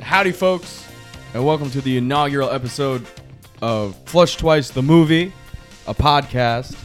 Howdy, 0.00 0.32
folks, 0.32 0.86
and 1.34 1.46
welcome 1.46 1.70
to 1.70 1.80
the 1.80 1.96
inaugural 1.96 2.50
episode 2.50 3.06
of 3.62 3.96
Flush 4.06 4.36
Twice 4.36 4.70
the 4.70 4.82
Movie, 4.82 5.32
a 5.86 5.94
podcast 5.94 6.76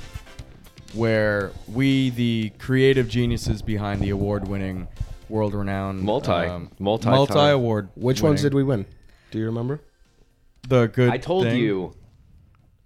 where 0.93 1.51
we, 1.67 2.11
the 2.11 2.51
creative 2.59 3.09
geniuses 3.09 3.61
behind 3.61 3.99
the 3.99 4.11
award 4.11 4.47
winning, 4.47 4.87
world 5.27 5.53
renowned, 5.53 6.01
Multi- 6.01 6.31
um, 6.31 6.71
multi- 6.79 7.09
multi 7.09 7.39
award. 7.49 7.89
Which 7.95 8.21
ones 8.21 8.41
did 8.41 8.53
we 8.53 8.63
win? 8.63 8.85
Do 9.31 9.39
you 9.39 9.45
remember? 9.47 9.81
The 10.67 10.87
good. 10.87 11.09
I 11.11 11.17
told 11.17 11.45
Thing. 11.45 11.57
you. 11.57 11.93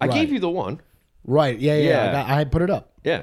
I 0.00 0.06
Right. 0.06 0.14
gave 0.14 0.32
you 0.32 0.38
the 0.40 0.48
one. 0.50 0.80
Right. 1.24 1.58
Yeah. 1.58 1.76
Yeah. 1.76 1.88
Yeah. 1.88 2.08
I, 2.08 2.12
got- 2.12 2.30
I 2.30 2.34
had 2.38 2.52
put 2.52 2.62
it 2.62 2.70
up. 2.70 2.92
Yeah. 3.04 3.22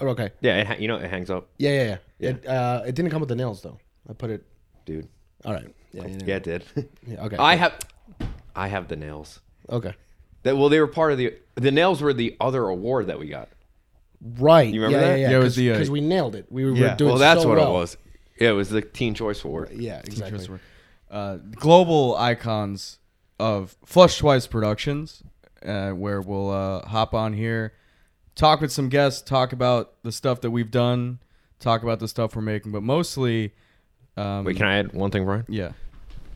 Oh, 0.00 0.08
okay. 0.08 0.30
Yeah. 0.40 0.58
It 0.58 0.66
ha- 0.66 0.76
you 0.78 0.88
know, 0.88 0.96
it 0.96 1.10
hangs 1.10 1.30
up, 1.30 1.48
Yeah. 1.58 1.70
Yeah. 1.70 1.96
Yeah. 2.18 2.30
It, 2.30 2.46
uh, 2.46 2.82
it 2.86 2.94
didn't 2.94 3.10
come 3.10 3.20
with 3.20 3.28
the 3.28 3.36
nails 3.36 3.62
though. 3.62 3.78
I 4.08 4.12
put 4.12 4.30
it. 4.30 4.44
dude. 4.84 5.08
All 5.44 5.52
right. 5.52 5.74
Yeah. 5.92 6.06
Yeah. 6.06 6.18
Yeah, 6.26 6.36
it 6.36 6.42
did. 6.42 6.64
yeah, 7.06 7.24
okay. 7.24 7.36
I 7.36 7.54
have, 7.56 7.78
I 8.54 8.68
have 8.68 8.88
the 8.88 8.96
nails. 8.96 9.40
Okay. 9.70 9.94
That 10.42 10.56
well, 10.56 10.68
they 10.68 10.80
were 10.80 10.86
part 10.86 11.12
of 11.12 11.18
the. 11.18 11.34
The 11.56 11.70
nails 11.70 12.00
were 12.00 12.12
the 12.12 12.36
other 12.40 12.66
award 12.68 13.08
that 13.08 13.18
we 13.18 13.28
got. 13.28 13.48
Right. 14.22 14.72
You 14.72 14.82
remember 14.82 15.04
yeah, 15.04 15.12
that? 15.12 15.18
Yeah. 15.20 15.30
Yeah, 15.30 15.36
it 15.38 15.42
was 15.42 15.56
the, 15.56 15.70
uh, 15.70 15.74
because 15.74 15.90
we 15.90 16.00
nailed 16.00 16.34
it. 16.34 16.46
We 16.50 16.64
were 16.64 16.72
Yeah. 16.72 16.94
doing 16.96 17.10
well, 17.10 17.18
that's 17.18 17.42
so 17.42 17.48
what 17.48 17.58
well. 17.58 17.70
it 17.70 17.72
was. 17.72 17.96
Yeah, 18.38 18.50
it 18.50 18.52
was 18.52 18.70
the 18.70 18.80
Teen 18.82 19.14
Choice 19.14 19.44
Award. 19.44 19.70
Yeah. 19.74 20.00
Exactly. 20.04 20.38
Just 20.38 20.50
were- 20.50 20.60
uh, 21.10 21.36
global 21.56 22.16
icons 22.16 22.98
of 23.38 23.76
Flush 23.84 24.18
Twice 24.18 24.46
Productions, 24.46 25.22
uh, 25.64 25.90
where 25.90 26.20
we'll 26.20 26.50
uh, 26.50 26.86
hop 26.86 27.14
on 27.14 27.32
here, 27.32 27.72
talk 28.34 28.60
with 28.60 28.72
some 28.72 28.88
guests, 28.88 29.22
talk 29.22 29.52
about 29.52 29.94
the 30.02 30.12
stuff 30.12 30.40
that 30.42 30.50
we've 30.50 30.70
done, 30.70 31.18
talk 31.58 31.82
about 31.82 31.98
the 32.00 32.08
stuff 32.08 32.34
we're 32.36 32.42
making, 32.42 32.72
but 32.72 32.82
mostly. 32.82 33.52
Um, 34.16 34.44
Wait, 34.44 34.56
can 34.56 34.66
I 34.66 34.78
add 34.78 34.92
one 34.92 35.10
thing, 35.10 35.24
Brian? 35.24 35.44
Yeah, 35.48 35.72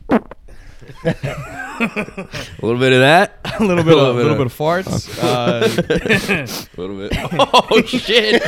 A 1.03 2.55
little 2.61 2.79
bit 2.79 2.93
of 2.93 2.99
that. 2.99 3.39
a 3.59 3.63
little 3.63 3.83
bit, 3.83 3.93
A 3.93 3.99
of, 3.99 4.15
a 4.15 4.19
little 4.19 4.37
bit 4.37 4.45
of 4.45 4.53
farts. 4.57 5.09
Uh, 5.21 5.65
A 6.77 6.81
little 6.81 6.97
bit. 6.97 7.11
Oh 7.39 7.81
shit! 7.83 8.41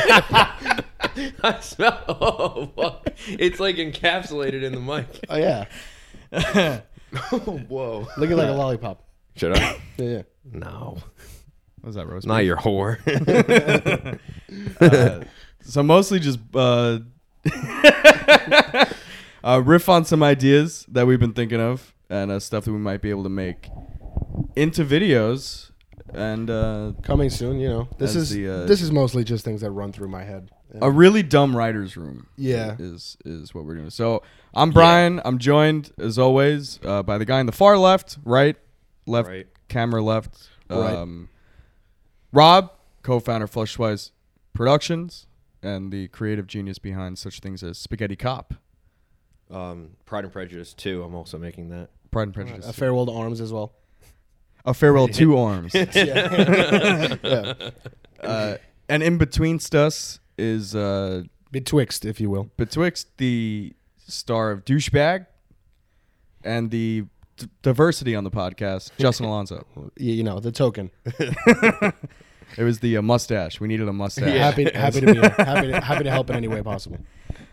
I 1.42 1.58
smell. 1.60 2.04
Oh, 2.08 2.66
fuck. 2.76 3.08
it's 3.28 3.60
like 3.60 3.76
encapsulated 3.76 4.62
in 4.62 4.72
the 4.72 4.80
mic. 4.80 5.06
Oh 5.28 5.36
yeah. 5.36 5.66
oh, 6.32 7.58
Whoa! 7.68 8.06
Looking 8.16 8.36
like 8.36 8.48
a 8.48 8.52
lollipop. 8.52 9.02
Should 9.38 9.56
I? 9.56 9.78
Yeah. 9.98 10.06
Yeah. 10.08 10.22
No, 10.52 10.98
what 11.80 11.86
was 11.86 11.94
that 11.96 12.06
roast? 12.06 12.26
not 12.26 12.44
your 12.44 12.56
whore. 12.56 12.98
Uh, 14.80 15.24
so 15.60 15.82
mostly 15.82 16.18
just 16.18 16.38
uh, 16.54 16.98
uh, 19.44 19.62
riff 19.64 19.88
on 19.88 20.04
some 20.04 20.22
ideas 20.22 20.86
that 20.88 21.06
we've 21.06 21.20
been 21.20 21.32
thinking 21.34 21.60
of 21.60 21.94
and 22.08 22.30
uh, 22.30 22.40
stuff 22.40 22.64
that 22.64 22.72
we 22.72 22.78
might 22.78 23.02
be 23.02 23.10
able 23.10 23.22
to 23.24 23.28
make 23.28 23.68
into 24.56 24.84
videos 24.84 25.70
and 26.14 26.48
uh, 26.48 26.92
Coming 27.02 27.28
soon. 27.30 27.58
You 27.60 27.68
know. 27.68 27.88
This 27.98 28.10
As 28.16 28.16
is 28.16 28.30
the, 28.30 28.48
uh, 28.48 28.64
this 28.64 28.80
is 28.80 28.90
mostly 28.90 29.24
just 29.24 29.44
things 29.44 29.60
that 29.60 29.70
run 29.70 29.92
through 29.92 30.08
my 30.08 30.24
head. 30.24 30.50
a 30.80 30.90
really 30.90 31.22
dumb 31.22 31.54
writers 31.56 31.96
room. 31.96 32.26
Yeah. 32.36 32.76
is 32.78 33.16
is 33.24 33.54
what 33.54 33.64
we're 33.66 33.74
doing. 33.76 33.90
So 33.90 34.22
I'm 34.54 34.70
Brian. 34.70 35.20
I'm 35.24 35.38
joined 35.38 35.92
as 35.98 36.18
always 36.18 36.78
uh, 36.84 37.02
by 37.02 37.18
the 37.18 37.24
guy 37.26 37.40
in 37.40 37.46
the 37.46 37.52
far 37.52 37.76
left, 37.76 38.16
right, 38.24 38.56
left, 39.08 39.28
Right. 39.28 39.46
camera 39.68 40.02
left. 40.02 40.48
Right. 40.70 40.94
Um, 40.94 41.28
Rob, 42.32 42.70
co-founder 43.02 43.44
of 43.44 43.50
Flush 43.50 43.74
Twice 43.74 44.12
Productions, 44.52 45.26
and 45.62 45.90
the 45.92 46.08
creative 46.08 46.46
genius 46.46 46.78
behind 46.78 47.18
such 47.18 47.40
things 47.40 47.62
as 47.62 47.78
Spaghetti 47.78 48.16
Cop, 48.16 48.54
um, 49.50 49.96
Pride 50.04 50.24
and 50.24 50.32
Prejudice 50.32 50.74
too. 50.74 51.02
I'm 51.02 51.14
also 51.14 51.38
making 51.38 51.70
that. 51.70 51.88
Pride 52.10 52.24
and 52.24 52.34
Prejudice, 52.34 52.68
A 52.68 52.72
farewell 52.72 53.06
to 53.06 53.12
arms 53.12 53.40
as 53.40 53.52
well. 53.52 53.72
A 54.64 54.74
farewell 54.74 55.08
to 55.08 55.36
arms. 55.38 55.74
yeah. 55.74 55.88
uh, 58.22 58.56
and 58.88 59.02
in 59.02 59.18
betweenst 59.18 59.74
us 59.74 60.20
is 60.36 60.74
uh, 60.74 61.22
Betwixt, 61.50 62.04
if 62.04 62.20
you 62.20 62.28
will. 62.30 62.50
betwixt 62.56 63.16
the 63.18 63.74
star 64.06 64.50
of 64.50 64.64
douchebag 64.64 65.26
and 66.44 66.70
the 66.70 67.04
d- 67.38 67.48
diversity 67.62 68.14
on 68.14 68.24
the 68.24 68.30
podcast, 68.30 68.90
Justin 68.98 69.26
Alonso. 69.26 69.66
You 69.96 70.22
know 70.22 70.40
the 70.40 70.52
token. 70.52 70.90
It 72.56 72.64
was 72.64 72.80
the 72.80 72.96
uh, 72.96 73.02
mustache. 73.02 73.60
We 73.60 73.68
needed 73.68 73.88
a 73.88 73.92
mustache. 73.92 74.38
Happy, 74.38 74.70
happy 74.74 75.00
to 75.00 75.06
be 75.06 75.20
here. 75.20 75.28
happy, 75.36 75.68
to, 75.68 75.80
happy 75.80 76.04
to 76.04 76.10
help 76.10 76.30
in 76.30 76.36
any 76.36 76.48
way 76.48 76.62
possible. 76.62 76.98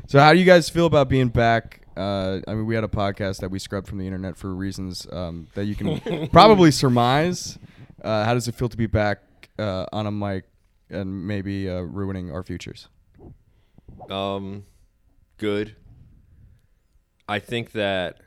So, 0.08 0.20
how 0.20 0.32
do 0.32 0.40
you 0.40 0.46
guys 0.46 0.70
feel 0.70 0.86
about 0.86 1.10
being 1.10 1.28
back? 1.28 1.82
Uh, 1.98 2.40
I 2.48 2.54
mean, 2.54 2.66
we 2.66 2.76
had 2.76 2.84
a 2.84 2.90
podcast 2.90 3.40
that 3.40 3.50
we 3.50 3.60
scrubbed 3.60 3.88
from 3.88 3.98
the 3.98 4.06
internet 4.06 4.38
for 4.38 4.54
reasons 4.54 5.08
um, 5.12 5.48
that 5.56 5.66
you 5.66 5.76
can 5.76 6.28
probably 6.30 6.72
surmise. 6.72 7.58
Uh, 8.04 8.24
how 8.26 8.34
does 8.34 8.48
it 8.48 8.56
feel 8.56 8.70
to 8.70 8.78
be 8.78 8.88
back 8.88 9.20
uh, 9.58 9.86
on 9.92 10.06
a 10.06 10.12
mic 10.12 10.46
and 10.90 11.28
maybe 11.28 11.70
uh, 11.70 11.80
ruining 11.80 12.32
our 12.32 12.44
futures? 12.44 12.90
Um, 14.10 14.66
good. 15.38 15.76
I 17.28 17.40
think 17.40 17.72
that 17.72 18.20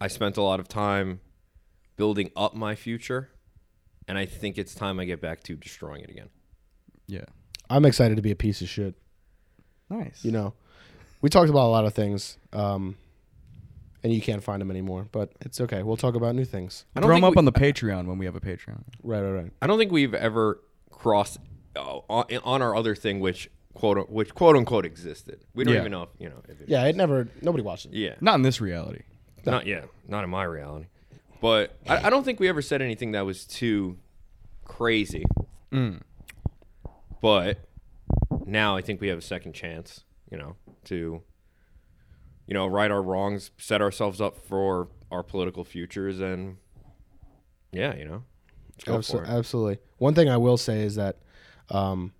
I 0.00 0.08
spent 0.08 0.36
a 0.36 0.42
lot 0.42 0.60
of 0.60 0.68
time 0.68 1.20
building 1.96 2.30
up 2.36 2.54
my 2.54 2.74
future, 2.74 3.28
and 4.08 4.16
I 4.16 4.26
think 4.26 4.56
it's 4.58 4.74
time 4.74 4.98
I 4.98 5.04
get 5.04 5.20
back 5.20 5.42
to 5.44 5.56
destroying 5.56 6.02
it 6.02 6.10
again. 6.10 6.28
Yeah. 7.06 7.24
I'm 7.68 7.84
excited 7.84 8.16
to 8.16 8.22
be 8.22 8.30
a 8.30 8.36
piece 8.36 8.62
of 8.62 8.68
shit. 8.68 8.94
Nice. 9.88 10.24
You 10.24 10.32
know, 10.32 10.54
we 11.20 11.28
talked 11.28 11.50
about 11.50 11.66
a 11.66 11.72
lot 11.72 11.84
of 11.84 11.92
things, 11.94 12.38
um, 12.52 12.96
and 14.02 14.12
you 14.12 14.20
can't 14.20 14.42
find 14.42 14.60
them 14.60 14.70
anymore. 14.70 15.06
But 15.12 15.32
it's 15.42 15.60
okay. 15.60 15.82
We'll 15.82 15.96
talk 15.96 16.14
about 16.14 16.34
new 16.34 16.44
things. 16.44 16.84
I 16.96 17.00
don't 17.00 17.08
Throw 17.08 17.16
them 17.16 17.22
think 17.22 17.32
up 17.32 17.36
we- 17.36 17.38
on 17.40 17.44
the 17.44 17.52
Patreon 17.52 18.06
when 18.06 18.18
we 18.18 18.24
have 18.24 18.36
a 18.36 18.40
Patreon. 18.40 18.82
Right, 19.02 19.20
right, 19.20 19.30
right. 19.32 19.52
I 19.60 19.66
don't 19.66 19.78
think 19.78 19.92
we've 19.92 20.14
ever 20.14 20.60
crossed 20.90 21.38
uh, 21.76 21.98
on, 22.08 22.24
on 22.44 22.62
our 22.62 22.74
other 22.74 22.94
thing, 22.94 23.20
which 23.20 23.50
quote 23.74 24.08
which 24.10 24.34
quote 24.34 24.56
unquote 24.56 24.84
existed. 24.86 25.44
We 25.54 25.64
don't 25.64 25.74
Yeah. 25.74 25.80
even 25.80 25.92
know, 25.92 26.02
if, 26.04 26.08
you 26.18 26.28
know. 26.28 26.42
If 26.48 26.60
it, 26.62 26.68
Yeah, 26.68 26.84
it 26.86 26.96
never. 26.96 27.28
Nobody 27.42 27.62
watched 27.62 27.86
it. 27.86 27.92
yeah, 27.94 28.14
Not 28.20 28.36
in 28.36 28.42
this 28.42 28.60
reality. 28.60 29.02
Not 29.44 29.66
yeah, 29.66 29.82
not 30.08 30.24
in 30.24 30.30
my 30.30 30.44
reality. 30.44 30.86
But 31.40 31.76
I, 31.88 32.06
I 32.06 32.10
don't 32.10 32.24
think 32.24 32.38
we 32.38 32.48
ever 32.48 32.62
said 32.62 32.82
anything 32.82 33.12
that 33.12 33.24
was 33.24 33.46
too 33.46 33.96
crazy. 34.64 35.24
Mm. 35.72 36.00
But 37.22 37.58
now 38.44 38.76
I 38.76 38.82
think 38.82 39.00
we 39.00 39.08
have 39.08 39.18
a 39.18 39.22
second 39.22 39.54
chance, 39.54 40.04
you 40.30 40.38
know, 40.38 40.56
to 40.84 41.22
you 42.46 42.54
know 42.54 42.66
right 42.66 42.90
our 42.90 43.02
wrongs, 43.02 43.50
set 43.58 43.80
ourselves 43.80 44.20
up 44.20 44.36
for 44.36 44.88
our 45.10 45.22
political 45.22 45.64
futures, 45.64 46.20
and 46.20 46.56
yeah, 47.72 47.94
you 47.94 48.04
know, 48.04 48.24
let's 48.72 48.84
go 48.84 48.98
Abso- 48.98 49.18
for 49.18 49.24
it. 49.24 49.28
absolutely. 49.28 49.78
One 49.98 50.14
thing 50.14 50.28
I 50.28 50.36
will 50.36 50.56
say 50.56 50.82
is 50.82 50.94
that 50.96 51.18
um, 51.70 52.12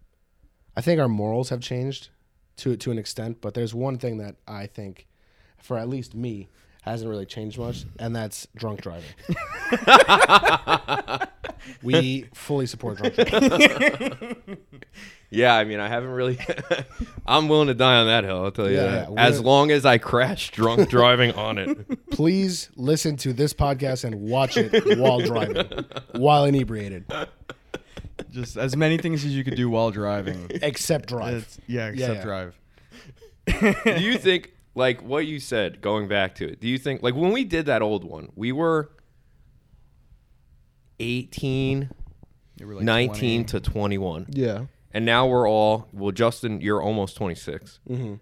I 0.76 0.80
think 0.80 1.00
our 1.00 1.08
morals 1.08 1.48
have 1.48 1.60
changed 1.60 2.10
to 2.58 2.76
to 2.76 2.90
an 2.90 2.98
extent, 2.98 3.40
but 3.40 3.54
there's 3.54 3.74
one 3.74 3.98
thing 3.98 4.18
that 4.18 4.36
I 4.46 4.66
think, 4.66 5.06
for 5.58 5.78
at 5.78 5.88
least 5.88 6.14
me, 6.14 6.48
hasn't 6.82 7.10
really 7.10 7.26
changed 7.26 7.58
much, 7.58 7.84
and 7.98 8.14
that's 8.16 8.46
drunk 8.56 8.80
driving. 8.82 9.04
we 11.82 12.26
fully 12.34 12.66
support 12.66 12.98
drunk 12.98 13.14
driving. 13.14 14.36
Yeah, 15.32 15.54
I 15.54 15.62
mean, 15.62 15.78
I 15.78 15.86
haven't 15.86 16.10
really. 16.10 16.40
I'm 17.26 17.48
willing 17.48 17.68
to 17.68 17.74
die 17.74 17.98
on 17.98 18.08
that 18.08 18.24
hill. 18.24 18.42
I'll 18.46 18.50
tell 18.50 18.68
you 18.68 18.74
Yeah, 18.78 18.82
that. 18.86 19.12
yeah, 19.12 19.14
As 19.16 19.34
we're- 19.34 19.44
long 19.46 19.70
as 19.70 19.86
I 19.86 19.96
crash 19.98 20.50
drunk 20.50 20.88
driving 20.88 21.30
on 21.34 21.56
it. 21.56 22.10
Please 22.10 22.68
listen 22.74 23.16
to 23.18 23.32
this 23.32 23.54
podcast 23.54 24.02
and 24.02 24.22
watch 24.22 24.56
it 24.56 24.98
while 24.98 25.20
driving, 25.20 25.84
while 26.16 26.46
inebriated, 26.46 27.04
Just 28.32 28.56
as 28.56 28.76
many 28.76 28.98
things 28.98 29.24
as 29.24 29.32
you 29.32 29.44
could 29.44 29.54
do 29.54 29.70
while 29.70 29.92
driving. 29.92 30.50
except 30.62 31.08
drive. 31.08 31.34
It's- 31.36 31.60
yeah, 31.68 31.86
except 31.90 32.14
yeah. 32.16 32.22
drive. 32.24 32.58
do 33.84 34.00
you 34.02 34.18
think, 34.18 34.52
like 34.74 35.02
what 35.02 35.26
you 35.26 35.40
said, 35.40 35.80
going 35.80 36.08
back 36.08 36.34
to 36.36 36.48
it? 36.48 36.60
Do 36.60 36.68
you 36.68 36.78
think, 36.78 37.02
like 37.02 37.14
when 37.14 37.32
we 37.32 37.44
did 37.44 37.66
that 37.66 37.82
old 37.82 38.04
one, 38.04 38.30
we 38.36 38.52
were 38.52 38.90
18, 40.98 41.90
You 42.58 42.66
were 42.66 42.74
like 42.76 42.84
19 42.84 43.44
20. 43.44 43.44
to 43.44 43.60
21, 43.60 44.26
Yeah. 44.30 44.66
and 44.92 45.04
now 45.04 45.26
we're 45.26 45.48
all. 45.48 45.88
Well, 45.92 46.12
Justin, 46.12 46.60
you're 46.60 46.82
almost 46.82 47.16
26. 47.16 47.80
Mm-hmm. 47.88 48.14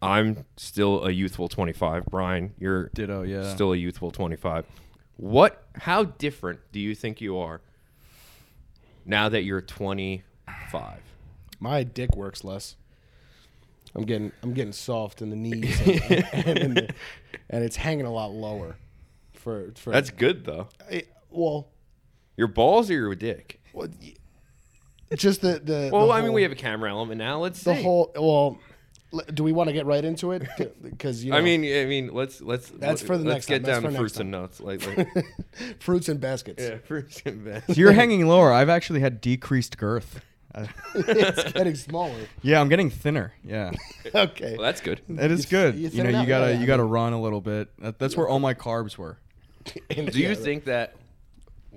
I'm 0.00 0.44
still 0.56 1.04
a 1.04 1.10
youthful 1.10 1.48
25. 1.48 2.06
Brian, 2.06 2.54
you're 2.58 2.88
Ditto, 2.94 3.22
yeah. 3.22 3.52
still 3.52 3.72
a 3.72 3.76
youthful 3.76 4.12
25. 4.12 4.64
What? 5.16 5.66
How 5.74 6.04
different 6.04 6.60
do 6.70 6.78
you 6.78 6.94
think 6.94 7.20
you 7.20 7.38
are 7.38 7.60
now 9.04 9.28
that 9.28 9.42
you're 9.42 9.60
25? 9.60 11.00
My 11.58 11.82
dick 11.82 12.14
works 12.14 12.44
less. 12.44 12.76
I'm 13.94 14.04
getting 14.04 14.32
I'm 14.42 14.52
getting 14.52 14.72
soft 14.72 15.22
in 15.22 15.30
the 15.30 15.36
knees 15.36 15.80
and, 15.86 16.24
and, 16.32 16.58
in 16.58 16.74
the- 16.74 16.94
and 17.50 17.64
it's 17.64 17.76
hanging 17.76 18.06
a 18.06 18.12
lot 18.12 18.30
lower. 18.32 18.76
For 19.34 19.72
for 19.76 19.92
That's 19.92 20.10
good 20.10 20.44
though. 20.44 20.68
I- 20.90 21.04
well, 21.30 21.68
Your 22.36 22.48
balls 22.48 22.90
or 22.90 22.94
your 22.94 23.14
dick? 23.14 23.60
Well, 23.72 23.88
just 25.14 25.40
the 25.40 25.60
the. 25.62 25.90
Well, 25.92 26.06
the 26.08 26.12
I 26.12 26.22
mean, 26.22 26.32
we 26.32 26.42
have 26.42 26.52
a 26.52 26.56
camera 26.56 26.90
element 26.90 27.18
now. 27.18 27.40
Let's 27.40 27.60
see. 27.60 27.70
the 27.70 27.76
see. 27.76 27.82
whole. 27.82 28.12
Well, 28.14 28.58
do 29.32 29.42
we 29.42 29.52
want 29.52 29.68
to 29.68 29.72
get 29.72 29.86
right 29.86 30.04
into 30.04 30.32
it? 30.32 30.42
Because 30.82 31.24
you 31.24 31.30
know, 31.32 31.38
I 31.38 31.40
mean, 31.40 31.60
I 31.64 31.86
mean, 31.86 32.12
let's 32.12 32.40
let's 32.42 32.68
That's 32.70 33.00
for 33.00 33.16
the 33.16 33.24
let's 33.24 33.34
next 33.34 33.46
get 33.46 33.54
time. 33.56 33.62
That's 33.62 33.82
down 33.84 33.92
for 33.92 33.98
fruits 33.98 34.14
time. 34.14 34.20
and 34.22 34.30
nuts. 34.32 34.60
Like, 34.60 34.86
like 34.98 35.08
fruits 35.80 36.08
and 36.08 36.20
baskets. 36.20 36.62
yeah, 36.62 36.78
fruits 36.78 37.22
and 37.24 37.40
veg. 37.42 37.62
So 37.68 37.72
you're 37.74 37.92
hanging 37.92 38.26
lower. 38.26 38.52
I've 38.52 38.68
actually 38.68 39.00
had 39.00 39.20
decreased 39.20 39.78
girth. 39.78 40.20
It's 40.94 41.52
getting 41.52 41.74
smaller. 41.74 42.14
yeah, 42.42 42.60
I'm 42.60 42.68
getting 42.68 42.90
thinner. 42.90 43.32
Yeah, 43.44 43.72
Okay. 44.14 44.54
Well, 44.56 44.62
that's 44.64 44.80
good. 44.80 45.00
it 45.08 45.30
is 45.30 45.44
You- 45.44 45.50
good. 45.58 45.74
you 45.76 45.88
You, 45.88 46.02
know, 46.04 46.20
you 46.20 46.26
gotta 46.26 46.46
Yeah, 46.46 46.52
yeah, 46.54 46.60
you 46.60 46.66
gotta 46.66 46.84
run 46.84 47.12
a 47.12 47.20
little 47.20 47.40
bit. 47.40 47.68
That, 47.80 47.98
that's 47.98 48.16
where 48.16 48.28
all 48.28 48.38
my 48.40 48.54
carbs 48.54 48.96
were. 48.98 49.18
Do 49.90 50.18
you 50.20 50.34
think 50.34 50.64
that? 50.64 50.96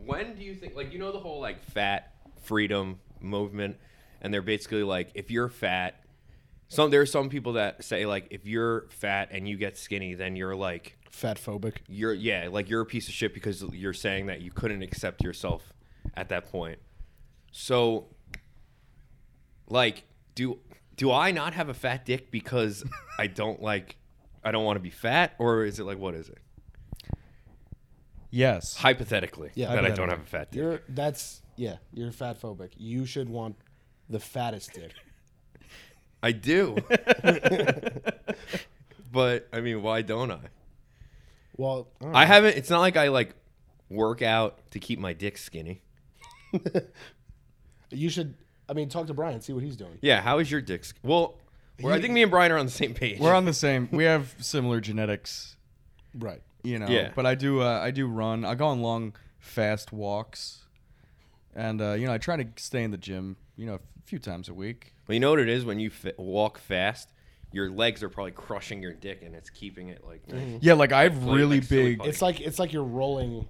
When 0.06 0.36
do 0.36 0.44
you 0.44 0.56
think? 0.56 0.76
Like, 0.76 0.94
you 0.94 1.00
know, 1.00 1.12
the 1.12 1.20
whole 1.20 1.40
like 1.42 1.64
fat 1.64 2.14
freedom 2.44 3.00
movement, 3.20 3.78
and 4.22 4.34
they're 4.34 4.42
basically 4.42 4.84
like, 4.84 5.12
if 5.14 5.30
you're 5.30 5.50
fat, 5.50 6.04
some 6.70 6.90
there 6.90 7.02
are 7.02 7.06
some 7.06 7.30
people 7.30 7.54
that 7.54 7.84
say 7.84 8.06
like, 8.06 8.28
if 8.32 8.46
you're 8.48 8.88
fat 8.90 9.30
and 9.32 9.48
you 9.48 9.58
get 9.58 9.78
skinny, 9.78 10.16
then 10.16 10.36
you're 10.36 10.56
like, 10.56 10.98
fat 11.12 11.38
phobic? 11.38 11.76
you're 11.88 12.14
yeah, 12.14 12.48
like 12.50 12.70
you're 12.70 12.82
a 12.82 12.86
piece 12.86 13.08
of 13.10 13.14
shit 13.14 13.34
because 13.34 13.62
you're 13.74 13.94
saying 13.94 14.26
that 14.28 14.42
you 14.42 14.50
couldn't 14.52 14.82
accept 14.82 15.22
yourself 15.24 15.74
at 16.16 16.30
that 16.30 16.50
point. 16.52 16.80
So, 17.52 18.08
like, 19.72 20.04
do 20.36 20.60
do 20.98 21.12
I 21.12 21.32
not 21.32 21.54
have 21.54 21.70
a 21.70 21.74
fat 21.74 22.06
dick 22.06 22.30
because 22.32 22.84
I 23.18 23.28
don't 23.28 23.62
like, 23.62 23.96
I 24.44 24.52
don't 24.52 24.66
want 24.66 24.76
to 24.78 24.82
be 24.82 24.90
fat, 24.92 25.34
or 25.40 25.66
is 25.66 25.80
it 25.80 25.86
like 25.86 25.98
what 25.98 26.14
is 26.14 26.30
it? 26.30 26.38
Yes. 28.30 28.76
Hypothetically, 28.78 29.52
Yeah. 29.56 29.74
that 29.76 29.86
I 29.86 29.90
don't 29.90 30.10
have 30.10 30.22
a 30.22 30.26
fat 30.26 30.52
dick. 30.52 30.60
You're 30.62 30.82
that's 30.88 31.42
yeah. 31.56 31.78
You're 31.94 32.12
fat 32.12 32.40
phobic. 32.42 32.72
You 32.78 33.06
should 33.06 33.30
want 33.30 33.56
the 34.10 34.20
fattest 34.20 34.74
dick. 34.74 34.92
I 36.24 36.32
do. 36.34 36.78
but 39.12 39.48
I 39.52 39.62
mean, 39.62 39.82
why 39.82 40.02
don't 40.02 40.32
I? 40.32 40.40
Well, 41.58 41.88
I 42.00 42.04
don't 42.06 42.16
I 42.16 42.22
know. 42.22 42.28
haven't. 42.28 42.58
It's 42.58 42.70
not 42.70 42.80
like 42.80 42.98
I 42.98 43.10
like 43.10 43.36
work 43.90 44.22
out 44.22 44.60
to 44.72 44.80
keep 44.80 45.00
my 45.00 45.14
dick 45.14 45.38
skinny. 45.38 45.82
You 47.94 48.10
should. 48.10 48.36
I 48.72 48.74
mean, 48.74 48.88
talk 48.90 49.06
to 49.08 49.14
Brian. 49.14 49.42
See 49.42 49.52
what 49.54 49.64
he's 49.64 49.76
doing. 49.76 49.98
Yeah, 50.02 50.22
how 50.22 50.40
is 50.40 50.50
your 50.50 50.62
dick? 50.62 50.86
sk- 50.86 50.96
Well, 51.04 51.36
well, 51.82 51.94
I 51.94 52.00
think 52.02 52.14
me 52.14 52.22
and 52.24 52.32
Brian 52.32 52.52
are 52.54 52.58
on 52.58 52.66
the 52.66 52.72
same 52.72 52.94
page. 52.94 53.20
We're 53.20 53.34
on 53.36 53.44
the 53.46 53.54
same. 53.68 53.90
We 53.92 54.06
have 54.06 54.34
similar 54.40 54.80
genetics. 54.80 55.58
Right. 56.18 56.42
You 56.64 56.80
know. 56.80 56.88
Yeah. 56.88 57.12
But 57.16 57.26
I 57.26 57.36
do. 57.36 57.62
Uh, 57.62 57.80
I 57.80 57.92
do 57.92 58.08
run. 58.08 58.46
I 58.46 58.56
go 58.56 58.68
on 58.68 58.82
long, 58.82 59.14
fast 59.40 59.92
walks, 59.92 60.64
and 61.56 61.82
uh, 61.82 61.92
you 61.94 62.08
know 62.08 62.14
I 62.14 62.18
try 62.18 62.38
to 62.38 62.48
stay 62.56 62.84
in 62.84 62.92
the 62.92 62.98
gym. 62.98 63.36
You 63.58 63.66
know, 63.66 63.74
a 63.76 63.80
few 64.06 64.20
times 64.20 64.48
a 64.48 64.54
week. 64.54 64.94
Well, 65.08 65.14
you 65.16 65.20
know 65.20 65.32
what 65.32 65.40
it 65.40 65.50
is 65.50 65.66
when 65.66 65.80
you 65.80 65.90
fi- 65.90 66.14
walk 66.18 66.58
fast, 66.60 67.10
your 67.52 67.70
legs 67.70 68.02
are 68.04 68.10
probably 68.10 68.32
crushing 68.32 68.82
your 68.82 68.94
dick, 68.94 69.22
and 69.24 69.36
it's 69.36 69.50
keeping 69.50 69.90
it 69.90 70.06
like. 70.08 70.28
nice. 70.32 70.60
Yeah, 70.62 70.74
like 70.74 70.92
I 70.94 71.04
have 71.04 71.24
Like- 71.24 71.36
really 71.36 71.58
like 71.60 71.68
silly 71.68 71.84
big. 71.90 71.98
putty. 72.00 72.10
It's 72.12 72.22
like 72.22 72.40
it's 72.42 72.60
like 72.60 72.72
you're 72.74 72.84
rolling 72.84 73.48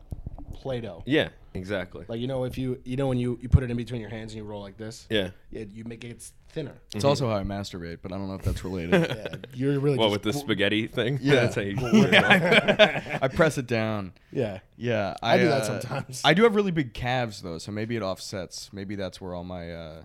Play-Doh. 0.53 1.03
Yeah, 1.06 1.29
exactly. 1.53 2.06
Like 2.07 2.19
you 2.19 2.27
know, 2.27 2.44
if 2.44 2.57
you 2.57 2.80
you 2.83 2.98
know 2.98 3.07
when 3.07 3.18
you 3.18 3.38
you 3.42 3.50
put 3.50 3.63
it 3.63 3.71
in 3.71 3.77
between 3.77 4.01
your 4.01 4.09
hands 4.09 4.33
and 4.33 4.38
you 4.38 4.44
roll 4.44 4.62
like 4.62 4.77
this, 4.77 5.07
yeah. 5.09 5.30
yeah, 5.51 5.65
you 5.71 5.83
make 5.83 6.03
it 6.03 6.24
thinner. 6.50 6.75
It's 6.94 7.03
also 7.03 7.30
how 7.30 7.38
I 7.38 7.44
masturbate, 7.44 8.00
but 8.01 8.12
I 8.12 8.18
don't 8.18 8.27
know 8.27 8.36
if 8.36 8.44
that's 8.44 8.63
related. 8.63 8.92
Yeah, 9.21 9.36
you're 9.53 9.80
really 9.80 9.98
What 9.98 10.06
just, 10.09 10.12
with 10.12 10.24
the 10.24 10.33
spaghetti 10.33 10.88
thing? 10.88 11.19
Yeah. 11.21 11.36
that's 11.36 11.56
how 11.56 11.62
you. 11.62 11.75
work 11.75 12.12
it 12.12 12.24
out. 12.24 13.24
I 13.24 13.27
press 13.27 13.57
it 13.57 13.68
down. 13.68 14.13
yeah. 14.31 14.59
Yeah, 14.77 15.15
I 15.21 15.38
do 15.38 15.48
uh, 15.48 15.59
that 15.59 15.65
sometimes. 15.65 16.21
I 16.24 16.33
do 16.33 16.44
have 16.44 16.56
really 16.56 16.71
big 16.71 16.94
calves 16.94 17.42
though, 17.42 17.57
so 17.57 17.71
maybe 17.71 17.95
it 17.95 18.01
offsets. 18.01 18.71
Maybe 18.74 18.95
that's 18.95 19.19
where 19.21 19.33
all 19.33 19.44
my 19.44 19.74
uh 19.74 20.03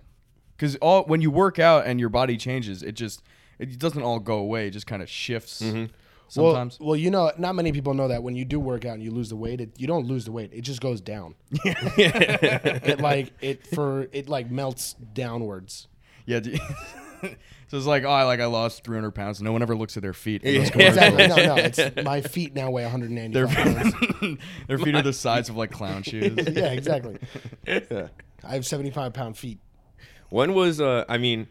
because 0.55 0.75
all 0.77 1.03
when 1.03 1.21
you 1.21 1.31
work 1.31 1.59
out 1.59 1.85
and 1.85 1.99
your 1.99 2.09
body 2.09 2.37
changes, 2.37 2.83
it 2.83 2.93
just 2.93 3.23
it 3.59 3.79
doesn't 3.79 4.03
all 4.03 4.19
go 4.19 4.37
away. 4.37 4.67
It 4.67 4.71
just 4.71 4.87
kind 4.87 5.01
of 5.01 5.09
shifts 5.09 5.61
sometimes. 6.27 6.79
Well, 6.79 6.89
well, 6.89 6.95
you 6.95 7.09
know, 7.11 7.31
not 7.37 7.55
many 7.55 7.71
people 7.71 7.93
know 7.93 8.07
that 8.07 8.23
when 8.23 8.35
you 8.35 8.45
do 8.45 8.59
work 8.59 8.85
out 8.85 8.95
and 8.95 9.03
you 9.03 9.11
lose 9.11 9.29
the 9.29 9.35
weight, 9.35 9.61
it, 9.61 9.71
you 9.79 9.87
don't 9.87 10.05
lose 10.05 10.25
the 10.25 10.31
weight; 10.31 10.51
it 10.53 10.61
just 10.61 10.81
goes 10.81 11.01
down. 11.01 11.35
it 11.51 12.99
like 13.01 13.33
it 13.41 13.65
for 13.67 14.07
it 14.11 14.29
like 14.29 14.49
melts 14.51 14.93
downwards. 14.93 15.87
yeah. 16.25 16.39
do- 16.39 16.57
so 17.67 17.77
it's 17.77 17.85
like 17.85 18.03
oh, 18.03 18.09
I 18.09 18.23
like 18.23 18.39
I 18.39 18.45
lost 18.45 18.83
300 18.83 19.11
pounds. 19.11 19.41
No 19.41 19.51
one 19.51 19.61
ever 19.61 19.75
looks 19.75 19.97
at 19.97 20.03
their 20.03 20.13
feet. 20.13 20.43
in 20.43 20.61
Yeah. 20.61 20.69
commercials. 20.69 20.97
Exactly. 20.97 21.27
No, 21.27 21.55
no. 21.55 21.55
It's 21.55 22.03
my 22.03 22.21
feet 22.21 22.53
now 22.53 22.69
weigh 22.69 22.83
190 22.83 23.33
Their, 23.33 23.47
pounds. 23.47 24.37
their 24.67 24.77
feet 24.77 24.95
are 24.95 25.01
the 25.01 25.13
size 25.13 25.49
of 25.49 25.57
like 25.57 25.71
clown 25.71 26.03
shoes. 26.03 26.35
yeah, 26.51 26.71
exactly. 26.71 27.17
Yeah. 27.65 28.07
I 28.43 28.53
have 28.53 28.65
75 28.65 29.13
pound 29.13 29.37
feet. 29.37 29.59
When 30.29 30.53
was 30.53 30.79
uh 30.79 31.05
I 31.09 31.17
mean 31.17 31.47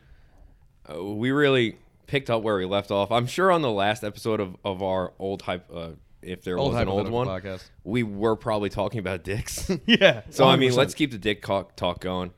uh, 0.89 1.03
we 1.03 1.33
really 1.33 1.79
picked 2.07 2.31
up 2.31 2.43
where 2.43 2.57
we 2.57 2.65
left 2.65 2.91
off. 2.91 3.11
I'm 3.11 3.27
sure 3.27 3.51
on 3.51 3.63
the 3.63 3.71
last 3.71 4.05
episode 4.05 4.41
of, 4.41 4.57
of 4.65 4.83
our 4.83 5.13
old 5.19 5.43
hype 5.43 5.71
uh 5.75 5.91
if 6.23 6.43
there 6.43 6.59
Old 6.59 6.73
was 6.73 6.83
an 6.83 6.89
old 6.89 7.07
hypothetical 7.07 7.17
one, 7.19 7.59
podcast. 7.61 7.71
we 7.85 8.03
were 8.03 8.37
probably 8.37 8.69
talking 8.69 8.99
about 8.99 9.23
dicks. 9.23 9.71
Yeah. 9.87 10.23
so 10.31 10.45
I 10.45 10.57
mean, 10.57 10.73
100%. 10.73 10.77
let's 10.77 10.95
keep 10.95 11.13
the 11.13 11.19
dick 11.19 11.43
talk, 11.43 11.77
talk 11.77 12.01
going. 12.01 12.33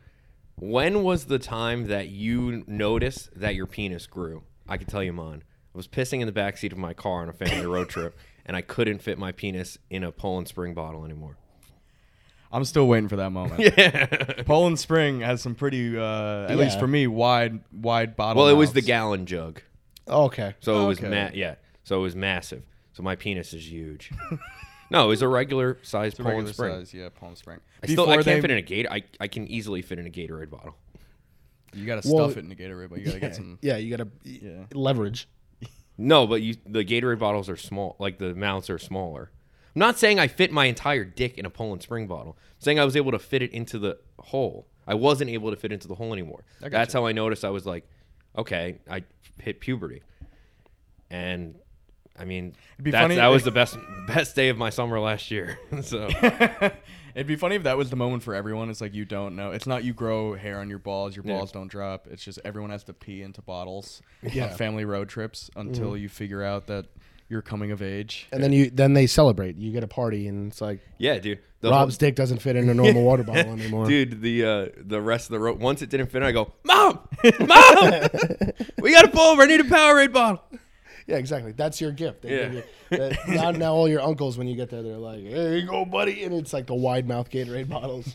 When 0.56 1.02
was 1.04 1.26
the 1.26 1.38
time 1.38 1.86
that 1.86 2.08
you 2.08 2.64
noticed 2.66 3.30
that 3.38 3.54
your 3.54 3.66
penis 3.66 4.06
grew? 4.06 4.42
I 4.68 4.76
can 4.76 4.86
tell 4.86 5.02
you 5.02 5.12
mine. 5.12 5.42
I 5.74 5.78
was 5.78 5.88
pissing 5.88 6.20
in 6.20 6.26
the 6.26 6.32
backseat 6.32 6.72
of 6.72 6.78
my 6.78 6.92
car 6.92 7.22
on 7.22 7.28
a 7.28 7.32
family 7.32 7.66
road 7.66 7.88
trip, 7.88 8.18
and 8.46 8.56
I 8.56 8.60
couldn't 8.60 8.98
fit 9.00 9.18
my 9.18 9.32
penis 9.32 9.78
in 9.88 10.04
a 10.04 10.12
Poland 10.12 10.48
Spring 10.48 10.74
bottle 10.74 11.04
anymore. 11.04 11.38
I'm 12.50 12.64
still 12.64 12.86
waiting 12.88 13.08
for 13.08 13.16
that 13.16 13.30
moment. 13.30 13.60
Yeah. 13.76 14.42
Poland 14.44 14.78
Spring 14.78 15.20
has 15.20 15.42
some 15.42 15.54
pretty, 15.54 15.96
uh, 15.98 16.46
at 16.48 16.56
least 16.56 16.74
Yeah. 16.76 16.80
for 16.80 16.86
me, 16.86 17.06
wide, 17.06 17.60
wide 17.72 18.16
bottle. 18.16 18.42
well, 18.42 18.50
it 18.50 18.56
was 18.56 18.72
the 18.72 18.80
mouths. 18.80 18.86
gallon 18.86 19.26
jug. 19.26 19.60
Okay. 20.08 20.54
So 20.60 20.84
it 20.84 20.86
was 20.86 20.98
Okay. 20.98 21.08
ma- 21.08 21.30
yeah. 21.34 21.56
So 21.84 21.98
it 21.98 22.02
was 22.02 22.16
massive. 22.16 22.62
So 22.94 23.02
my 23.02 23.16
penis 23.16 23.52
is 23.52 23.70
huge. 23.70 24.10
no, 24.90 25.04
it 25.04 25.08
was 25.08 25.20
a 25.22 25.28
regular 25.28 25.78
size 25.82 26.12
It's 26.12 26.20
a 26.20 26.22
Poland 26.22 26.46
regular 26.48 26.52
Spring. 26.54 26.84
size, 26.86 26.94
yeah, 26.94 27.08
Poland 27.14 27.36
Spring. 27.38 27.60
I 27.82 27.86
still 27.86 28.08
I 28.08 28.14
can't 28.14 28.24
they- 28.24 28.40
fit 28.40 28.50
in 28.50 28.58
a 28.58 28.62
Gator. 28.62 28.90
I, 28.90 29.02
I 29.20 29.28
can 29.28 29.46
easily 29.46 29.82
fit 29.82 29.98
in 29.98 30.06
a 30.06 30.10
Gatorade 30.10 30.50
bottle. 30.50 30.74
You 31.74 31.84
gotta 31.84 32.00
stuff 32.02 32.36
it 32.38 32.44
in 32.46 32.50
a 32.50 32.54
Gatorade, 32.54 32.88
but 32.88 32.98
you 33.00 33.04
gotta 33.04 33.20
get 33.20 33.34
some. 33.36 33.58
Yeah, 33.60 33.76
you 33.76 33.94
got 33.94 34.02
to 34.04 34.08
Yeah. 34.24 34.64
leverage. 34.72 35.28
No, 35.98 36.26
but 36.26 36.40
you 36.40 36.56
the 36.64 36.82
Gatorade 36.84 37.18
bottles 37.18 37.48
are 37.50 37.56
small. 37.56 37.94
Like 37.98 38.18
the 38.18 38.34
mouths 38.34 38.70
are 38.70 38.78
smaller. 38.78 39.30
I'm 39.78 39.86
not 39.86 39.96
saying 39.96 40.18
I 40.18 40.26
fit 40.26 40.50
my 40.50 40.64
entire 40.64 41.04
dick 41.04 41.38
in 41.38 41.46
a 41.46 41.50
Poland 41.50 41.82
Spring 41.82 42.08
bottle. 42.08 42.36
I'm 42.36 42.56
saying 42.58 42.80
I 42.80 42.84
was 42.84 42.96
able 42.96 43.12
to 43.12 43.18
fit 43.20 43.42
it 43.42 43.52
into 43.52 43.78
the 43.78 43.96
hole. 44.18 44.66
I 44.88 44.94
wasn't 44.94 45.30
able 45.30 45.50
to 45.50 45.56
fit 45.56 45.70
into 45.70 45.86
the 45.86 45.94
hole 45.94 46.12
anymore. 46.12 46.42
That's 46.60 46.72
gotcha. 46.72 46.98
how 46.98 47.06
I 47.06 47.12
noticed 47.12 47.44
I 47.44 47.50
was 47.50 47.64
like, 47.64 47.88
okay, 48.36 48.80
I 48.90 49.04
hit 49.40 49.60
puberty. 49.60 50.02
And 51.10 51.54
I 52.18 52.24
mean, 52.24 52.56
be 52.82 52.90
that's, 52.90 53.04
funny 53.04 53.14
that 53.14 53.28
was 53.28 53.44
the 53.44 53.52
best 53.52 53.78
best 54.08 54.34
day 54.34 54.48
of 54.48 54.58
my 54.58 54.70
summer 54.70 54.98
last 54.98 55.30
year. 55.30 55.60
so 55.82 56.08
It'd 57.14 57.28
be 57.28 57.36
funny 57.36 57.54
if 57.54 57.62
that 57.62 57.76
was 57.76 57.88
the 57.88 57.96
moment 57.96 58.24
for 58.24 58.34
everyone. 58.34 58.70
It's 58.70 58.80
like 58.80 58.94
you 58.94 59.04
don't 59.04 59.36
know. 59.36 59.52
It's 59.52 59.66
not 59.66 59.84
you 59.84 59.92
grow 59.92 60.34
hair 60.34 60.58
on 60.58 60.68
your 60.68 60.80
balls, 60.80 61.14
your 61.14 61.24
Yeah. 61.24 61.36
balls 61.36 61.52
don't 61.52 61.68
drop. 61.68 62.08
It's 62.10 62.24
just 62.24 62.40
everyone 62.44 62.70
has 62.70 62.82
to 62.84 62.92
pee 62.92 63.22
into 63.22 63.42
bottles 63.42 64.02
Yeah. 64.24 64.50
on 64.50 64.56
family 64.56 64.84
road 64.84 65.08
trips 65.08 65.50
until 65.54 65.90
mm-hmm. 65.90 66.02
you 66.02 66.08
figure 66.08 66.42
out 66.42 66.66
that 66.66 66.86
you're 67.28 67.42
coming 67.42 67.70
of 67.70 67.82
age. 67.82 68.28
And 68.32 68.42
then 68.42 68.52
you 68.52 68.70
then 68.70 68.94
they 68.94 69.06
celebrate. 69.06 69.56
You 69.56 69.72
get 69.72 69.84
a 69.84 69.88
party 69.88 70.28
and 70.28 70.50
it's 70.50 70.60
like 70.60 70.80
yeah, 70.98 71.18
dude. 71.18 71.40
The 71.60 71.70
Rob's 71.70 71.98
dick 71.98 72.14
doesn't 72.14 72.38
fit 72.38 72.54
in 72.54 72.68
a 72.68 72.74
normal 72.74 73.02
water 73.02 73.24
bottle 73.24 73.52
anymore. 73.52 73.86
Dude, 73.88 74.20
the 74.20 74.44
uh, 74.44 74.66
the 74.76 75.00
rest 75.00 75.26
of 75.26 75.32
the 75.32 75.40
road. 75.40 75.58
Once 75.58 75.82
it 75.82 75.90
didn't 75.90 76.06
fit, 76.06 76.22
I 76.22 76.30
go, 76.30 76.52
Mom, 76.62 77.00
Mom, 77.40 77.40
we 78.80 78.92
got 78.92 79.02
to 79.02 79.08
pull 79.12 79.22
over. 79.22 79.42
I 79.42 79.46
need 79.46 79.58
a 79.58 79.64
Powerade 79.64 80.12
bottle. 80.12 80.40
Yeah, 81.08 81.16
exactly. 81.16 81.52
That's 81.52 81.80
your 81.80 81.90
gift. 81.90 82.20
They 82.22 82.30
Yeah. 82.36 82.42
give 82.48 82.54
you- 82.54 82.62
that- 82.98 83.28
now, 83.28 83.50
now 83.50 83.72
all 83.74 83.88
your 83.88 84.02
uncles, 84.02 84.36
when 84.36 84.46
you 84.46 84.54
get 84.54 84.68
there, 84.68 84.82
they're 84.82 84.98
like, 84.98 85.20
"Here 85.20 85.56
you 85.56 85.66
go, 85.66 85.84
buddy," 85.86 86.22
and 86.22 86.34
it's 86.34 86.52
like 86.52 86.66
the 86.66 86.74
wide 86.74 87.08
mouth 87.08 87.30
Gatorade 87.30 87.68
bottles. 87.70 88.14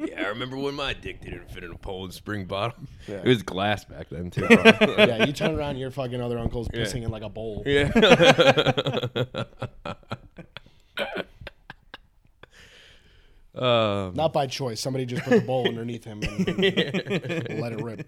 Yeah, 0.00 0.24
I 0.24 0.28
remember 0.30 0.56
when 0.56 0.74
my 0.74 0.92
dick 0.94 1.20
didn't 1.20 1.48
fit 1.52 1.62
in 1.62 1.70
a 1.70 1.78
Poland 1.78 2.12
Spring 2.12 2.44
bottle. 2.44 2.76
Yeah. 3.06 3.18
It 3.24 3.28
was 3.28 3.42
glass 3.44 3.84
back 3.84 4.08
then 4.10 4.30
too. 4.30 4.46
yeah, 4.50 5.24
you 5.26 5.32
turn 5.32 5.54
around, 5.54 5.76
your 5.76 5.92
fucking 5.92 6.20
other 6.20 6.38
uncle's 6.40 6.66
pissing 6.68 7.04
in 7.04 7.10
like 7.12 7.22
a 7.22 7.28
bowl. 7.28 7.62
yeah. 7.64 7.88
um, 13.54 14.14
Not 14.14 14.32
by 14.32 14.46
choice. 14.46 14.80
Somebody 14.80 15.06
just 15.06 15.22
put 15.24 15.40
the 15.40 15.46
bowl 15.46 15.66
underneath 15.68 16.04
him 16.04 16.22
and, 16.22 16.48
and 16.48 17.60
let 17.60 17.72
it 17.72 17.82
rip. 17.82 18.06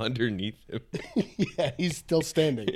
underneath 0.04 0.56
him. 0.68 0.80
yeah, 1.58 1.72
he's 1.76 1.96
still 1.96 2.22
standing. 2.22 2.68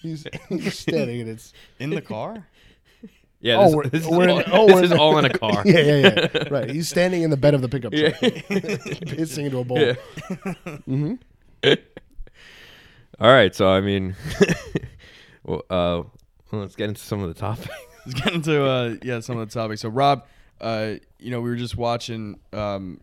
He's, 0.00 0.26
he's 0.48 0.78
standing, 0.78 1.20
and 1.22 1.30
it's 1.30 1.52
In 1.78 1.90
the 1.90 2.00
car? 2.02 2.46
Yeah, 3.42 3.56
Oh, 3.58 3.64
this, 3.66 3.74
we're- 3.74 3.88
this 3.90 4.02
is, 4.02 4.08
we're 4.10 4.24
in- 4.24 4.30
all, 4.30 4.42
oh, 4.52 4.66
this 4.66 4.74
we're 4.76 4.84
is 4.84 4.92
in- 4.92 4.98
all 4.98 5.18
in 5.18 5.24
a 5.24 5.30
car. 5.38 5.62
yeah, 5.64 5.80
yeah, 5.80 6.28
yeah. 6.34 6.48
Right. 6.50 6.68
He's 6.70 6.88
standing 6.88 7.22
in 7.22 7.30
the 7.30 7.36
bed 7.38 7.54
of 7.54 7.62
the 7.62 7.68
pickup 7.68 7.92
truck, 7.92 8.12
pissing 8.14 9.46
into 9.46 9.58
a 9.58 9.64
bowl. 9.64 9.78
Yeah. 9.80 9.94
Mm-hmm. 10.86 11.14
All 13.18 13.30
right, 13.32 13.54
so 13.54 13.68
I 13.68 13.80
mean, 13.80 14.16
well, 15.44 15.58
uh, 15.68 16.02
well, 16.50 16.62
let's 16.62 16.74
get 16.76 16.88
into 16.88 17.00
some 17.02 17.22
of 17.22 17.28
the 17.28 17.38
topics. 17.38 17.68
Let's 18.06 18.18
get 18.20 18.32
into 18.34 18.64
uh, 18.64 18.94
yeah 19.02 19.20
some 19.20 19.36
of 19.36 19.46
the 19.46 19.52
topics. 19.52 19.82
So 19.82 19.90
Rob, 19.90 20.24
uh, 20.60 20.94
you 21.18 21.30
know, 21.30 21.40
we 21.42 21.50
were 21.50 21.56
just 21.56 21.76
watching 21.76 22.40
um, 22.54 22.98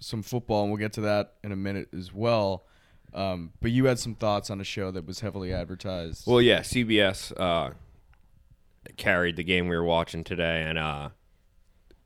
some 0.00 0.22
football, 0.22 0.62
and 0.62 0.72
we'll 0.72 0.78
get 0.80 0.94
to 0.94 1.02
that 1.02 1.34
in 1.44 1.52
a 1.52 1.56
minute 1.56 1.88
as 1.96 2.12
well. 2.12 2.64
Um, 3.12 3.52
but 3.60 3.70
you 3.72 3.86
had 3.86 3.98
some 3.98 4.14
thoughts 4.14 4.50
on 4.50 4.60
a 4.60 4.64
show 4.64 4.90
that 4.92 5.06
was 5.06 5.20
heavily 5.20 5.52
advertised. 5.52 6.26
Well, 6.26 6.40
yeah, 6.40 6.60
CBS 6.60 7.32
uh, 7.38 7.72
carried 8.96 9.36
the 9.36 9.44
game 9.44 9.68
we 9.68 9.76
were 9.76 9.84
watching 9.84 10.22
today, 10.24 10.62
and 10.62 10.78
uh, 10.78 11.10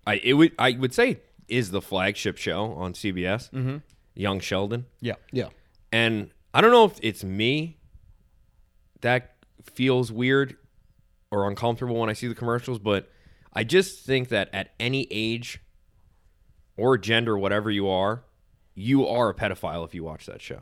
I 0.07 0.15
it 0.17 0.35
would 0.35 0.53
I 0.59 0.73
would 0.73 0.95
say 0.95 1.21
is 1.49 1.71
the 1.71 1.83
flagship 1.83 2.39
show 2.39 2.73
on 2.73 2.95
CBS. 2.95 3.51
Mm-hmm. 3.51 3.77
Young 4.17 4.39
Sheldon, 4.41 4.87
yeah, 5.01 5.15
Yeah. 5.33 5.49
and 5.91 6.31
I 6.55 6.61
don't 6.61 6.71
know 6.71 6.85
if 6.85 7.01
it's 7.03 7.25
me 7.25 7.79
that 9.01 9.35
feels 9.73 10.13
weird 10.13 10.57
or 11.33 11.49
uncomfortable 11.49 11.97
when 11.97 12.09
I 12.09 12.13
see 12.13 12.29
the 12.29 12.35
commercials, 12.37 12.79
but 12.79 13.11
I 13.53 13.65
just 13.65 14.07
think 14.07 14.29
that 14.29 14.51
at 14.53 14.71
any 14.79 15.09
age 15.11 15.61
or 16.77 16.97
gender, 16.97 17.37
whatever 17.37 17.73
you 17.73 17.89
are, 17.89 18.23
you 18.77 19.05
are 19.05 19.31
a 19.31 19.35
pedophile 19.35 19.85
if 19.85 19.95
you 19.97 20.05
watch 20.05 20.27
that 20.27 20.41
show. 20.41 20.61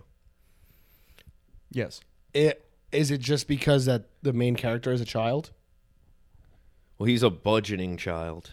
Yes. 1.73 2.01
It, 2.35 2.65
is 2.93 3.11
it 3.11 3.21
just 3.21 3.49
because 3.49 3.85
that 3.87 4.05
the 4.23 4.33
main 4.33 4.55
character 4.57 4.93
is 4.93 5.01
a 5.01 5.05
child? 5.05 5.51
Well, 6.99 7.07
he's 7.07 7.23
a 7.23 7.31
budgeting 7.31 7.99
child. 7.99 8.53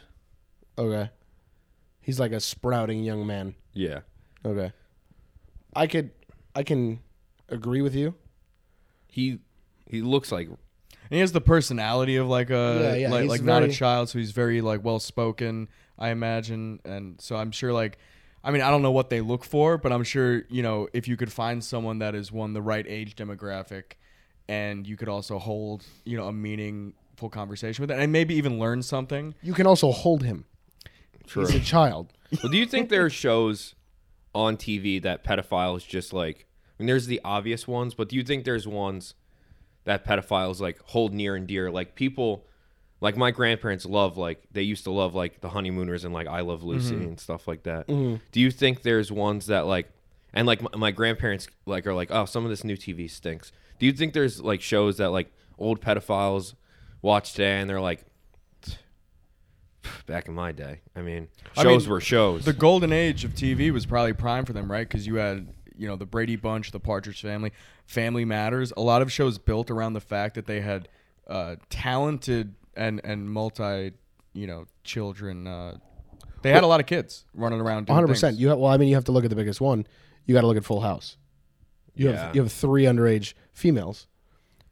Okay. 0.78 1.10
He's 2.02 2.20
like 2.20 2.32
a 2.32 2.40
sprouting 2.40 3.04
young 3.04 3.26
man. 3.28 3.56
Yeah. 3.74 4.00
Okay. 4.44 4.72
I 5.76 5.88
could 5.88 6.12
I 6.56 6.64
can 6.64 7.00
agree 7.50 7.82
with 7.82 7.94
you. 7.96 8.16
He 9.08 9.40
he 9.86 10.02
looks 10.02 10.32
like 10.32 10.48
And 10.48 10.58
he 11.10 11.20
has 11.20 11.32
the 11.32 11.42
personality 11.42 12.16
of 12.16 12.28
like 12.28 12.50
a 12.50 12.80
Yeah, 12.82 12.96
yeah, 12.96 13.10
like, 13.12 13.22
he's 13.22 13.30
like 13.30 13.44
not 13.44 13.58
a 13.64 13.66
very- 13.68 13.74
child, 13.74 14.10
so 14.10 14.20
he's 14.20 14.32
very 14.32 14.62
like 14.62 14.84
well 14.84 15.00
spoken, 15.00 15.68
I 15.98 16.10
imagine, 16.10 16.80
and 16.86 17.20
so 17.22 17.36
I'm 17.36 17.52
sure 17.52 17.72
like. 17.74 17.98
I 18.44 18.52
mean, 18.52 18.62
I 18.62 18.70
don't 18.70 18.82
know 18.82 18.92
what 18.92 19.10
they 19.10 19.22
look 19.22 19.44
for, 19.44 19.78
but 19.78 19.92
I'm 19.92 20.04
sure 20.04 20.44
you 20.50 20.64
know 20.64 20.88
if 20.94 21.08
you 21.08 21.18
could 21.18 21.32
find 21.32 21.64
someone 21.64 22.00
that 22.00 22.16
is 22.16 22.32
one 22.32 22.54
the 22.54 22.62
right 22.62 22.86
age 22.88 23.16
demographic, 23.16 23.94
and 24.48 24.88
you 24.88 24.96
could 24.98 25.10
also 25.10 25.40
hold 25.40 25.86
you 26.06 26.18
know 26.18 26.28
a 26.28 26.34
meaningful 26.34 27.30
conversation 27.30 27.84
with 27.84 27.92
it, 27.92 28.00
and 28.00 28.12
maybe 28.12 28.36
even 28.36 28.60
learn 28.60 28.82
something. 28.82 29.36
You 29.42 29.54
can 29.54 29.68
also 29.68 29.92
hold 29.92 30.24
him. 30.24 30.46
True. 31.28 31.46
He's 31.46 31.56
a 31.56 31.60
child. 31.60 32.14
well, 32.44 32.52
do 32.52 32.58
you 32.58 32.66
think 32.66 32.90
there 32.90 33.06
are 33.06 33.10
shows 33.10 33.76
on 34.34 34.58
TV 34.58 35.02
that 35.02 35.24
pedophiles 35.24 35.88
just 35.88 36.14
like? 36.14 36.48
I 36.80 36.84
mean, 36.84 36.88
there's 36.88 37.08
the 37.08 37.20
obvious 37.26 37.68
ones, 37.68 37.94
but 37.94 38.08
do 38.10 38.16
you 38.16 38.24
think 38.24 38.46
there's 38.46 38.68
ones 38.68 39.14
that 39.84 40.06
pedophiles 40.06 40.62
like 40.62 40.80
hold 40.86 41.14
near 41.14 41.36
and 41.36 41.46
dear? 41.46 41.70
Like 41.70 41.94
people, 41.94 42.46
like 43.02 43.16
my 43.16 43.32
grandparents 43.32 43.86
love 43.86 44.18
like 44.18 44.42
they 44.52 44.62
used 44.62 44.84
to 44.84 44.92
love 44.92 45.16
like 45.16 45.42
the 45.42 45.50
honeymooners 45.50 46.04
and 46.04 46.14
like 46.14 46.28
I 46.28 46.42
Love 46.42 46.64
Lucy 46.64 46.96
and 46.96 47.20
stuff 47.20 47.48
like 47.48 47.64
that. 47.64 47.88
Do 48.32 48.40
you 48.40 48.52
think 48.52 48.82
there's 48.82 49.12
ones 49.12 49.48
that 49.48 49.66
like, 49.66 49.90
and 50.34 50.46
like 50.46 50.62
my, 50.62 50.70
my 50.76 50.92
grandparents 50.92 51.48
like 51.66 51.88
are 51.88 51.94
like, 51.94 52.10
oh, 52.12 52.26
some 52.26 52.44
of 52.44 52.50
this 52.50 52.64
new 52.64 52.76
TV 52.76 53.10
stinks. 53.10 53.52
Do 53.80 53.86
you 53.86 53.94
think 53.94 54.14
there's 54.14 54.42
like 54.42 54.62
shows 54.62 54.98
that 54.98 55.12
like 55.12 55.32
old 55.58 55.82
pedophiles 55.82 56.56
watch 57.02 57.32
today 57.32 57.60
and 57.60 57.70
they're 57.70 57.82
like, 57.82 58.04
back 60.06 60.28
in 60.28 60.34
my 60.34 60.52
day? 60.52 60.82
I 60.96 61.02
mean, 61.02 61.30
I 61.58 61.64
shows 61.64 61.84
mean, 61.86 61.92
were 61.92 62.02
shows. 62.02 62.46
The 62.46 62.54
golden 62.54 62.92
age 62.92 63.24
of 63.24 63.34
TV 63.34 63.72
was 63.72 63.86
probably 63.86 64.14
prime 64.14 64.46
for 64.46 64.54
them, 64.54 64.70
right? 64.70 64.88
Because 64.88 65.08
you 65.08 65.16
had, 65.16 65.48
you 65.78 65.88
know, 65.88 65.96
the 65.96 66.06
Brady 66.06 66.36
Bunch, 66.36 66.72
the 66.72 66.80
Partridge 66.80 67.22
Family, 67.22 67.54
Family 67.86 68.26
Matters. 68.26 68.74
A 68.76 68.82
lot 68.82 69.02
of 69.02 69.12
shows 69.12 69.38
built 69.38 69.72
around 69.72 69.94
the 69.94 70.02
fact 70.02 70.36
that 70.36 70.46
they 70.46 70.62
had 70.62 70.90
uh, 71.28 71.56
talented 71.70 72.56
and 72.80 73.02
and 73.04 73.30
multi, 73.30 73.92
you 74.34 74.48
know, 74.48 74.66
children. 74.84 75.46
Uh, 75.46 75.78
they 76.42 76.52
had 76.52 76.64
a 76.64 76.68
lot 76.68 76.80
of 76.80 76.86
kids 76.86 77.26
running 77.34 77.60
around. 77.60 77.86
doing 77.86 77.96
100. 77.96 78.08
percent 78.08 78.32
things. 78.34 78.42
You 78.42 78.50
have, 78.50 78.58
well, 78.58 78.72
I 78.72 78.78
mean, 78.78 78.88
you 78.88 78.96
have 78.96 79.06
to 79.06 79.12
look 79.12 79.26
at 79.26 79.30
the 79.30 79.36
biggest 79.36 79.60
one. 79.62 79.86
You 80.26 80.34
got 80.34 80.42
to 80.42 80.48
look 80.48 80.58
at 80.58 80.64
Full 80.64 80.82
House. 80.82 81.18
You 81.96 82.10
Yeah. 82.10 82.26
have 82.26 82.36
you 82.36 82.42
have 82.42 82.52
three 82.52 82.84
underage 82.84 83.34
females 83.54 84.08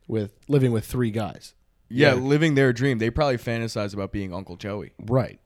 with 0.07 0.33
living 0.47 0.71
with 0.71 0.85
three 0.85 1.11
guys. 1.11 1.53
Yeah, 1.89 2.13
Yeah. 2.13 2.21
living 2.21 2.55
their 2.55 2.71
dream. 2.73 2.99
They 2.99 3.09
probably 3.09 3.37
fantasize 3.37 3.93
about 3.93 4.11
being 4.11 4.33
Uncle 4.33 4.55
Joey. 4.55 4.93
Right. 5.05 5.39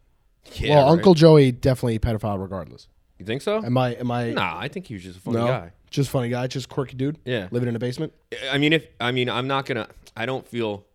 Yeah, 0.56 0.75
well, 0.75 0.86
right. 0.86 0.91
Uncle 0.91 1.13
Joey 1.13 1.51
definitely 1.51 2.00
pedophile 2.00 2.39
regardless. 2.39 2.88
You 3.20 3.25
think 3.25 3.41
so? 3.44 3.63
Am 3.63 3.77
I? 3.77 3.94
Am 3.96 4.10
I? 4.10 4.32
Nah, 4.32 4.58
I 4.58 4.68
think 4.68 4.88
he 4.88 4.96
was 4.96 5.03
just 5.03 5.20
a 5.20 5.22
funny 5.22 5.38
no. 5.38 5.48
guy. 5.48 5.72
Just 5.91 6.10
funny 6.10 6.30
guy. 6.30 6.48
Just 6.48 6.70
quirky 6.70 6.96
dude. 6.96 7.20
Yeah. 7.25 7.48
Living 7.51 7.70
in 7.70 7.75
a 7.75 7.80
basement. 7.80 8.13
I 8.51 8.58
mean, 8.58 8.74
if 8.74 8.88
I 9.00 9.12
mean, 9.12 9.30
I'm 9.30 9.48
not 9.48 9.65
gonna. 9.65 9.88
I 10.15 10.25
don't 10.25 10.48
feel. 10.48 10.86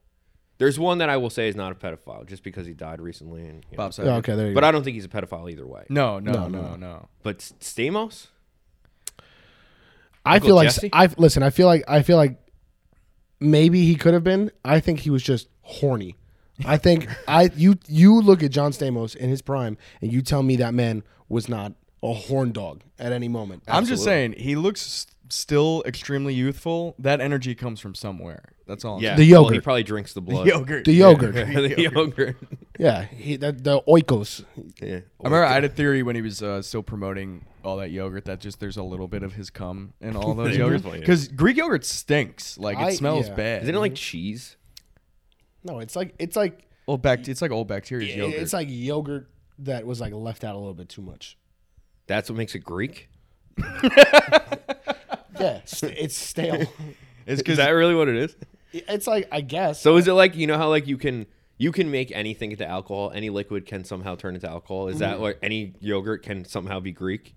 There's 0.58 0.78
one 0.78 0.98
that 0.98 1.08
I 1.10 1.16
will 1.18 1.28
say 1.30 1.48
is 1.48 1.56
not 1.56 1.72
a 1.72 1.75
pedophile, 1.75 2.26
just 2.26 2.42
because 2.42 2.66
he 2.66 2.72
died 2.72 3.00
recently, 3.00 3.42
and 3.42 3.64
you 3.70 3.76
know. 3.76 3.76
Bob 3.76 3.88
Yeah, 3.92 3.96
Saget. 3.96 4.12
okay, 4.18 4.34
there 4.36 4.48
you 4.48 4.54
but 4.54 4.62
go. 4.62 4.66
I 4.68 4.70
don't 4.72 4.82
think 4.84 4.94
he's 4.94 5.04
a 5.04 5.08
pedophile 5.08 5.50
either 5.50 5.66
way. 5.66 5.84
No, 5.90 6.18
no, 6.18 6.32
No, 6.32 6.48
no, 6.48 6.60
no. 6.62 6.76
no, 6.76 7.08
But 7.22 7.36
S- 7.36 7.52
Stamos, 7.60 8.28
I 10.25 10.34
Uncle 10.36 10.48
feel 10.48 10.56
like 10.56 10.72
I 10.92 11.08
listen. 11.18 11.42
I 11.42 11.50
feel 11.50 11.66
like 11.66 11.84
I 11.86 12.02
feel 12.02 12.16
like 12.16 12.38
maybe 13.40 13.84
he 13.84 13.94
could 13.96 14.14
have 14.14 14.25
been. 14.25 14.50
I 14.64 14.80
think 14.80 15.00
he 15.00 15.10
was 15.10 15.22
just 15.22 15.48
horny. 15.62 16.16
I 16.64 16.78
think 16.78 17.06
I 17.28 17.50
you 17.56 17.76
you 17.86 18.20
look 18.20 18.42
at 18.42 18.50
John 18.50 18.72
Stamos 18.72 19.14
in 19.14 19.28
his 19.28 19.42
prime, 19.42 19.76
and 20.00 20.12
you 20.12 20.22
tell 20.22 20.42
me 20.42 20.56
that 20.56 20.75
man 20.75 21.02
was 21.28 21.48
not 21.48 21.75
a 22.02 22.12
horn 22.12 22.52
dog 22.52 22.82
at 22.98 23.12
any 23.12 23.28
moment. 23.28 23.62
I'm 23.68 23.84
just 23.84 24.04
saying 24.04 24.34
he 24.38 24.56
looks 24.56 24.80
s- 24.86 25.06
still 25.28 25.82
extremely 25.86 26.34
youthful. 26.34 26.94
That 26.98 27.20
energy 27.20 27.54
comes 27.54 27.78
from 27.80 27.94
somewhere. 27.94 28.42
That's 28.66 28.85
all. 28.85 28.96
I'm 28.96 29.02
yeah, 29.02 29.14
The 29.14 29.32
well, 29.32 29.49
he 29.49 29.61
probably 29.61 29.85
drinks 29.85 30.12
the 30.12 30.20
blood. 30.20 30.46
saying. 30.49 30.58
yogurt. 30.58 30.85
the 30.85 30.92
yogurt. 30.92 31.35
the 31.35 31.88
yogurt. 31.94 32.37
Yeah, 32.78 33.04
he, 33.04 33.37
that, 33.37 33.62
the 33.62 33.80
oikos. 33.82 34.44
Yeah. 34.82 34.96
I 34.96 35.00
remember 35.25 35.44
I 35.44 35.52
had 35.52 35.64
a 35.64 35.68
theory 35.68 36.02
when 36.02 36.16
he 36.16 36.23
was 36.23 36.42
uh, 36.42 36.61
still 36.62 36.82
promoting 36.82 37.44
all 37.64 37.76
that 37.76 37.90
yogurt 37.92 38.25
that 38.25 38.40
just 38.40 38.58
there's 38.58 38.76
a 38.76 38.82
little 38.82 39.06
bit 39.08 39.23
of 39.23 39.35
his 39.35 39.50
cum 39.50 39.92
in 40.00 40.16
all 40.16 40.35
those 40.35 40.56
yogurts 40.56 40.90
because 40.99 41.28
Greek 41.28 41.56
yogurt 41.56 41.85
stinks. 41.85 42.58
Like 42.58 42.76
it 42.78 42.82
I- 42.82 42.94
smells 42.94 43.28
yeah. 43.28 43.35
bad. 43.35 43.62
Isn't 43.62 43.75
it 43.75 43.78
like 43.78 43.94
cheese? 43.94 44.56
No, 45.62 45.78
it's 45.78 45.94
like 45.96 46.14
it's 46.18 46.35
like 46.37 46.66
old 46.88 47.02
bact- 47.02 47.28
It's 47.28 47.42
like 47.42 47.52
old 47.52 47.68
bacteria 47.68 48.16
yogurt. 48.16 48.40
it's 48.40 48.52
like 48.52 48.66
yogurt 48.70 49.28
that 49.61 49.87
was 49.87 50.00
like 50.00 50.12
left 50.12 50.42
out 50.44 50.54
a 50.54 50.58
little 50.58 50.75
bit 50.75 50.88
too 50.88 51.02
much. 51.02 51.38
That's 52.08 52.28
what 52.28 52.37
makes 52.37 52.54
it 52.56 52.61
Greek. 52.61 53.08
Yeah, 55.38 55.61
st- 55.64 55.96
it's 55.99 56.16
stale. 56.16 56.66
it's 57.26 57.42
Is 57.42 57.56
that 57.58 57.70
really 57.70 57.94
what 57.94 58.08
it 58.08 58.16
is? 58.16 58.37
It's 58.88 59.06
like 59.06 59.28
I 59.30 59.40
guess. 59.40 59.80
So 59.80 59.97
is 59.97 60.09
it 60.09 60.12
like 60.12 60.37
you 60.37 60.47
know 60.47 60.59
how 60.59 60.68
like 60.68 60.87
you 60.87 60.97
can 60.97 61.26
you 61.59 61.73
can 61.73 61.90
make 61.90 62.12
anything 62.12 62.52
into 62.52 62.66
alcohol? 62.66 63.12
Any 63.14 63.30
liquid 63.30 63.66
can 63.66 63.85
somehow 63.85 64.16
turn 64.16 64.35
into 64.35 64.49
alcohol. 64.49 64.88
Is 64.88 64.99
that 64.99 65.14
mm-hmm. 65.14 65.23
like 65.23 65.38
any 65.42 65.75
yogurt 65.80 66.23
can 66.23 66.45
somehow 66.45 66.80
be 66.80 66.92
Greek? 66.92 67.35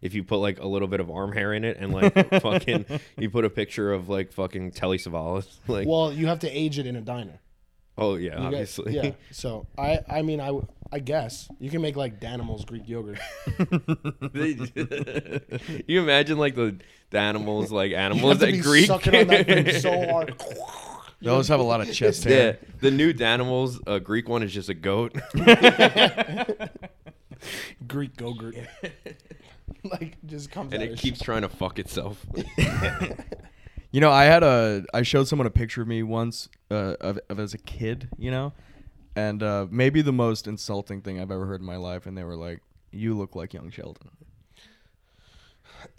If 0.00 0.14
you 0.14 0.22
put 0.22 0.36
like 0.36 0.60
a 0.60 0.66
little 0.66 0.88
bit 0.88 1.00
of 1.00 1.10
arm 1.10 1.32
hair 1.32 1.52
in 1.52 1.64
it 1.64 1.76
and 1.78 1.92
like 1.92 2.14
fucking 2.40 2.86
you 3.16 3.30
put 3.30 3.44
a 3.44 3.50
picture 3.50 3.92
of 3.92 4.08
like 4.08 4.32
fucking 4.32 4.70
Telly 4.72 4.98
Savalas, 4.98 5.58
like 5.66 5.86
well, 5.88 6.12
you 6.12 6.26
have 6.28 6.40
to 6.40 6.50
age 6.50 6.78
it 6.78 6.86
in 6.86 6.96
a 6.96 7.00
diner. 7.00 7.40
Oh 7.98 8.14
yeah, 8.14 8.24
You 8.24 8.30
get- 8.36 8.46
obviously. 8.46 8.94
yeah. 8.96 9.10
So 9.32 9.66
I, 9.76 9.98
I 10.08 10.22
mean, 10.22 10.40
I, 10.40 10.58
I 10.90 11.00
guess 11.00 11.48
you 11.60 11.68
can 11.70 11.82
make 11.82 11.96
like 11.96 12.18
Danimals 12.20 12.64
Greek 12.66 12.88
yogurt. 12.88 13.18
you 15.86 16.00
imagine 16.00 16.38
like 16.38 16.54
the, 16.54 16.78
the 17.10 17.18
animals 17.18 17.70
like 17.70 17.90
You 17.96 17.96
animals 17.96 18.32
have 18.32 18.40
to 18.40 18.46
that 18.46 18.52
be 18.52 18.60
Greek. 18.60 18.86
sucking 18.86 19.14
on 19.14 19.26
that 19.26 19.46
thing 19.46 19.80
so 19.80 20.10
hard. 20.10 20.42
those 21.20 21.48
have 21.48 21.60
a 21.60 21.64
lot 21.64 21.80
of 21.82 21.92
chest 21.92 22.24
yeah, 22.24 22.30
hair. 22.36 22.58
the 22.80 22.90
new 22.90 23.12
Danimals, 23.12 23.80
a 23.86 24.00
Greek 24.00 24.26
one 24.28 24.42
is 24.42 24.52
just 24.54 24.68
a 24.70 24.74
goat. 24.74 25.14
Greek 27.86 28.18
yogurt. 28.20 28.56
like 29.84 30.16
just 30.26 30.50
comes 30.50 30.72
and 30.72 30.82
out 30.82 30.88
it 30.88 30.92
of 30.92 30.98
keeps 30.98 31.20
trying 31.20 31.42
to 31.42 31.48
fuck 31.48 31.78
itself. 31.78 32.24
You 33.90 34.00
know, 34.00 34.10
I 34.10 34.24
had 34.24 34.42
a 34.42 34.84
I 34.92 35.02
showed 35.02 35.28
someone 35.28 35.46
a 35.46 35.50
picture 35.50 35.82
of 35.82 35.88
me 35.88 36.02
once 36.02 36.48
uh, 36.70 36.94
of, 37.00 37.18
of 37.28 37.40
as 37.40 37.54
a 37.54 37.58
kid. 37.58 38.08
You 38.18 38.30
know, 38.30 38.52
and 39.16 39.42
uh, 39.42 39.66
maybe 39.70 40.02
the 40.02 40.12
most 40.12 40.46
insulting 40.46 41.00
thing 41.00 41.20
I've 41.20 41.30
ever 41.30 41.46
heard 41.46 41.60
in 41.60 41.66
my 41.66 41.76
life, 41.76 42.06
and 42.06 42.16
they 42.16 42.24
were 42.24 42.36
like, 42.36 42.60
"You 42.90 43.16
look 43.16 43.34
like 43.34 43.54
young 43.54 43.70
Sheldon." 43.70 44.10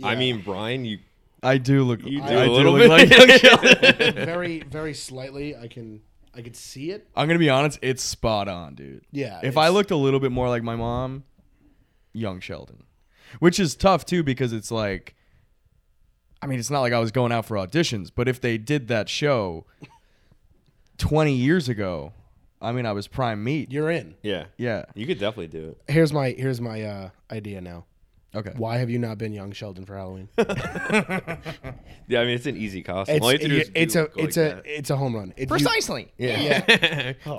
I 0.03 0.15
mean, 0.15 0.41
Brian, 0.41 0.86
you 0.86 1.00
I 1.41 1.58
do 1.58 1.84
look. 1.84 2.03
you 2.03 2.19
do 2.19 2.25
I 2.27 2.43
a 2.43 2.46
do 2.46 2.51
little 2.51 2.74
look 2.74 2.81
bit 2.81 2.89
like 2.89 3.10
young 3.10 3.38
Sheldon. 3.39 4.15
very, 4.25 4.60
very 4.62 4.93
slightly. 4.93 5.55
I 5.55 5.67
can, 5.67 6.01
I 6.36 6.41
could 6.41 6.55
see 6.55 6.91
it. 6.91 7.08
I'm 7.15 7.27
gonna 7.27 7.39
be 7.39 7.50
honest, 7.50 7.79
it's 7.81 8.03
spot 8.03 8.48
on, 8.48 8.75
dude. 8.75 9.05
Yeah. 9.12 9.39
If 9.43 9.58
I 9.58 9.69
looked 9.69 9.91
a 9.91 9.96
little 9.96 10.19
bit 10.19 10.31
more 10.31 10.50
like 10.50 10.63
my 10.63 10.75
mom, 10.75 11.24
young 12.13 12.39
Sheldon, 12.39 12.84
which 13.39 13.60
is 13.60 13.75
tough 13.75 14.05
too 14.05 14.22
because 14.24 14.53
it's 14.53 14.69
like, 14.72 15.15
I 16.41 16.48
mean, 16.48 16.60
it's 16.60 16.69
not 16.69 16.81
like 16.81 16.93
I 16.93 17.00
was 17.00 17.12
going 17.12 17.31
out 17.31 17.46
for 17.46 17.58
auditions, 17.58 18.10
but 18.13 18.27
if 18.27 18.39
they 18.39 18.58
did 18.58 18.88
that 18.88 19.10
show 19.10 19.65
20 20.98 21.34
years 21.34 21.67
ago, 21.69 22.13
I 22.62 22.72
mean, 22.72 22.86
I 22.86 22.91
was 22.93 23.08
prime 23.08 23.43
meat. 23.43 23.72
you're 23.72 23.89
in. 23.91 24.15
yeah, 24.24 24.46
Yeah. 24.58 24.86
you 24.96 25.05
could 25.08 25.19
definitely 25.19 25.48
do 25.48 25.69
it. 25.69 25.81
Here's 25.91 26.13
my, 26.13 26.31
here's 26.31 26.62
my 26.62 26.84
uh, 26.84 27.10
idea 27.31 27.62
now. 27.62 27.86
Okay. 28.36 28.53
Why 28.55 28.77
have 28.77 28.91
you 28.91 29.00
not 29.00 29.17
been 29.17 29.34
young 29.34 29.51
Sheldon 29.53 29.86
for 29.86 29.96
Halloween? 29.98 30.29
Yeah, 32.08 32.22
I 32.22 32.25
mean 32.25 32.34
it's 32.36 32.48
an 32.48 32.58
easy 32.58 32.81
costume. 32.81 33.17
It's, 33.17 33.24
All 33.24 33.31
you 33.31 33.38
have 33.38 33.41
to 33.41 33.48
do 33.50 33.58
is 33.58 33.72
it's 33.75 33.93
do 33.93 34.00
a, 34.00 34.01
look 34.01 34.12
it's 34.17 34.38
like 34.38 34.51
a, 34.51 34.55
that. 34.55 34.63
it's 34.65 34.89
a 34.89 34.98
home 34.98 35.15
run. 35.15 35.31
If 35.38 35.41
you- 35.41 35.48
Precisely. 35.48 36.12
yeah. 36.17 37.13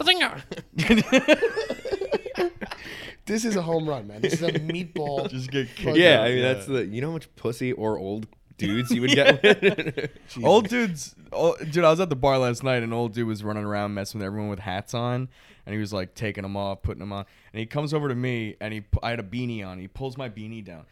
This 3.27 3.45
is 3.45 3.55
a 3.55 3.63
home 3.63 3.89
run, 3.89 4.09
man. 4.09 4.23
This 4.23 4.33
is 4.35 4.43
a 4.43 4.51
meatball. 4.53 5.29
Just 5.31 5.51
get 5.53 5.69
Fuck 5.69 5.77
kicked 5.77 5.97
yeah, 5.99 6.21
out. 6.21 6.27
I 6.27 6.31
mean 6.31 6.43
that's 6.43 6.67
the 6.67 6.85
you 6.87 7.01
know 7.01 7.09
how 7.09 7.13
much 7.13 7.33
pussy 7.37 7.73
or 7.73 7.97
old 7.99 8.27
dudes 8.61 8.91
you 8.91 9.01
would 9.01 9.11
get. 9.15 9.43
with? 9.43 10.11
Old 10.45 10.69
dudes, 10.69 11.15
old, 11.33 11.59
dude. 11.71 11.85
I 11.85 11.91
was 11.91 12.01
at 12.01 12.09
the 12.11 12.17
bar 12.17 12.39
last 12.39 12.63
night, 12.63 12.83
and 12.83 12.93
old 12.95 13.13
dude 13.15 13.27
was 13.27 13.43
running 13.43 13.65
around 13.65 13.95
messing 13.95 14.19
with 14.21 14.27
everyone 14.27 14.49
with 14.51 14.59
hats 14.61 14.95
on, 14.95 15.29
and 15.67 15.73
he 15.75 15.79
was 15.81 15.93
like 15.93 16.15
taking 16.15 16.43
them 16.43 16.57
off, 16.57 16.83
putting 16.83 17.01
them 17.01 17.13
on, 17.13 17.25
and 17.53 17.61
he 17.61 17.67
comes 17.67 17.93
over 17.95 18.09
to 18.09 18.15
me, 18.15 18.57
and 18.61 18.73
he, 18.75 18.83
I 19.03 19.11
had 19.11 19.21
a 19.21 19.25
beanie 19.25 19.67
on. 19.67 19.79
He 19.79 19.89
pulls 19.89 20.17
my 20.17 20.29
beanie 20.29 20.65
down, 20.65 20.85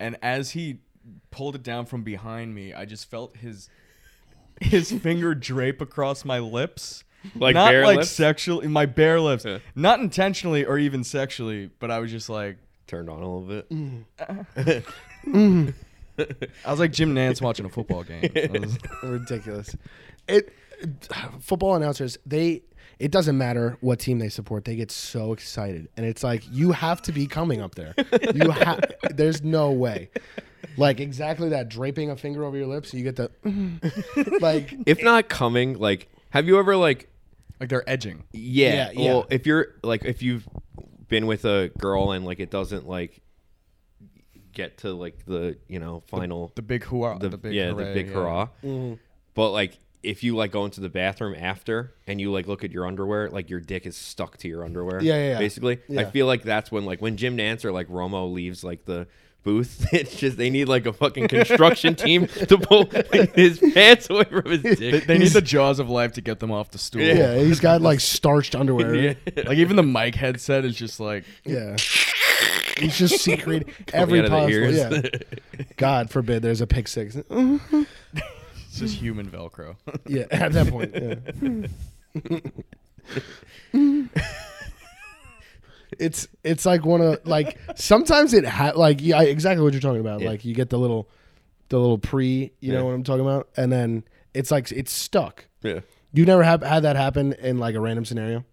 and 0.00 0.16
as 0.22 0.50
he 0.52 0.78
pulled 1.30 1.54
it 1.54 1.62
down 1.62 1.86
from 1.86 2.02
behind 2.02 2.54
me, 2.54 2.72
I 2.74 2.84
just 2.84 3.10
felt 3.10 3.36
his 3.36 3.68
his 4.60 4.90
finger 5.02 5.34
drape 5.34 5.80
across 5.80 6.24
my 6.24 6.38
lips. 6.38 7.04
Like 7.34 7.54
not 7.54 7.74
like 7.74 7.96
lips? 7.98 8.10
sexually, 8.10 8.68
my 8.68 8.86
bare 8.86 9.20
lips, 9.20 9.44
Yeah. 9.44 9.58
not 9.74 9.98
intentionally 10.00 10.64
or 10.64 10.78
even 10.78 11.02
sexually, 11.02 11.68
but 11.80 11.90
I 11.90 11.98
was 11.98 12.10
just 12.12 12.28
like, 12.28 12.58
Turned 12.86 13.10
on 13.10 13.20
a 13.22 13.28
little 13.28 13.40
bit. 13.42 13.68
Mm. 13.68 14.04
Mm. 15.26 15.74
I 16.64 16.70
was 16.70 16.80
like 16.80 16.92
Jim 16.92 17.14
Nantz 17.14 17.40
watching 17.40 17.66
a 17.66 17.68
football 17.68 18.02
game. 18.04 18.30
I 18.34 18.58
was- 18.58 18.78
ridiculous. 19.02 19.76
It 20.26 20.52
football 21.40 21.74
announcers 21.74 22.18
they 22.26 22.62
it 22.98 23.10
doesn't 23.12 23.38
matter 23.38 23.76
what 23.80 24.00
team 24.00 24.18
they 24.18 24.28
support. 24.28 24.64
They 24.64 24.74
get 24.76 24.90
so 24.90 25.32
excited, 25.32 25.88
and 25.96 26.04
it's 26.04 26.24
like 26.24 26.42
you 26.50 26.72
have 26.72 27.00
to 27.02 27.12
be 27.12 27.26
coming 27.26 27.60
up 27.60 27.74
there. 27.76 27.94
You 28.34 28.50
have. 28.50 28.80
There's 29.10 29.42
no 29.42 29.70
way. 29.70 30.10
Like 30.76 30.98
exactly 31.00 31.50
that 31.50 31.68
draping 31.68 32.10
a 32.10 32.16
finger 32.16 32.44
over 32.44 32.56
your 32.56 32.66
lips, 32.66 32.92
you 32.92 33.04
get 33.04 33.16
the 33.16 33.30
like. 34.40 34.74
If 34.86 35.02
not 35.02 35.28
coming, 35.28 35.78
like, 35.78 36.08
have 36.30 36.46
you 36.46 36.58
ever 36.58 36.76
like 36.76 37.08
like 37.60 37.68
they're 37.68 37.88
edging. 37.88 38.24
Yeah. 38.32 38.72
Yeah, 38.72 38.90
yeah. 38.92 39.12
Well, 39.14 39.26
if 39.30 39.46
you're 39.46 39.74
like 39.82 40.04
if 40.04 40.22
you've 40.22 40.48
been 41.08 41.26
with 41.26 41.44
a 41.44 41.70
girl 41.78 42.12
and 42.12 42.24
like 42.24 42.40
it 42.40 42.50
doesn't 42.50 42.86
like 42.88 43.20
get 44.58 44.76
to 44.78 44.92
like 44.92 45.24
the 45.24 45.56
you 45.68 45.78
know 45.78 46.02
final 46.08 46.52
The 46.56 46.62
big 46.62 46.84
hurrah. 46.84 47.16
the, 47.18 47.28
The, 47.30 47.38
big 47.38 47.54
yeah 47.54 47.70
hooray, 47.70 47.84
the 47.84 47.94
big 47.94 48.08
yeah. 48.08 48.12
hurrah. 48.12 48.48
Mm-hmm. 48.64 48.94
But 49.34 49.50
like 49.52 49.78
if 50.02 50.22
you 50.24 50.34
like 50.36 50.50
go 50.52 50.64
into 50.64 50.80
the 50.80 50.88
bathroom 50.88 51.34
after 51.38 51.94
and 52.06 52.20
you 52.20 52.30
like 52.32 52.46
look 52.46 52.64
at 52.64 52.72
your 52.72 52.86
underwear, 52.86 53.30
like 53.30 53.48
your 53.48 53.60
dick 53.60 53.86
is 53.86 53.96
stuck 53.96 54.36
to 54.38 54.48
your 54.48 54.64
underwear. 54.64 55.00
Yeah, 55.00 55.14
yeah, 55.14 55.28
yeah. 55.32 55.38
Basically, 55.38 55.78
I 55.96 56.04
feel 56.04 56.26
like 56.26 56.42
that's 56.42 56.70
when 56.72 56.84
like 56.84 57.00
when 57.00 57.16
Jim 57.16 57.36
Nantz 57.36 57.64
or 57.64 57.72
like 57.72 57.88
Romo 57.88 58.32
leaves 58.32 58.62
like 58.64 58.84
the 58.84 59.06
booth, 59.44 59.86
it's 59.92 60.16
just 60.16 60.36
they 60.36 60.50
need 60.50 60.66
like 60.68 60.86
a 60.86 60.92
fucking 60.92 61.28
construction 61.28 61.94
team 62.04 62.26
to 62.26 62.58
pull 62.58 62.86
his 63.34 63.58
pants 63.74 64.10
away 64.10 64.24
from 64.24 64.50
his 64.50 64.62
dick. 64.62 64.78
They, 64.78 65.00
they 65.00 65.18
need 65.18 65.32
the 65.32 65.40
jaws 65.40 65.78
of 65.78 65.88
life 65.88 66.12
to 66.14 66.20
get 66.20 66.40
them 66.40 66.50
off 66.50 66.70
the 66.70 66.78
stool. 66.78 67.02
Yeah, 67.02 67.36
he's 67.38 67.60
got 67.60 67.80
like 67.80 68.00
starched 68.00 68.54
underwear. 68.54 68.94
Yeah. 68.94 69.14
Like 69.36 69.58
even 69.58 69.76
the 69.76 69.82
mic 69.84 70.14
headset 70.16 70.64
is 70.64 70.74
just 70.74 70.98
like 71.00 71.24
Yeah. 71.44 71.76
He's 72.84 72.98
just 72.98 73.22
secret 73.22 73.68
every 73.92 74.20
out 74.20 74.24
of 74.26 74.30
the 74.30 74.36
possible. 74.90 75.20
Yeah. 75.58 75.64
God 75.76 76.10
forbid 76.10 76.42
there's 76.42 76.60
a 76.60 76.66
pick 76.66 76.88
six. 76.88 77.16
it's 77.16 78.78
just 78.78 78.94
human 78.96 79.28
Velcro. 79.30 79.76
Yeah, 80.06 80.24
at 80.30 80.52
that 80.52 80.68
point. 80.68 80.94
Yeah. 83.72 84.00
it's 85.98 86.28
it's 86.44 86.66
like 86.66 86.84
one 86.84 87.00
of 87.00 87.26
like 87.26 87.58
sometimes 87.76 88.34
it 88.34 88.44
ha- 88.44 88.72
like 88.76 89.00
yeah 89.00 89.22
exactly 89.22 89.62
what 89.64 89.72
you're 89.72 89.80
talking 89.80 90.00
about. 90.00 90.20
Yeah. 90.20 90.28
Like 90.28 90.44
you 90.44 90.54
get 90.54 90.70
the 90.70 90.78
little 90.78 91.08
the 91.70 91.78
little 91.78 91.98
pre, 91.98 92.52
you 92.60 92.72
Yeah. 92.72 92.78
know 92.78 92.86
what 92.86 92.94
I'm 92.94 93.04
talking 93.04 93.22
about, 93.22 93.48
and 93.56 93.70
then 93.72 94.04
it's 94.34 94.50
like 94.50 94.70
it's 94.72 94.92
stuck. 94.92 95.46
yeah. 95.62 95.80
You 96.12 96.24
never 96.24 96.42
have 96.42 96.62
had 96.62 96.80
that 96.84 96.96
happen 96.96 97.34
in 97.34 97.58
like 97.58 97.74
a 97.74 97.80
random 97.80 98.04
scenario. 98.06 98.44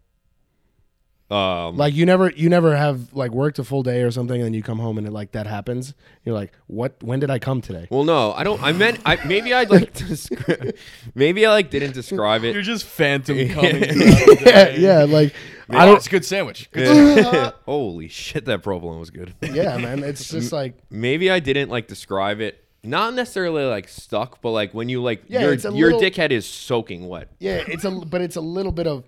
Um, 1.32 1.75
Like 1.75 1.96
you 1.96 2.05
never 2.05 2.29
you 2.32 2.50
never 2.50 2.75
have 2.75 3.12
like 3.13 3.32
worked 3.32 3.58
a 3.58 3.63
full 3.63 3.82
day 3.82 4.03
or 4.03 4.12
something, 4.12 4.36
and 4.36 4.46
then 4.46 4.53
you 4.53 4.62
come 4.62 4.77
home 4.77 4.98
and 5.00 5.08
it 5.08 5.12
like 5.12 5.32
that 5.32 5.48
happens. 5.48 5.96
You're 6.24 6.36
like, 6.36 6.51
what? 6.67 7.01
When 7.01 7.20
did 7.20 7.32
I 7.32 7.39
come 7.39 7.62
today? 7.62 7.88
Well, 7.89 8.03
no, 8.03 8.31
I 8.33 8.44
don't. 8.44 8.61
I 8.61 8.72
meant 8.74 9.00
I 9.07 9.18
maybe 9.25 9.51
I 9.51 9.64
like 9.64 9.92
descri- 9.96 10.77
maybe 11.16 11.46
I 11.48 11.51
like 11.51 11.72
didn't 11.72 11.94
describe 11.94 12.44
it. 12.44 12.53
You're 12.53 12.61
just 12.61 12.85
phantom 12.85 13.38
coming. 13.50 13.83
yeah, 14.46 14.70
yeah, 14.70 15.03
like 15.05 15.33
I 15.68 15.77
I 15.77 15.85
don't. 15.88 15.96
It's 15.98 16.05
a 16.05 16.11
good 16.11 16.25
sandwich. 16.25 16.70
Good 16.72 17.53
Holy 17.66 18.07
shit, 18.07 18.46
that 18.46 18.61
provolone 18.61 19.00
was 19.00 19.09
good. 19.09 19.33
Yeah, 19.42 19.77
man, 19.77 20.03
it's 20.03 20.29
just 20.29 20.51
like 20.51 20.77
Maybe 20.92 21.31
I 21.31 21.40
didn't 21.40 21.70
like 21.70 21.88
describe 21.88 22.40
it. 22.40 22.61
Not 22.83 23.16
necessarily 23.16 23.64
like 23.64 23.88
stuck, 23.88 24.44
but 24.44 24.51
like 24.51 24.75
when 24.75 24.90
you 24.90 25.01
like 25.01 25.24
Yeah, 25.27 25.42
your 25.42 25.53
it's 25.53 25.66
a 25.66 25.72
your 25.74 25.92
little- 25.94 26.01
dickhead 26.01 26.29
is 26.29 26.46
soaking 26.46 27.07
wet. 27.07 27.29
yeah, 27.40 27.64
it's 27.68 27.83
a 27.83 27.90
but 27.90 28.22
it's 28.22 28.35
a 28.35 28.42
little 28.42 28.72
bit 28.72 28.85
of 28.85 29.05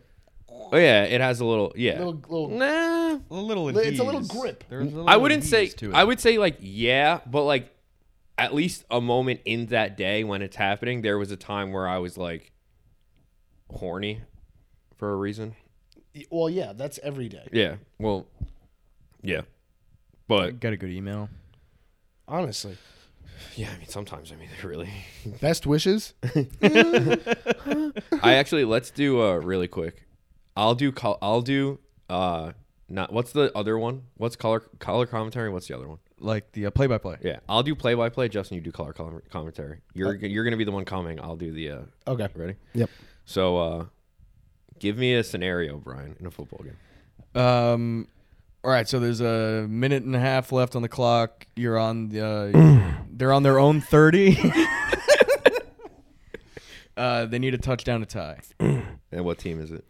Oh 0.72 0.78
yeah, 0.78 1.04
it 1.04 1.22
has 1.22 1.40
a 1.40 1.46
little 1.46 1.74
yeah. 1.76 1.98
little 2.00 2.22
little. 2.28 2.50
nah, 2.50 3.20
A 3.30 3.34
little. 3.34 3.70
It's 3.78 4.00
a 4.00 4.04
little 4.04 4.22
grip. 4.22 4.64
There's 4.70 4.92
a 4.92 4.96
little 4.96 5.10
I 5.10 5.18
wouldn't 5.18 5.44
say. 5.44 5.68
to 5.68 5.90
it. 5.90 5.96
I 5.96 6.04
would 6.04 6.20
say 6.20 6.38
like 6.38 6.58
yeah, 6.60 7.20
but 7.26 7.44
like 7.44 7.74
at 8.38 8.54
least 8.54 8.86
a 8.92 9.02
moment 9.02 9.42
in 9.46 9.68
that 9.68 9.98
day 9.98 10.24
when 10.24 10.42
it's 10.42 10.56
happening, 10.56 11.02
there 11.02 11.18
was 11.18 11.32
a 11.32 11.38
time 11.38 11.72
where 11.72 11.88
I 11.88 11.98
was 11.98 12.18
like 12.18 12.52
horny 13.70 14.22
for 14.96 15.12
a 15.12 15.16
reason. 15.16 15.56
Well, 16.30 16.50
yeah, 16.50 16.74
that's 16.74 17.00
every 17.04 17.30
day. 17.30 17.48
Yeah. 17.52 17.76
Well. 18.00 18.28
Yeah. 19.22 19.42
But 20.28 20.60
Got 20.60 20.74
a 20.74 20.78
good 20.78 20.92
email. 20.92 21.30
Honestly, 22.28 22.78
yeah, 23.56 23.70
I 23.74 23.78
mean 23.78 23.88
sometimes 23.88 24.32
I 24.32 24.36
mean 24.36 24.50
they 24.62 24.68
really. 24.68 24.92
best 25.42 25.66
wishes. 25.66 26.14
I 26.62 28.34
actually 28.34 28.66
let's 28.66 28.92
do 28.92 29.22
uh 29.22 29.36
really 29.36 29.68
quick. 29.68 30.07
I'll 30.58 30.76
do 30.76 30.92
col- 30.92 31.18
I'll 31.22 31.42
do 31.42 31.80
uh 32.10 32.52
not 32.90 33.12
what's 33.14 33.32
the 33.34 33.56
other 33.56 33.78
one? 33.78 34.04
What's 34.16 34.36
color 34.36 34.62
color 34.80 35.06
commentary? 35.06 35.50
What's 35.50 35.68
the 35.68 35.76
other 35.78 35.88
one? 35.88 36.00
Like 36.20 36.52
the 36.54 36.66
uh, 36.66 36.72
play-by-play. 36.72 37.18
Yeah, 37.22 37.40
I'll 37.48 37.62
do 37.62 37.76
play 37.76 37.94
by 37.94 38.10
play. 38.10 38.28
Justin, 38.28 38.56
you 38.56 38.62
do 38.62 38.72
color 38.72 38.92
com- 38.92 39.22
commentary. 39.30 39.82
You're 39.94 40.16
you're 40.16 40.44
gonna 40.44 40.58
be 40.58 40.64
the 40.64 40.72
one 40.72 40.84
coming. 40.86 41.20
I'll 41.22 41.36
do 41.36 41.52
the 41.52 41.70
uh 41.72 41.82
Okay. 42.08 42.28
ready. 42.36 42.56
Yep. 42.74 42.90
So 43.26 43.58
uh, 43.58 43.86
give 44.80 44.98
me 44.98 45.14
a 45.14 45.24
scenario, 45.24 45.78
Brian, 45.78 46.16
in 46.20 46.26
a 46.26 46.32
football 46.32 46.64
game. 46.66 46.78
Um. 47.44 48.08
All 48.64 48.72
right. 48.72 48.88
So 48.90 49.00
there's 49.00 49.22
a 49.22 49.68
minute 49.70 50.02
and 50.04 50.16
a 50.16 50.20
half 50.20 50.52
left 50.52 50.76
on 50.76 50.82
the 50.82 50.90
clock. 50.90 51.46
You're 51.56 51.78
on 51.78 52.10
the. 52.10 52.26
Uh, 52.26 52.94
they're 53.12 53.32
on 53.34 53.44
their 53.44 53.60
own 53.60 53.80
thirty. 53.82 54.38
uh, 56.98 57.26
they 57.26 57.40
need 57.40 57.54
a 57.54 57.58
touchdown 57.58 58.00
to 58.00 58.06
tie. 58.06 58.40
And 59.10 59.24
what 59.24 59.38
team 59.38 59.62
is 59.62 59.72
it? 59.72 59.86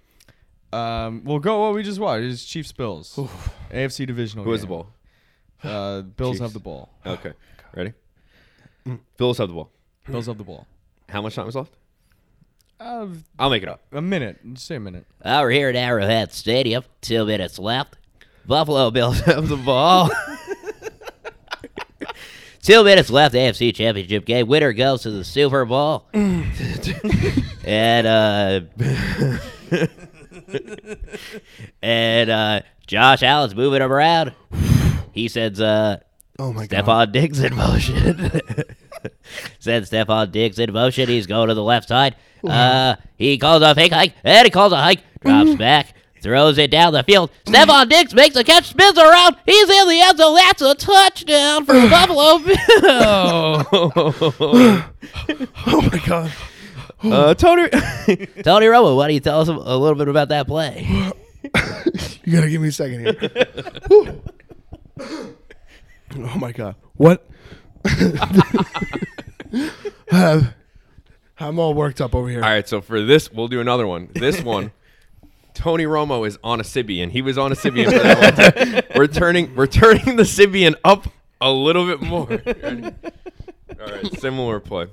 Um. 0.74 1.24
We'll 1.24 1.40
go. 1.40 1.62
What 1.62 1.74
we 1.76 1.84
just 1.84 2.00
watched 2.00 2.24
is 2.24 2.44
Chiefs 2.46 2.72
Bills. 2.72 3.16
AFC 3.72 4.06
divisional. 4.06 4.44
Who 4.46 4.52
has 4.52 4.62
the 4.62 4.68
ball? 4.68 4.88
Uh, 5.64 6.02
Bills 6.02 6.34
Chiefs. 6.36 6.42
have 6.42 6.54
the 6.54 6.60
ball. 6.60 6.90
Okay, 7.06 7.34
ready? 7.76 7.94
Bills 9.18 9.38
have 9.38 9.48
the 9.48 9.54
ball. 9.54 9.72
Bills 10.10 10.28
have 10.28 10.38
the 10.38 10.44
ball. 10.44 10.68
How 11.10 11.22
much 11.22 11.36
time 11.36 11.48
is 11.48 11.56
left? 11.56 11.74
Uh, 12.80 13.08
I'll 13.40 13.50
make 13.50 13.64
it 13.64 13.70
up. 13.70 13.82
a 13.92 14.02
minute. 14.02 14.38
Just 14.54 14.68
say 14.68 14.76
a 14.76 14.80
minute. 14.80 15.06
Uh, 15.24 15.40
we're 15.42 15.50
here 15.52 15.70
at 15.70 15.76
Arrowhead 15.76 16.32
Stadium. 16.32 16.84
Two 17.02 17.26
minutes 17.26 17.58
left. 17.58 17.96
Buffalo 18.46 18.92
Bills 18.92 19.20
have 19.26 19.48
the 19.48 19.58
ball. 19.58 20.10
Two 22.62 22.84
minutes 22.84 23.10
left. 23.10 23.34
AFC 23.34 23.74
Championship 23.74 24.26
game. 24.26 24.48
Winner 24.48 24.74
goes 24.74 25.02
to 25.04 25.12
the 25.12 25.24
Super 25.24 25.64
Bowl. 25.66 26.06
and 26.14 28.08
uh, 28.08 28.60
and 31.82 32.30
uh, 32.30 32.62
Josh 32.86 33.24
Allen's 33.24 33.56
moving 33.56 33.82
him 33.82 33.92
around. 33.92 34.34
He 35.14 35.28
sends 35.28 35.60
uh, 35.60 35.98
Oh 36.40 36.54
my 36.54 36.68
god. 36.68 36.86
Stefon 36.86 37.12
Diggs 37.12 37.40
in 37.40 37.56
motion. 37.56 38.42
Sends 39.60 39.90
Stefon 39.90 40.32
Diggs 40.32 40.60
in 40.60 40.72
motion. 40.72 41.10
He's 41.10 41.26
going 41.28 41.48
to 41.50 41.56
the 41.56 41.64
left 41.64 41.88
side. 41.88 42.16
Uh, 42.48 42.96
he 43.18 43.38
calls 43.40 43.64
a 43.64 43.74
fake 43.74 43.92
hike, 43.92 44.14
and 44.24 44.46
he 44.46 44.52
calls 44.52 44.72
a 44.72 44.78
hike. 44.78 45.02
Drops 45.26 45.56
back, 45.56 45.96
throws 46.22 46.58
it 46.60 46.70
down 46.70 46.94
the 46.94 47.02
field. 47.04 47.32
Stefon 47.46 47.90
Diggs 47.90 48.14
makes 48.14 48.36
a 48.36 48.44
catch, 48.44 48.68
spins 48.70 48.98
around. 49.00 49.36
He's 49.48 49.68
in 49.70 49.88
the 49.88 50.00
end 50.00 50.18
zone. 50.20 50.36
That's 50.36 50.62
a 50.62 50.76
touchdown 50.76 51.66
for 51.66 51.74
Buffalo 51.90 52.38
Bills. 52.38 53.66
Oh 55.70 55.82
my 55.92 56.02
god. 56.06 56.32
Uh, 57.04 57.34
Tony. 57.36 57.70
Tony 57.70 58.66
Romo, 58.66 58.96
why 58.96 59.08
don't 59.08 59.14
you 59.14 59.20
tell 59.20 59.42
us 59.42 59.48
a 59.48 59.54
little 59.54 59.96
bit 59.96 60.08
about 60.08 60.30
that 60.30 60.48
play? 60.48 61.12
You 62.24 62.34
gotta 62.34 62.50
give 62.50 62.62
me 62.62 62.68
a 62.68 62.72
second 62.74 63.00
here. 63.00 63.14
Whew. 63.88 64.22
oh 65.00 66.38
my 66.38 66.52
god. 66.52 66.76
What? 66.96 67.26
Uh, 70.12 70.42
I'm 71.40 71.58
all 71.58 71.74
worked 71.74 72.02
up 72.02 72.14
over 72.14 72.28
here. 72.28 72.44
All 72.44 72.50
right, 72.50 72.68
so 72.68 72.82
for 72.82 73.02
this, 73.02 73.32
we'll 73.32 73.48
do 73.48 73.62
another 73.62 73.88
one. 73.88 74.10
This 74.14 74.42
one, 74.42 74.74
Tony 75.54 75.86
Romo 75.86 76.28
is 76.28 76.38
on 76.44 76.60
a 76.60 76.64
Sybian. 76.64 77.12
He 77.12 77.22
was 77.22 77.38
on 77.38 77.54
a 77.54 77.56
Sybian 77.56 77.86
for 77.94 78.00
that 78.00 78.58
one. 78.58 78.84
We're 78.98 79.08
turning, 79.08 79.56
we're 79.56 79.68
turning 79.68 80.18
the 80.18 80.24
Sybian 80.24 80.76
up 80.84 81.08
a 81.40 81.50
little 81.50 81.86
bit 81.86 82.02
more. 82.02 82.30
All 83.80 83.88
right, 83.88 84.20
similar 84.20 84.60
play. 84.60 84.88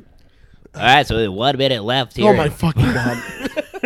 All 0.74 0.80
right, 0.80 1.06
so 1.06 1.30
one 1.30 1.56
minute 1.56 1.82
left 1.84 2.18
oh 2.18 2.22
here. 2.22 2.32
Oh 2.32 2.36
my 2.36 2.48
fucking 2.48 2.82
god. 2.82 3.22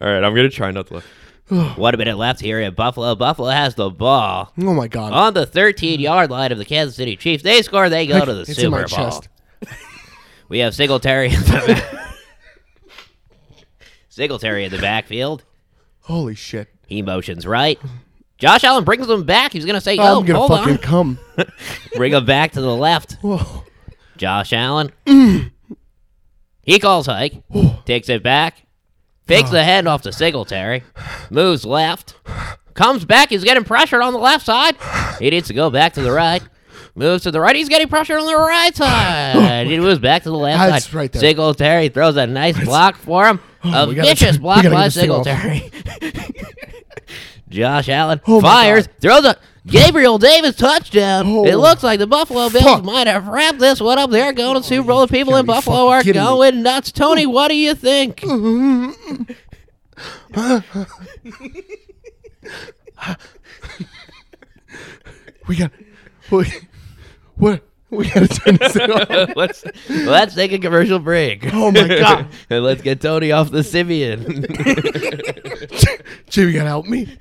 All 0.00 0.08
right, 0.08 0.24
I'm 0.24 0.34
gonna 0.34 0.48
try 0.48 0.70
not 0.70 0.86
to 0.88 0.94
laugh. 0.94 1.06
One 1.76 1.98
minute 1.98 2.16
left 2.16 2.40
here 2.40 2.60
in 2.60 2.74
Buffalo. 2.74 3.14
Buffalo 3.16 3.48
has 3.50 3.74
the 3.74 3.90
ball 3.90 4.52
Oh 4.58 4.72
my 4.74 4.86
god. 4.86 5.12
on 5.12 5.34
the 5.34 5.44
13 5.46 5.98
yard 5.98 6.30
line 6.30 6.52
of 6.52 6.58
the 6.58 6.64
Kansas 6.64 6.94
City 6.96 7.16
Chiefs. 7.16 7.42
They 7.42 7.60
score, 7.62 7.88
they 7.88 8.06
go 8.06 8.24
to 8.24 8.34
the 8.34 8.40
it's 8.48 8.56
in 8.58 8.70
my 8.70 8.84
Super 8.84 8.96
Bowl. 8.96 9.10
chest. 9.10 9.28
We 10.48 10.58
have 10.60 10.74
Singletary 10.74 11.26
in 11.28 11.40
the 11.40 11.82
Singletary 14.08 14.64
in 14.64 14.70
the 14.72 14.78
backfield. 14.78 15.44
Holy 16.00 16.34
shit. 16.34 16.68
He 16.88 17.02
motions 17.02 17.46
right. 17.46 17.78
Josh 18.38 18.64
Allen 18.64 18.82
brings 18.84 19.08
him 19.08 19.24
back. 19.24 19.52
He's 19.52 19.64
gonna 19.64 19.80
say, 19.80 19.96
"Oh, 19.98 20.18
I'm 20.20 20.26
gonna 20.26 20.38
hold 20.40 20.50
fucking 20.50 20.72
on." 20.72 20.78
come. 20.78 21.18
Bring 21.94 22.12
him 22.14 22.24
back 22.24 22.52
to 22.52 22.60
the 22.60 22.74
left. 22.74 23.12
Whoa. 23.22 23.64
Josh 24.16 24.52
Allen. 24.52 24.90
he 26.62 26.78
calls 26.78 27.06
hike. 27.06 27.42
Takes 27.84 28.08
it 28.08 28.22
back. 28.22 28.66
Fakes 29.26 29.50
oh. 29.50 29.52
the 29.52 29.58
handoff 29.60 30.02
to 30.02 30.12
Singletary. 30.12 30.82
Moves 31.30 31.64
left. 31.64 32.16
Comes 32.74 33.04
back. 33.04 33.30
He's 33.30 33.44
getting 33.44 33.64
pressured 33.64 34.02
on 34.02 34.12
the 34.12 34.18
left 34.18 34.44
side. 34.46 34.76
He 35.18 35.30
needs 35.30 35.48
to 35.48 35.54
go 35.54 35.70
back 35.70 35.92
to 35.94 36.02
the 36.02 36.12
right. 36.12 36.42
Moves 36.94 37.22
to 37.22 37.30
the 37.30 37.40
right. 37.40 37.54
He's 37.54 37.68
getting 37.68 37.88
pressure 37.88 38.18
on 38.18 38.26
the 38.26 38.36
right 38.36 38.72
oh 38.74 38.84
side. 38.84 39.66
He 39.66 39.78
moves 39.78 40.00
back 40.00 40.24
to 40.24 40.30
the 40.30 40.36
left 40.36 40.58
That's 40.58 40.84
side. 40.86 40.94
right 40.94 41.12
there. 41.12 41.20
Singletary 41.20 41.88
throws 41.88 42.16
a 42.16 42.26
nice 42.26 42.62
block 42.64 42.96
for 42.96 43.26
him. 43.26 43.40
Oh, 43.64 43.84
a 43.84 43.88
we 43.88 43.94
gotta- 43.94 44.08
vicious 44.08 44.32
we 44.36 44.42
block 44.42 44.62
gotta 44.62 44.74
by 44.74 44.88
get 44.88 44.94
this 44.94 44.96
thing 44.96 45.10
off. 45.10 45.24
Singletary. 45.24 45.70
Josh 47.48 47.88
Allen 47.88 48.20
Oh 48.26 48.40
my 48.40 48.48
fires, 48.48 48.88
throws 49.00 49.24
a 49.24 49.36
Gabriel 49.66 50.18
Davis 50.18 50.56
touchdown. 50.56 51.24
Oh. 51.26 51.44
It 51.44 51.56
looks 51.56 51.82
like 51.82 51.98
the 51.98 52.06
Buffalo 52.06 52.48
Bills 52.48 52.64
Fuck. 52.64 52.84
might 52.84 53.06
have 53.06 53.28
wrapped 53.28 53.58
this 53.58 53.80
one 53.80 53.98
up. 53.98 54.10
They're 54.10 54.32
going 54.32 54.54
to 54.54 54.60
oh, 54.60 54.62
Super 54.62 54.88
Bowl. 54.88 55.06
The 55.06 55.08
people 55.08 55.36
in 55.36 55.46
Buffalo 55.46 55.88
are 55.88 56.02
kidding 56.02 56.20
me. 56.20 56.26
going 56.26 56.62
nuts. 56.62 56.92
Tony, 56.92 57.26
what 57.26 57.48
do 57.48 57.54
you 57.54 57.74
think? 57.74 58.24
We 65.50 65.56
got. 65.56 65.72
We, 66.30 66.46
what? 67.34 67.64
We 67.90 68.08
gotta 68.08 68.28
turn 68.28 68.54
this 68.54 68.76
off. 68.76 69.34
let's 69.34 69.64
let's 69.88 70.36
take 70.36 70.52
a 70.52 70.60
commercial 70.60 71.00
break. 71.00 71.52
Oh 71.52 71.72
my 71.72 71.88
god. 71.88 72.28
and 72.50 72.62
let's 72.62 72.82
get 72.82 73.00
Tony 73.00 73.32
off 73.32 73.50
the 73.50 73.62
Sybian. 73.62 74.46
Jim, 76.30 76.48
you 76.48 76.54
gotta 76.54 76.68
help 76.68 76.86
me. 76.86 77.18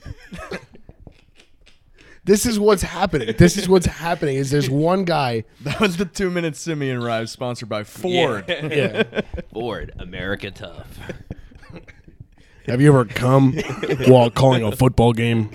This 2.30 2.46
is 2.46 2.60
what's 2.60 2.84
happening. 2.84 3.34
This 3.40 3.58
is 3.58 3.68
what's 3.68 3.88
happening. 3.88 4.36
Is 4.36 4.52
there's 4.52 4.70
one 4.70 5.04
guy. 5.04 5.46
That 5.62 5.80
was 5.80 5.98
the 5.98 6.06
two 6.06 6.30
minute 6.30 6.54
Sybian 6.54 7.04
ride 7.04 7.28
sponsored 7.28 7.70
by 7.70 7.84
Ford. 7.84 8.46
Yeah. 8.48 9.22
Ford, 9.52 9.94
America 9.98 10.52
tough. 10.52 11.00
Have 12.68 12.82
you 12.82 12.90
ever 12.90 13.06
come 13.06 13.58
while 14.06 14.30
calling 14.30 14.64
a 14.64 14.72
football 14.72 15.12
game? 15.12 15.50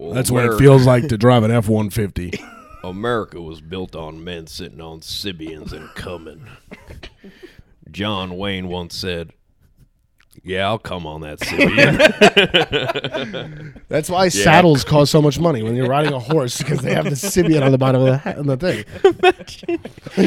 That's 0.00 0.30
what 0.30 0.46
it 0.46 0.56
feels 0.56 0.86
like 0.86 1.08
to 1.08 1.18
drive 1.18 1.42
an 1.42 1.50
F 1.50 1.68
one 1.68 1.90
fifty. 1.90 2.32
America 2.82 3.38
was 3.38 3.60
built 3.60 3.94
on 3.94 4.24
men 4.24 4.46
sitting 4.46 4.80
on 4.80 5.00
Sybians 5.00 5.72
and 5.72 5.86
coming. 5.90 6.46
John 7.90 8.38
Wayne 8.38 8.68
once 8.68 8.96
said, 8.96 9.34
"Yeah, 10.42 10.66
I'll 10.68 10.78
come 10.78 11.06
on 11.06 11.20
that 11.22 11.40
Sybian." 11.40 11.98
That's 13.88 14.08
why 14.08 14.28
saddles 14.28 14.84
cost 14.84 15.12
so 15.12 15.20
much 15.20 15.38
money 15.38 15.62
when 15.62 15.74
you're 15.76 15.88
riding 15.88 16.12
a 16.12 16.18
horse 16.18 16.58
because 16.58 16.80
they 16.80 16.94
have 16.94 17.04
the 17.04 17.10
Sybian 17.10 17.62
on 17.64 17.72
the 17.72 17.78
bottom 17.78 18.00
of 18.02 18.06
the, 18.08 18.18
ha- 18.18 18.34
on 18.38 18.46
the 18.46 18.56
thing. 18.56 18.84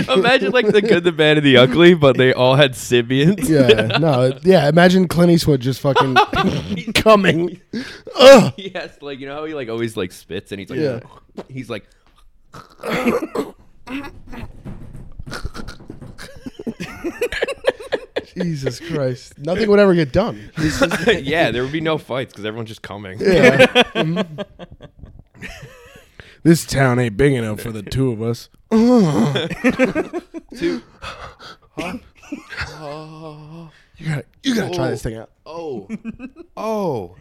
Imagine 0.09 0.51
like 0.51 0.67
the 0.67 0.81
good, 0.81 1.03
the 1.03 1.11
bad, 1.11 1.37
and 1.37 1.45
the 1.45 1.57
ugly, 1.57 1.93
but 1.93 2.17
they 2.17 2.33
all 2.33 2.55
had 2.55 2.73
Sybians. 2.73 3.47
Yeah, 3.49 3.97
no, 3.97 4.37
yeah. 4.43 4.67
Imagine 4.69 5.07
Clint 5.07 5.31
Eastwood 5.31 5.61
just 5.61 5.79
fucking 5.81 6.15
coming. 6.93 7.59
Ugh. 8.15 8.53
Yes, 8.57 8.97
like 9.01 9.19
you 9.19 9.27
know 9.27 9.35
how 9.35 9.45
he 9.45 9.53
like 9.53 9.69
always 9.69 9.95
like 9.97 10.11
spits 10.11 10.51
and 10.51 10.59
he's 10.59 10.69
like, 10.69 10.79
Yeah. 10.79 10.99
he's 11.49 11.69
like, 11.69 11.85
Jesus 18.35 18.79
Christ! 18.89 19.37
Nothing 19.39 19.69
would 19.69 19.79
ever 19.79 19.95
get 19.95 20.11
done. 20.11 20.51
Just- 20.57 21.07
yeah, 21.23 21.51
there 21.51 21.63
would 21.63 21.71
be 21.71 21.81
no 21.81 21.97
fights 21.97 22.33
because 22.33 22.45
everyone's 22.45 22.69
just 22.69 22.81
coming. 22.81 23.19
yeah. 23.19 23.65
Mhm. 23.93 24.45
This 26.43 26.65
town 26.65 26.99
ain't 26.99 27.15
big 27.15 27.31
enough 27.31 27.61
for 27.61 27.71
the 27.71 27.81
two 27.81 28.11
of 28.11 28.21
us. 28.21 28.49
Two. 28.69 28.81
You 33.97 34.07
gotta, 34.07 34.25
you 34.43 34.55
gotta 34.55 34.73
try 34.75 34.89
this 34.89 35.03
thing 35.03 35.15
out. 35.15 35.29
Oh, 35.45 35.87
oh, 36.57 37.15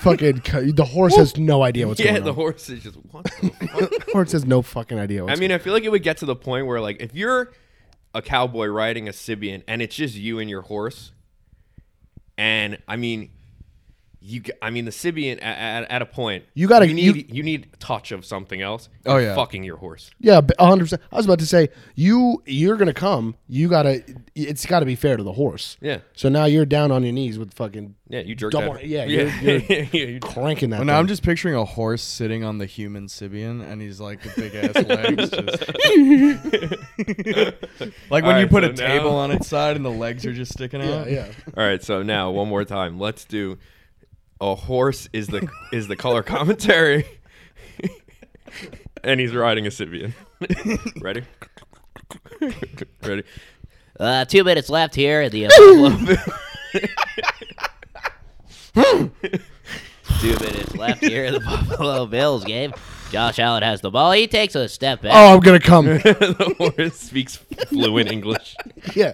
Fucking, 0.00 0.40
cu- 0.42 0.72
the 0.72 0.84
horse 0.84 1.16
has 1.16 1.36
no 1.38 1.62
idea 1.62 1.88
what's 1.88 1.98
yeah. 1.98 2.12
going 2.12 2.24
The 2.24 2.30
on. 2.30 2.34
horse 2.36 2.68
is 2.68 2.82
just. 2.82 2.96
What 3.10 3.24
the 3.24 3.50
fuck? 3.66 4.10
horse 4.10 4.32
has 4.32 4.44
no 4.44 4.60
fucking 4.62 4.98
idea. 4.98 5.22
I 5.22 5.24
What's 5.24 5.40
mean, 5.40 5.50
I 5.50 5.58
feel 5.58 5.72
like 5.72 5.84
it 5.84 5.90
would 5.90 6.02
get 6.02 6.18
to 6.18 6.26
the 6.26 6.36
point 6.36 6.66
where 6.66 6.80
like 6.80 7.00
if 7.00 7.14
you're 7.14 7.52
a 8.16 8.22
cowboy 8.22 8.66
riding 8.66 9.08
a 9.08 9.12
Sybian 9.12 9.62
and 9.68 9.82
it's 9.82 9.94
just 9.94 10.14
you 10.14 10.38
and 10.38 10.48
your 10.48 10.62
horse, 10.62 11.12
and 12.36 12.78
I 12.88 12.96
mean. 12.96 13.30
You, 14.20 14.42
I 14.60 14.70
mean, 14.70 14.86
the 14.86 14.90
Sybian 14.90 15.36
at, 15.36 15.84
at, 15.84 15.90
at 15.90 16.02
a 16.02 16.06
point, 16.06 16.44
You 16.54 16.66
gotta- 16.66 16.88
you 16.88 16.94
need 16.94 17.32
you, 17.32 17.42
need 17.44 17.68
a 17.72 17.76
touch 17.76 18.10
of 18.10 18.24
something 18.24 18.60
else. 18.60 18.88
Oh, 19.04 19.18
yeah. 19.18 19.34
fucking 19.36 19.62
your 19.62 19.76
horse. 19.76 20.10
Yeah, 20.18 20.40
100%. 20.40 20.98
I 21.12 21.16
was 21.16 21.26
about 21.26 21.38
to 21.38 21.46
say, 21.46 21.68
you 21.94 22.42
you're 22.44 22.76
going 22.76 22.88
to 22.88 22.94
come. 22.94 23.36
You 23.46 23.68
got 23.68 23.82
to 23.84 24.02
it's 24.34 24.66
got 24.66 24.80
to 24.80 24.86
be 24.86 24.96
fair 24.96 25.16
to 25.16 25.22
the 25.22 25.32
horse. 25.34 25.76
Yeah, 25.80 25.98
So 26.14 26.28
now 26.28 26.46
you're 26.46 26.66
down 26.66 26.90
on 26.90 27.04
your 27.04 27.12
knees 27.12 27.38
with 27.38 27.54
fucking 27.54 27.94
yeah. 28.08 28.20
you 28.20 28.34
jerk 28.34 28.50
double, 28.52 28.78
yeah, 28.80 29.04
yeah. 29.06 29.40
You're, 29.40 29.58
yeah, 29.70 29.84
you- 29.92 30.20
cranking 30.20 30.70
that. 30.70 30.78
Well, 30.78 30.86
now 30.86 30.98
I'm 30.98 31.06
just 31.06 31.22
picturing 31.22 31.54
a 31.54 31.64
horse 31.64 32.02
sitting 32.02 32.42
on 32.42 32.58
the 32.58 32.66
human 32.66 33.06
Sybian, 33.06 33.62
and 33.70 33.80
he's 33.80 34.00
like 34.00 34.22
the 34.22 34.32
big 34.34 34.54
ass 34.56 34.74
legs. 34.86 35.30
Just 36.96 37.92
like 38.10 38.24
when 38.24 38.34
All 38.34 38.40
you 38.40 38.46
put 38.46 38.64
so 38.64 38.70
a 38.70 38.72
table 38.72 39.10
on 39.14 39.30
its 39.30 39.46
side 39.48 39.76
and 39.76 39.84
the 39.84 39.90
legs 39.90 40.24
are 40.26 40.32
just 40.32 40.52
sticking 40.52 40.80
yeah, 40.80 40.94
out. 40.94 41.10
yeah. 41.10 41.26
All 41.56 41.64
right, 41.64 41.82
so 41.82 42.02
now 42.02 42.30
one 42.30 42.48
more 42.48 42.64
time. 42.64 42.98
Let's 42.98 43.24
do 43.24 43.58
a 44.40 44.54
horse 44.54 45.08
is 45.12 45.28
the 45.28 45.48
is 45.72 45.88
the 45.88 45.96
color 45.96 46.22
commentary, 46.22 47.04
and 49.04 49.20
he's 49.20 49.34
riding 49.34 49.66
a 49.66 49.70
Sybian. 49.70 50.12
Ready? 51.00 51.22
Ready? 53.02 53.22
Uh, 53.98 54.24
two 54.26 54.44
minutes 54.44 54.68
left 54.68 54.94
here 54.94 55.22
in 55.22 55.32
the 55.32 55.46
Buffalo. 58.74 59.10
two 60.20 60.38
minutes 60.38 60.74
left 60.76 61.02
here 61.02 61.24
in 61.24 61.32
the 61.34 61.40
Buffalo 61.40 62.06
Bills 62.06 62.44
game. 62.44 62.72
Josh 63.10 63.38
Allen 63.38 63.62
has 63.62 63.80
the 63.80 63.90
ball. 63.90 64.12
He 64.12 64.26
takes 64.26 64.54
a 64.54 64.68
step 64.68 65.02
back. 65.02 65.12
Oh, 65.14 65.34
I'm 65.34 65.40
going 65.40 65.60
to 65.60 65.66
come. 65.66 65.84
the 65.86 66.54
horse 66.58 66.98
speaks 66.98 67.36
fluent 67.68 68.10
English, 68.10 68.56
yeah. 68.94 69.12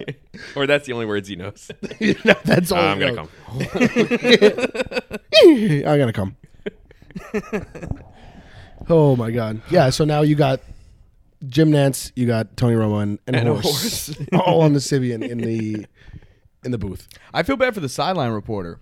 or 0.55 0.65
that's 0.67 0.85
the 0.87 0.93
only 0.93 1.05
words 1.05 1.27
he 1.27 1.35
knows. 1.35 1.69
No, 2.25 2.33
That's 2.43 2.71
all. 2.71 2.79
I'm 2.79 2.99
he 2.99 3.05
gonna 3.05 3.15
knows. 3.15 3.29
come. 3.45 3.59
I'm 5.45 5.97
going 5.97 6.07
to 6.07 6.13
come. 6.13 6.35
oh 8.89 9.15
my 9.15 9.31
god. 9.31 9.61
Yeah, 9.69 9.89
so 9.89 10.05
now 10.05 10.21
you 10.21 10.35
got 10.35 10.59
Jim 11.47 11.71
Nantz, 11.71 12.11
you 12.15 12.25
got 12.25 12.57
Tony 12.57 12.75
Romo 12.75 13.01
and, 13.03 13.19
and, 13.27 13.35
And 13.35 13.47
a 13.47 13.51
a 13.51 13.55
horse, 13.61 14.07
horse. 14.15 14.27
all 14.33 14.61
on 14.61 14.73
the 14.73 14.79
Sybian 14.79 15.27
in 15.27 15.37
the 15.39 15.85
in 16.63 16.71
the 16.71 16.77
booth. 16.77 17.07
I 17.33 17.43
feel 17.43 17.57
bad 17.57 17.73
for 17.73 17.79
the 17.81 17.89
sideline 17.89 18.31
reporter. 18.31 18.79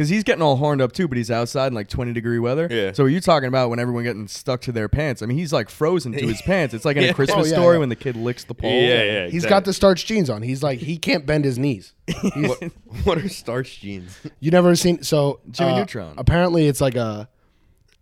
Because 0.00 0.08
he's 0.08 0.24
getting 0.24 0.40
all 0.40 0.56
horned 0.56 0.80
up 0.80 0.92
too, 0.92 1.06
but 1.06 1.18
he's 1.18 1.30
outside 1.30 1.66
in 1.66 1.74
like 1.74 1.86
20 1.86 2.14
degree 2.14 2.38
weather. 2.38 2.66
Yeah. 2.70 2.92
So 2.92 3.04
are 3.04 3.08
you 3.10 3.20
talking 3.20 3.48
about 3.48 3.68
when 3.68 3.78
everyone 3.78 4.02
getting 4.02 4.28
stuck 4.28 4.62
to 4.62 4.72
their 4.72 4.88
pants? 4.88 5.20
I 5.20 5.26
mean, 5.26 5.36
he's 5.36 5.52
like 5.52 5.68
frozen 5.68 6.12
to 6.12 6.26
his 6.26 6.40
pants. 6.46 6.72
It's 6.72 6.86
like 6.86 6.96
in 6.96 7.02
Yeah. 7.02 7.10
a 7.10 7.12
Christmas 7.12 7.48
Oh, 7.48 7.50
yeah, 7.50 7.54
story 7.54 7.74
yeah. 7.76 7.80
when 7.80 7.90
the 7.90 7.96
kid 7.96 8.16
licks 8.16 8.44
the 8.44 8.54
pole. 8.54 8.70
Yeah, 8.72 9.02
yeah. 9.02 9.28
He's 9.28 9.44
got 9.44 9.66
the 9.66 9.74
starch 9.74 10.06
jeans 10.06 10.30
on. 10.30 10.40
He's 10.40 10.62
like 10.62 10.78
he 10.78 10.96
can't 10.96 11.26
bend 11.26 11.44
his 11.44 11.58
knees. 11.58 11.92
He's, 12.06 12.48
What, 12.48 12.62
what 13.04 13.18
are 13.18 13.28
starch 13.28 13.80
jeans? 13.80 14.18
You 14.40 14.50
never 14.50 14.74
seen 14.74 15.02
so 15.02 15.40
Jimmy 15.50 15.72
uh, 15.72 15.78
Neutron. 15.80 16.14
Apparently, 16.16 16.66
it's 16.66 16.80
like 16.80 16.94
a 16.94 17.28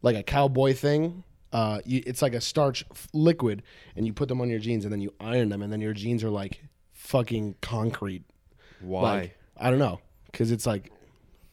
like 0.00 0.14
a 0.14 0.22
cowboy 0.22 0.74
thing. 0.74 1.24
Uh, 1.52 1.80
you, 1.84 2.00
it's 2.06 2.22
like 2.22 2.32
a 2.34 2.40
starch 2.40 2.84
f- 2.92 3.08
liquid, 3.12 3.64
and 3.96 4.06
you 4.06 4.12
put 4.12 4.28
them 4.28 4.40
on 4.40 4.48
your 4.48 4.61
jeans, 4.61 4.84
and 4.84 4.92
then 4.92 5.00
you 5.00 5.12
iron 5.18 5.48
them, 5.48 5.62
and 5.62 5.72
then 5.72 5.80
your 5.80 5.94
jeans 5.94 6.22
are 6.22 6.30
like 6.30 6.62
fucking 6.92 7.56
concrete. 7.61 8.22
Why? 8.82 9.02
Like 9.02 9.38
I 9.56 9.70
don't 9.70 9.80
know, 9.80 9.98
because 10.30 10.52
it's 10.52 10.64
like 10.64 10.92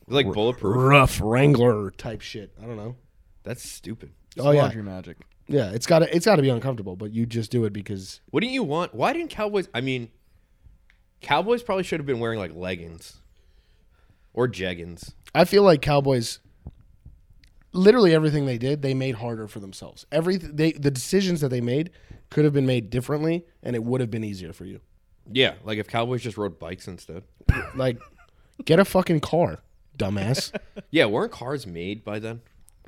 like 0.08 0.32
bulletproof. 0.32 0.76
rough 0.78 1.20
Wrangler 1.22 1.92
type 1.92 2.22
shit. 2.22 2.52
I 2.62 2.66
don't 2.66 2.78
know. 2.78 2.96
That's 3.44 3.68
stupid. 3.68 4.12
Oh 4.40 4.52
yeah, 4.52 4.64
Laundry 4.64 4.84
magic. 4.84 5.18
yeah. 5.48 5.72
It's 5.72 5.86
got 5.86 6.00
to 6.00 6.16
it's 6.16 6.26
got 6.26 6.36
to 6.38 6.42
be 6.42 6.50
uncomfortable, 6.50 6.96
but 6.96 7.12
you 7.12 7.26
just 7.26 7.52
do 7.52 7.66
it 7.66 7.74
because 7.74 8.22
Wouldn't 8.32 8.52
you 8.52 8.64
want? 8.64 8.94
Why 8.94 9.14
didn't 9.14 9.30
Cowboys? 9.30 9.68
I 9.74 9.82
mean, 9.82 10.10
Cowboys 11.22 11.64
probably 11.64 11.84
should 11.84 12.00
have 12.00 12.06
been 12.08 12.20
wearing 12.20 12.40
like 12.40 12.54
leggings 12.56 13.18
or 14.34 14.48
jeggings. 14.48 15.14
I 15.34 15.46
feel 15.46 15.64
like 15.64 15.82
Cowboys. 15.82 16.40
Literally 17.72 18.14
everything 18.14 18.46
they 18.46 18.58
did, 18.58 18.82
they 18.82 18.94
made 18.94 19.16
harder 19.16 19.50
for 19.50 19.60
themselves. 19.60 20.06
Every 20.12 20.38
they 20.38 20.72
the 20.72 20.92
decisions 20.92 21.42
that 21.42 21.50
they 21.50 21.60
made 21.60 21.92
could 22.30 22.46
have 22.46 22.54
been 22.54 22.66
made 22.66 22.90
differently, 22.90 23.46
and 23.62 23.76
it 23.76 23.84
would 23.84 24.00
have 24.00 24.10
been 24.10 24.24
easier 24.24 24.54
for 24.54 24.64
you. 24.66 24.80
Yeah, 25.30 25.56
like 25.66 25.78
if 25.78 25.88
Cowboys 25.88 26.22
just 26.22 26.38
rode 26.38 26.58
bikes 26.58 26.88
instead. 26.88 27.24
Like, 27.76 28.00
get 28.64 28.80
a 28.80 28.86
fucking 28.86 29.20
car. 29.20 29.60
Dumbass. 29.98 30.52
Yeah, 30.92 31.06
weren't 31.06 31.32
cars 31.32 31.66
made 31.68 32.04
by 32.06 32.20
then? 32.20 32.42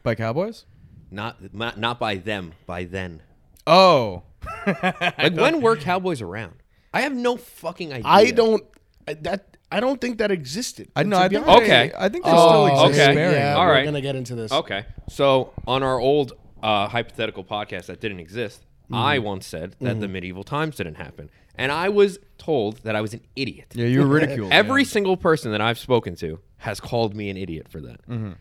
By 0.03 0.15
Cowboys? 0.15 0.65
Not 1.11 1.53
not, 1.53 1.77
not 1.77 1.99
by 1.99 2.15
them, 2.15 2.53
by 2.65 2.83
then. 2.85 3.21
Oh. 3.65 4.23
Like 4.65 5.35
when 5.35 5.61
were 5.61 5.75
cowboys 5.75 6.21
around? 6.21 6.55
I 6.93 7.01
have 7.01 7.13
no 7.13 7.37
fucking 7.37 7.91
idea. 7.93 8.05
I 8.05 8.31
don't 8.31 8.63
I- 9.07 9.13
that 9.15 9.57
I 9.71 9.79
don't 9.81 9.99
think 9.99 10.19
that 10.19 10.31
existed. 10.31 10.89
I 10.95 11.03
know. 11.03 11.17
I 11.17 11.27
think 11.27 11.45
honest. 11.45 11.63
Okay. 11.63 11.91
I 11.97 12.07
think 12.07 12.23
they 12.23 12.31
Oh, 12.33 12.47
still 12.47 12.67
exist. 12.87 13.01
okay. 13.01 13.13
sparingly. 13.13 13.35
Yeah, 13.37 13.55
All 13.55 13.65
we're 13.65 13.71
right. 13.73 13.83
gonna 13.85 13.99
get 14.01 14.15
into 14.15 14.35
this. 14.35 14.51
Okay. 14.51 14.85
So 15.09 15.53
on 15.67 15.83
our 15.83 15.99
old 15.99 16.33
uh, 16.63 16.87
hypothetical 16.87 17.43
podcast 17.43 17.87
that 17.87 17.99
didn't 17.99 18.19
exist, 18.19 18.63
Mm-hmm. 18.85 18.95
I 18.95 19.19
once 19.19 19.45
said 19.45 19.75
that 19.81 19.99
the 19.99 20.07
medieval 20.07 20.45
times 20.45 20.77
didn't 20.77 20.95
happen. 20.95 21.29
And 21.55 21.73
I 21.73 21.89
was 21.89 22.19
told 22.37 22.77
that 22.83 22.95
I 22.95 23.01
was 23.01 23.13
an 23.13 23.19
idiot. 23.35 23.73
Yeah, 23.75 23.87
you 23.87 23.99
were 23.99 24.07
ridiculed. 24.07 24.49
Every 24.53 24.85
single 24.85 25.17
person 25.17 25.51
that 25.51 25.59
I've 25.59 25.77
spoken 25.77 26.15
to 26.15 26.39
has 26.57 26.79
called 26.79 27.15
me 27.15 27.29
an 27.29 27.37
idiot 27.37 27.67
for 27.69 27.81
that. 27.81 28.07
Mm-hmm. 28.07 28.33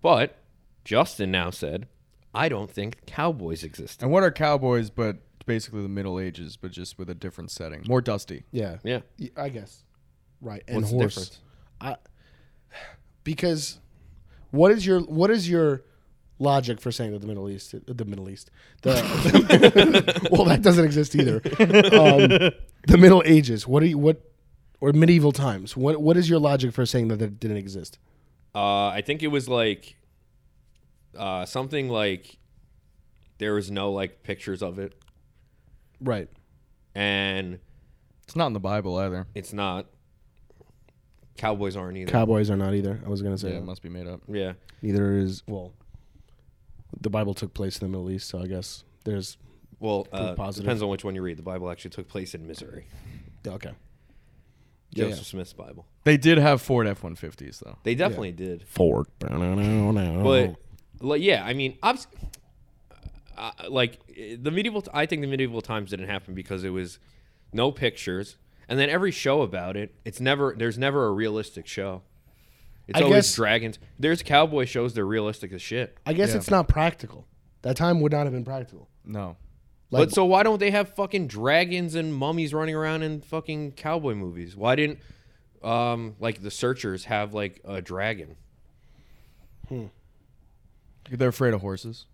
But 0.00 0.36
Justin 0.84 1.30
now 1.30 1.50
said, 1.50 1.86
I 2.34 2.48
don't 2.48 2.70
think 2.70 3.06
cowboys 3.06 3.62
exist. 3.62 4.02
And 4.02 4.10
what 4.10 4.22
are 4.22 4.30
Cowboys 4.30 4.90
but 4.90 5.18
basically 5.46 5.82
the 5.82 5.88
Middle 5.88 6.18
Ages, 6.18 6.56
but 6.56 6.70
just 6.70 6.98
with 6.98 7.10
a 7.10 7.14
different 7.14 7.50
setting. 7.50 7.84
More 7.86 8.00
dusty. 8.00 8.44
Yeah. 8.50 8.78
Yeah. 8.82 9.00
I 9.36 9.48
guess. 9.48 9.84
Right. 10.40 10.62
And 10.66 10.78
What's 10.78 10.90
the 10.90 10.96
horse. 10.96 11.14
difference? 11.14 11.40
I, 11.80 11.96
because 13.24 13.78
what 14.50 14.70
is 14.72 14.86
your 14.86 15.00
what 15.00 15.30
is 15.30 15.48
your 15.48 15.82
logic 16.38 16.80
for 16.80 16.90
saying 16.90 17.12
that 17.12 17.20
the 17.20 17.26
Middle 17.26 17.48
East 17.48 17.74
the 17.86 18.04
Middle 18.04 18.28
East 18.28 18.50
the 18.82 20.28
well 20.30 20.44
that 20.44 20.62
doesn't 20.62 20.84
exist 20.84 21.14
either 21.14 21.36
um, 21.60 22.50
the 22.86 22.98
Middle 22.98 23.22
Ages 23.26 23.66
what 23.66 23.82
are 23.82 23.86
you 23.86 23.98
what 23.98 24.31
or 24.82 24.92
medieval 24.92 25.30
times 25.32 25.76
what 25.76 26.02
what 26.02 26.16
is 26.16 26.28
your 26.28 26.38
logic 26.40 26.72
for 26.72 26.84
saying 26.84 27.06
that 27.08 27.22
it 27.22 27.38
didn't 27.40 27.56
exist 27.56 27.98
Uh, 28.54 28.88
I 28.88 29.00
think 29.06 29.22
it 29.22 29.28
was 29.28 29.48
like 29.48 29.96
uh, 31.16 31.44
something 31.46 31.88
like 31.88 32.38
there 33.38 33.54
was 33.54 33.70
no 33.70 33.92
like 33.92 34.22
pictures 34.22 34.62
of 34.62 34.78
it, 34.78 34.92
right 36.00 36.28
and 36.94 37.58
It's 38.24 38.36
not 38.36 38.46
in 38.48 38.52
the 38.52 38.60
Bible 38.60 38.96
either. 38.98 39.26
it's 39.34 39.52
not. 39.52 39.86
Cowboys 41.38 41.76
aren't 41.76 41.96
either. 41.96 42.10
Cowboys 42.10 42.50
are 42.50 42.56
not 42.56 42.74
either 42.74 43.00
I 43.04 43.08
was 43.08 43.22
gonna 43.22 43.38
say 43.38 43.48
Yeah, 43.48 43.54
that. 43.54 43.60
it 43.62 43.64
must 43.66 43.82
be 43.82 43.88
made 43.88 44.06
up. 44.06 44.20
yeah. 44.28 44.52
neither 44.82 45.16
is 45.16 45.42
well 45.46 45.72
the 47.00 47.10
Bible 47.10 47.34
took 47.34 47.54
place 47.54 47.78
in 47.80 47.86
the 47.86 47.90
Middle 47.96 48.10
East 48.10 48.28
so 48.28 48.38
I 48.38 48.46
guess 48.46 48.84
there's 49.04 49.38
Well, 49.80 50.06
uh, 50.12 50.34
positive. 50.34 50.64
depends 50.64 50.82
on 50.82 50.88
which 50.90 51.04
one 51.04 51.14
you 51.14 51.22
read. 51.22 51.36
The 51.38 51.42
Bible 51.42 51.70
actually 51.70 51.90
took 51.92 52.08
place 52.08 52.34
in 52.34 52.46
Missouri. 52.46 52.86
okay 53.46 53.72
Yeah, 54.92 55.06
Joseph 55.06 55.18
yeah. 55.20 55.24
Smith's 55.30 55.52
Bible. 55.52 55.86
They 56.04 56.16
did 56.16 56.38
have 56.38 56.60
Ford 56.60 56.86
F 56.86 57.02
one 57.02 57.14
fifties 57.14 57.62
though. 57.64 57.78
They 57.82 57.94
definitely 57.94 58.32
did. 58.32 58.66
Ford 58.68 59.06
But 59.18 60.56
like, 61.00 61.22
yeah, 61.22 61.44
I 61.44 61.52
mean, 61.54 61.78
obs- 61.82 62.06
uh, 63.36 63.50
like 63.68 63.98
eh, 64.16 64.36
the 64.40 64.50
medieval. 64.50 64.84
I 64.92 65.06
think 65.06 65.22
the 65.22 65.26
medieval 65.28 65.62
times 65.62 65.90
didn't 65.90 66.08
happen 66.08 66.34
because 66.34 66.64
it 66.64 66.70
was 66.70 66.98
no 67.52 67.72
pictures, 67.72 68.36
and 68.68 68.78
then 68.78 68.88
every 68.90 69.10
show 69.10 69.42
about 69.42 69.76
it, 69.76 69.94
it's 70.04 70.20
never. 70.20 70.54
There's 70.56 70.78
never 70.78 71.06
a 71.06 71.12
realistic 71.12 71.66
show. 71.66 72.02
It's 72.88 72.98
I 72.98 73.02
always 73.02 73.26
guess- 73.26 73.34
dragons. 73.36 73.78
There's 73.98 74.22
cowboy 74.22 74.64
shows. 74.66 74.94
They're 74.94 75.06
realistic 75.06 75.52
as 75.52 75.62
shit. 75.62 75.96
I 76.04 76.12
guess 76.12 76.30
Yeah. 76.30 76.36
it's 76.36 76.50
not 76.50 76.68
practical. 76.68 77.26
That 77.62 77.76
time 77.76 78.00
would 78.00 78.12
not 78.12 78.24
have 78.24 78.32
been 78.32 78.44
practical. 78.44 78.88
No. 79.04 79.36
Like- 79.92 80.08
but 80.08 80.14
so 80.14 80.24
why 80.24 80.42
don't 80.42 80.58
they 80.58 80.70
have 80.70 80.94
fucking 80.94 81.26
dragons 81.28 81.94
and 81.94 82.14
mummies 82.14 82.52
running 82.54 82.74
around 82.74 83.02
in 83.02 83.20
fucking 83.20 83.72
cowboy 83.72 84.14
movies? 84.14 84.56
Why 84.56 84.74
didn't 84.74 84.98
um 85.62 86.16
like 86.18 86.42
the 86.42 86.50
searchers 86.50 87.04
have 87.04 87.34
like 87.34 87.60
a 87.64 87.80
dragon? 87.80 88.36
Hmm. 89.68 89.86
They're 91.10 91.28
afraid 91.28 91.54
of 91.54 91.60
horses. 91.60 92.06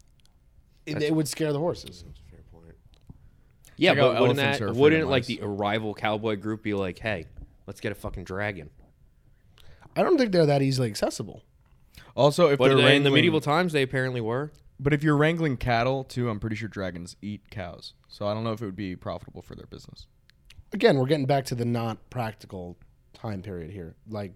It, 0.87 1.03
it 1.03 1.15
would 1.15 1.29
scare 1.29 1.53
the 1.53 1.59
horses. 1.59 2.05
Fair 2.31 2.41
point. 2.53 2.75
Yeah, 3.77 3.91
like 3.93 3.99
but 4.01 4.21
wouldn't 4.21 4.37
that 4.39 4.75
wouldn't 4.75 5.09
like 5.09 5.27
the 5.27 5.41
arrival 5.43 5.95
cowboy 5.95 6.37
group 6.37 6.63
be 6.63 6.75
like, 6.75 6.99
hey, 6.99 7.27
let's 7.67 7.81
get 7.81 7.93
a 7.93 7.95
fucking 7.95 8.25
dragon? 8.25 8.71
I 9.95 10.03
don't 10.03 10.19
think 10.19 10.33
they're 10.33 10.47
that 10.47 10.63
easily 10.63 10.89
accessible. 10.89 11.43
Also, 12.17 12.49
if 12.49 12.59
But 12.59 12.69
they're 12.75 12.89
in 12.93 13.05
the 13.05 13.11
medieval 13.11 13.41
times, 13.41 13.73
they 13.73 13.83
apparently 13.83 14.21
were. 14.21 14.51
But 14.81 14.93
if 14.93 15.03
you're 15.03 15.17
wrangling 15.17 15.57
cattle 15.57 16.05
too, 16.05 16.29
I'm 16.31 16.41
pretty 16.41 16.57
sure 16.57 16.69
dragons 16.69 17.17
eat 17.23 17.51
cows. 17.51 17.95
So 18.09 18.27
I 18.27 18.35
don't 18.35 18.45
know 18.45 18.53
if 18.53 18.63
it 18.63 18.65
would 18.65 18.77
be 18.77 18.97
profitable 18.97 19.43
for 19.43 19.55
their 19.55 19.67
business. 19.67 20.07
Again, 20.73 20.99
we're 20.99 21.07
getting 21.07 21.27
back 21.27 21.45
to 21.47 21.55
the 21.55 21.65
not 21.65 22.11
practical 22.11 22.77
time 23.15 23.43
period 23.43 23.71
here. 23.71 23.97
Like, 24.09 24.33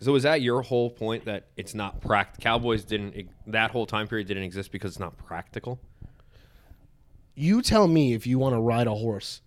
So 0.00 0.14
is 0.14 0.22
that 0.24 0.40
your 0.42 0.62
whole 0.62 0.90
point 0.90 1.24
that 1.26 1.48
it's 1.56 1.74
not 1.74 2.00
practical? 2.00 2.42
Cowboys 2.42 2.84
didn't 2.84 3.28
that 3.46 3.70
whole 3.70 3.86
time 3.86 4.08
period 4.08 4.26
didn't 4.28 4.44
exist 4.44 4.72
because 4.72 4.92
it's 4.92 5.00
not 5.00 5.16
practical. 5.18 5.78
you 7.34 7.62
tell 7.62 7.86
me 7.88 8.14
if 8.14 8.26
you 8.26 8.38
want 8.38 8.54
to 8.54 8.60
ride 8.60 8.86
a 8.86 8.94
horse 8.94 9.40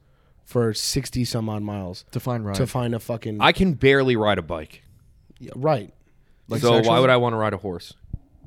for 0.45 0.73
60 0.73 1.25
some 1.25 1.49
odd 1.49 1.62
miles 1.62 2.05
To 2.12 2.19
find 2.19 2.45
right. 2.45 2.55
to 2.55 2.67
find 2.67 2.93
a 2.95 2.99
fucking. 2.99 3.41
I 3.41 3.51
can 3.51 3.73
barely 3.73 4.15
ride 4.15 4.38
a 4.38 4.41
bike, 4.41 4.83
Yeah, 5.39 5.51
right. 5.55 5.93
Like 6.47 6.62
so 6.62 6.81
why 6.81 6.99
would 6.99 7.10
I 7.10 7.17
want 7.17 7.33
to 7.33 7.38
ride 7.38 7.53
a 7.53 7.57
horse? 7.57 7.93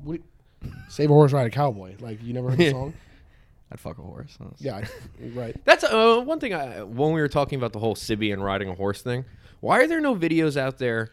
What- 0.03 0.21
save 0.89 1.09
a 1.09 1.13
horse, 1.13 1.31
ride 1.33 1.47
a 1.47 1.49
cowboy. 1.49 1.95
Like, 1.99 2.21
you 2.23 2.33
never 2.33 2.49
heard 2.49 2.59
the 2.59 2.71
song? 2.71 2.93
I'd 3.71 3.79
fuck 3.79 3.97
a 3.97 4.01
horse. 4.01 4.35
That's- 4.39 4.61
Yeah, 4.61 4.77
I- 4.77 5.27
right. 5.29 5.55
That's 5.65 5.83
uh, 5.83 6.21
one 6.25 6.39
thing. 6.39 6.53
I, 6.53 6.83
when 6.83 7.13
we 7.13 7.21
were 7.21 7.29
talking 7.29 7.57
about 7.57 7.71
the 7.73 7.79
whole 7.79 7.95
Sibian 7.95 8.41
riding 8.43 8.67
a 8.69 8.75
horse 8.75 9.01
thing, 9.01 9.23
why 9.61 9.79
are 9.79 9.87
there 9.87 10.01
no 10.01 10.15
videos 10.15 10.57
out 10.57 10.77
there 10.77 11.11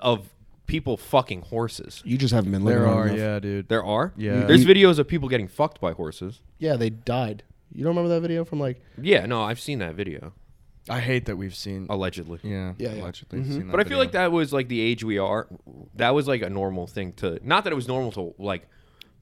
of 0.00 0.28
people 0.66 0.96
fucking 0.96 1.42
horses? 1.42 2.02
You 2.04 2.16
just 2.18 2.32
haven't 2.32 2.52
been 2.52 2.64
living 2.64 2.80
There 2.82 2.88
long 2.90 2.98
are, 2.98 3.06
enough. 3.08 3.18
yeah, 3.18 3.38
dude. 3.40 3.68
There 3.68 3.84
are. 3.84 4.12
Yeah. 4.16 4.44
There's 4.44 4.64
videos 4.64 4.98
of 4.98 5.06
people 5.08 5.28
getting 5.28 5.48
fucked 5.48 5.80
by 5.80 5.92
horses. 5.92 6.40
Yeah, 6.58 6.76
they 6.76 6.90
died. 6.90 7.42
You 7.72 7.84
don't 7.84 7.90
remember 7.94 8.08
that 8.14 8.20
video 8.22 8.44
from 8.44 8.60
like. 8.60 8.80
Yeah, 9.00 9.26
no, 9.26 9.42
I've 9.42 9.60
seen 9.60 9.78
that 9.80 9.94
video 9.94 10.32
I 10.90 11.00
hate 11.00 11.26
that 11.26 11.36
we've 11.36 11.54
seen. 11.54 11.86
allegedly. 11.90 12.40
Yeah, 12.42 12.74
Yeah, 12.78 12.92
yeah. 12.92 13.02
allegedly 13.02 13.42
seen 13.42 13.48
that 13.52 13.58
mm-hmm. 13.60 13.70
But 13.70 13.80
I 13.80 13.84
feel 13.84 13.98
like 13.98 14.12
that 14.12 14.32
was 14.32 14.52
like 14.52 14.68
the 14.68 14.80
age 14.80 15.04
we 15.04 15.18
are. 15.18 15.46
That 15.96 16.14
was 16.14 16.26
like 16.28 16.42
a 16.42 16.50
normal 16.50 16.86
thing 16.86 17.12
to. 17.14 17.38
Not 17.42 17.64
that 17.64 17.72
it 17.72 17.76
was 17.76 17.88
normal 17.88 18.12
to 18.12 18.34
like 18.38 18.68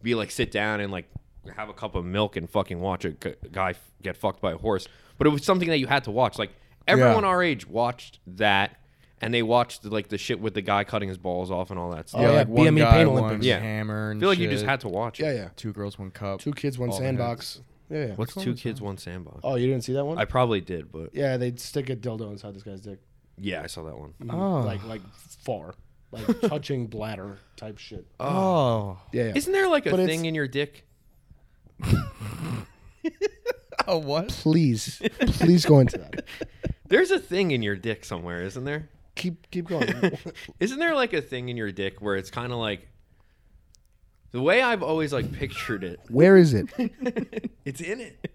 be 0.03 0.15
like 0.15 0.31
sit 0.31 0.51
down 0.51 0.81
and 0.81 0.93
like 0.93 1.09
have 1.57 1.69
a 1.69 1.73
cup 1.75 1.95
of 1.95 2.05
milk 2.05 2.37
and 2.37 2.49
fucking 2.51 2.81
watch 2.81 3.05
a 3.05 3.11
guy 3.11 3.71
f- 3.71 3.91
get 4.03 4.17
fucked 4.17 4.41
by 4.41 4.53
a 4.53 4.57
horse. 4.59 4.89
But 5.19 5.27
it 5.27 5.31
was 5.31 5.45
something 5.45 5.69
that 5.69 5.79
you 5.79 5.87
had 5.87 6.05
to 6.05 6.11
watch. 6.11 6.39
Like 6.39 6.51
everyone 6.87 7.23
Yeah. 7.23 7.29
our 7.29 7.43
age 7.43 7.67
watched 7.67 8.19
that, 8.27 8.81
and 9.21 9.33
they 9.33 9.43
watched 9.43 9.85
like 9.85 10.09
the 10.09 10.19
shit 10.19 10.41
with 10.41 10.55
the 10.55 10.61
guy 10.63 10.85
cutting 10.85 11.09
his 11.09 11.19
balls 11.19 11.51
off 11.51 11.71
and 11.71 11.79
all 11.79 11.91
that 11.93 12.09
stuff. 12.09 12.21
Oh, 12.21 12.25
yeah, 12.25 12.31
like 12.31 12.49
one 12.49 12.67
BME 12.67 12.79
guy, 12.79 12.91
Pain 12.93 13.11
one 13.13 13.23
Olympics. 13.25 13.47
Yeah. 13.47 13.61
hammer. 13.61 14.11
and 14.11 14.19
I 14.19 14.21
feel 14.21 14.29
like 14.29 14.39
you 14.39 14.51
just 14.51 14.65
had 14.65 14.81
to 14.81 14.89
watch 14.89 15.21
it. 15.21 15.25
Yeah, 15.25 15.33
yeah. 15.33 15.49
two 15.57 15.73
girls, 15.73 15.99
one 15.99 16.11
cup. 16.11 16.41
Two 16.41 16.53
kids, 16.53 16.79
one 16.79 16.91
All 16.91 16.99
sandbox. 16.99 17.61
Yeah, 17.91 18.07
yeah. 18.07 18.15
What's 18.15 18.35
two 18.35 18.55
kids, 18.55 18.81
one 18.81 18.99
sandbox? 18.99 19.41
Oh, 19.45 19.55
you 19.57 19.67
didn't 19.69 19.85
see 19.85 19.93
that 19.95 20.05
one? 20.05 20.19
I 20.19 20.25
probably 20.25 20.61
did, 20.61 20.91
but 20.91 21.15
yeah, 21.15 21.37
they'd 21.37 21.61
stick 21.61 21.89
a 21.91 21.97
dildo 21.97 22.31
inside 22.33 22.55
this 22.55 22.63
guy's 22.63 22.81
dick. 22.81 22.99
yeah, 23.39 23.63
I 23.63 23.67
saw 23.69 23.85
that 23.85 23.97
one. 23.99 24.15
Mm-hmm. 24.23 24.35
Oh. 24.35 24.61
Like, 24.63 24.85
like 24.85 25.03
far. 25.45 25.75
Like 26.11 26.41
touching 26.43 26.87
bladder 26.87 27.39
type 27.57 27.79
shit. 27.79 28.07
Oh, 28.21 28.99
Yeah, 29.13 29.27
yeah. 29.27 29.33
Isn't 29.37 29.53
there 29.53 29.69
like 29.69 29.87
a 29.87 29.91
But 29.91 30.01
it's- 30.01 30.09
thing 30.17 30.25
in 30.27 30.35
your 30.35 30.49
dick? 30.49 30.87
oh, 33.87 33.99
what? 33.99 34.29
Please, 34.29 35.01
please 35.21 35.65
go 35.65 35.79
into 35.81 35.99
that. 35.99 36.25
There's 36.89 37.11
a 37.11 37.19
thing 37.19 37.51
in 37.51 37.63
your 37.63 37.77
dick 37.77 38.05
somewhere, 38.05 38.43
isn't 38.43 38.65
there? 38.65 38.89
Keep, 39.17 39.51
keep 39.51 39.67
going. 39.69 39.89
Isn't 40.61 40.79
there 40.79 40.95
like 40.95 41.13
a 41.13 41.23
thing 41.23 41.49
in 41.49 41.57
your 41.57 41.73
dick 41.73 42.01
where 42.01 42.17
it's 42.17 42.31
kind 42.31 42.53
of 42.53 42.59
like 42.59 42.87
the 44.33 44.41
way 44.43 44.61
I've 44.63 44.83
always 44.83 45.13
like 45.13 45.33
pictured 45.33 45.83
it? 45.85 46.01
Where 46.09 46.37
is 46.37 46.53
it? 46.55 46.67
It's 47.67 47.81
in 47.81 48.01
it. 48.01 48.31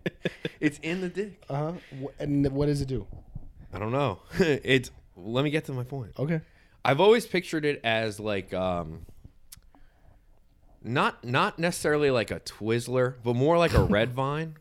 It's 0.60 0.78
in 0.80 1.00
the 1.00 1.08
dick. 1.08 1.42
Uh 1.50 1.72
huh. 1.74 2.08
And 2.20 2.46
what 2.52 2.66
does 2.66 2.82
it 2.82 2.88
do? 2.90 3.08
I 3.74 3.80
don't 3.80 3.94
know. 3.94 4.20
it's 4.40 4.92
let 5.16 5.44
me 5.46 5.50
get 5.52 5.64
to 5.66 5.72
my 5.72 5.84
point. 5.84 6.12
Okay. 6.20 6.42
I've 6.84 7.00
always 7.00 7.26
pictured 7.26 7.64
it 7.64 7.80
as 7.84 8.20
like 8.20 8.54
um 8.54 9.06
not 10.84 11.24
not 11.24 11.60
necessarily 11.60 12.12
like 12.12 12.30
a 12.32 12.40
Twizzler, 12.42 13.16
but 13.24 13.36
more 13.36 13.58
like 13.58 13.74
a 13.74 13.84
red 13.84 14.12
vine. 14.22 14.56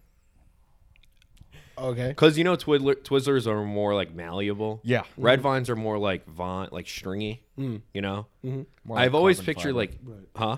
Okay. 1.78 2.12
Cuz 2.14 2.36
you 2.36 2.44
know 2.44 2.56
Twizzler, 2.56 2.94
Twizzlers 2.94 3.46
are 3.46 3.64
more 3.64 3.94
like 3.94 4.14
malleable. 4.14 4.80
Yeah. 4.84 5.02
Red 5.16 5.40
vines 5.40 5.70
are 5.70 5.76
more 5.76 5.98
like 5.98 6.26
vine 6.26 6.68
like 6.72 6.86
stringy, 6.86 7.42
Mm. 7.58 7.80
you 7.94 8.02
know? 8.02 8.26
More 8.42 8.66
like 8.88 8.98
I've 8.98 9.14
always 9.14 9.40
pictured 9.40 9.70
fiber. 9.70 9.72
like 9.74 9.98
Right. 10.04 10.28
huh? 10.36 10.56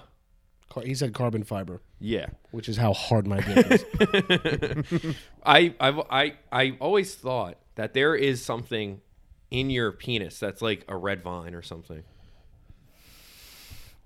Car- 0.72 0.84
he 0.84 0.94
said 0.94 1.12
carbon 1.12 1.44
fiber, 1.44 1.82
Yeah. 2.00 2.28
which 2.50 2.66
is 2.66 2.78
how 2.78 2.94
hard 2.94 3.26
my 3.26 3.40
dick 3.42 3.66
is. 3.70 5.14
I 5.44 5.74
I've, 5.78 5.98
I 6.10 6.34
I 6.50 6.76
always 6.80 7.14
thought 7.14 7.58
that 7.74 7.92
there 7.92 8.14
is 8.14 8.42
something 8.42 9.02
in 9.50 9.68
your 9.68 9.92
penis 9.92 10.38
that's 10.38 10.62
like 10.62 10.86
a 10.88 10.96
red 10.96 11.22
vine 11.22 11.54
or 11.54 11.60
something. 11.60 12.04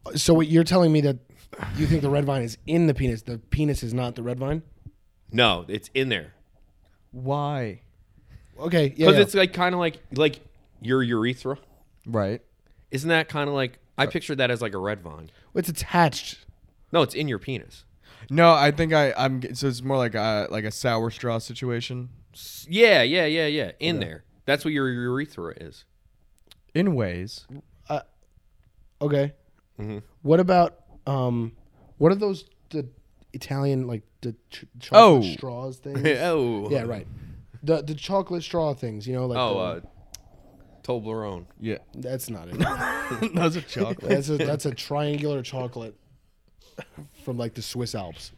Uh, 0.04 0.16
so 0.16 0.34
what 0.34 0.48
you're 0.48 0.64
telling 0.64 0.90
me 0.90 1.00
that 1.02 1.18
you 1.76 1.86
think 1.86 2.02
the 2.02 2.10
red 2.10 2.24
vine 2.24 2.42
is 2.42 2.58
in 2.66 2.88
the 2.88 2.94
penis? 2.94 3.22
The 3.22 3.38
penis 3.38 3.84
is 3.84 3.94
not 3.94 4.16
the 4.16 4.24
red 4.24 4.40
vine? 4.40 4.62
No, 5.30 5.66
it's 5.68 5.88
in 5.94 6.08
there 6.08 6.34
Why? 7.12 7.82
Okay. 8.58 8.86
Yeah. 8.96 9.06
because 9.06 9.14
yeah. 9.14 9.20
it's 9.20 9.34
like 9.34 9.52
kind 9.52 9.72
of 9.72 9.78
like 9.78 10.00
like 10.16 10.40
your 10.80 11.00
urethra. 11.00 11.58
Right. 12.06 12.42
Isn't 12.90 13.10
that 13.10 13.28
kind 13.28 13.48
of 13.48 13.54
like 13.54 13.78
I 13.96 14.06
uh, 14.06 14.10
pictured 14.10 14.38
that 14.38 14.50
as 14.50 14.60
like 14.60 14.74
a 14.74 14.78
red 14.78 15.00
vine. 15.00 15.30
It's 15.54 15.68
attached. 15.68 16.38
No, 16.92 17.02
it's 17.02 17.14
in 17.14 17.28
your 17.28 17.38
penis. 17.38 17.84
No, 18.30 18.52
I 18.52 18.70
think 18.70 18.92
I 18.92 19.12
I'm 19.16 19.54
so 19.54 19.68
it's 19.68 19.82
more 19.82 19.96
like 19.96 20.14
a 20.14 20.48
like 20.50 20.64
a 20.64 20.70
sour 20.70 21.10
straw 21.10 21.38
situation. 21.38 22.08
S- 22.34 22.66
Yeah, 22.68 23.02
yeah, 23.02 23.26
yeah, 23.26 23.46
yeah. 23.46 23.72
In 23.80 24.00
there. 24.00 24.24
That's 24.46 24.64
what 24.64 24.72
your 24.72 24.88
urethra 24.88 25.54
is. 25.60 25.84
In 26.74 26.94
ways, 26.94 27.46
Okay. 29.02 29.34
Mhm. 29.78 30.02
What 30.22 30.40
about 30.40 30.76
um? 31.06 31.52
What 31.98 32.12
are 32.12 32.14
those 32.14 32.46
the 32.70 32.88
Italian 33.34 33.86
like 33.86 34.02
the 34.22 34.32
ch- 34.50 34.64
chocolate 34.80 35.24
Oh. 35.24 35.34
straws 35.36 35.76
things? 35.82 36.00
oh. 36.20 36.70
yeah, 36.70 36.82
right. 36.82 37.06
The 37.62 37.82
the 37.82 37.94
chocolate 37.94 38.42
straw 38.42 38.72
things, 38.72 39.06
you 39.06 39.14
know, 39.14 39.26
like 39.26 39.38
Oh, 39.38 39.54
the- 39.54 39.60
uh, 39.60 39.80
Toblerone. 40.82 41.44
yeah, 41.60 41.78
that's 41.94 42.30
not 42.30 42.48
it. 42.48 42.58
those 43.34 43.56
are 43.56 43.60
chocolate. 43.68 43.98
that's 44.00 44.28
a 44.30 44.36
that's 44.38 44.64
a 44.66 44.74
triangular 44.74 45.42
chocolate 45.42 45.94
from 47.24 47.36
like 47.38 47.54
the 47.54 47.62
Swiss 47.62 47.94
Alps. 47.94 48.32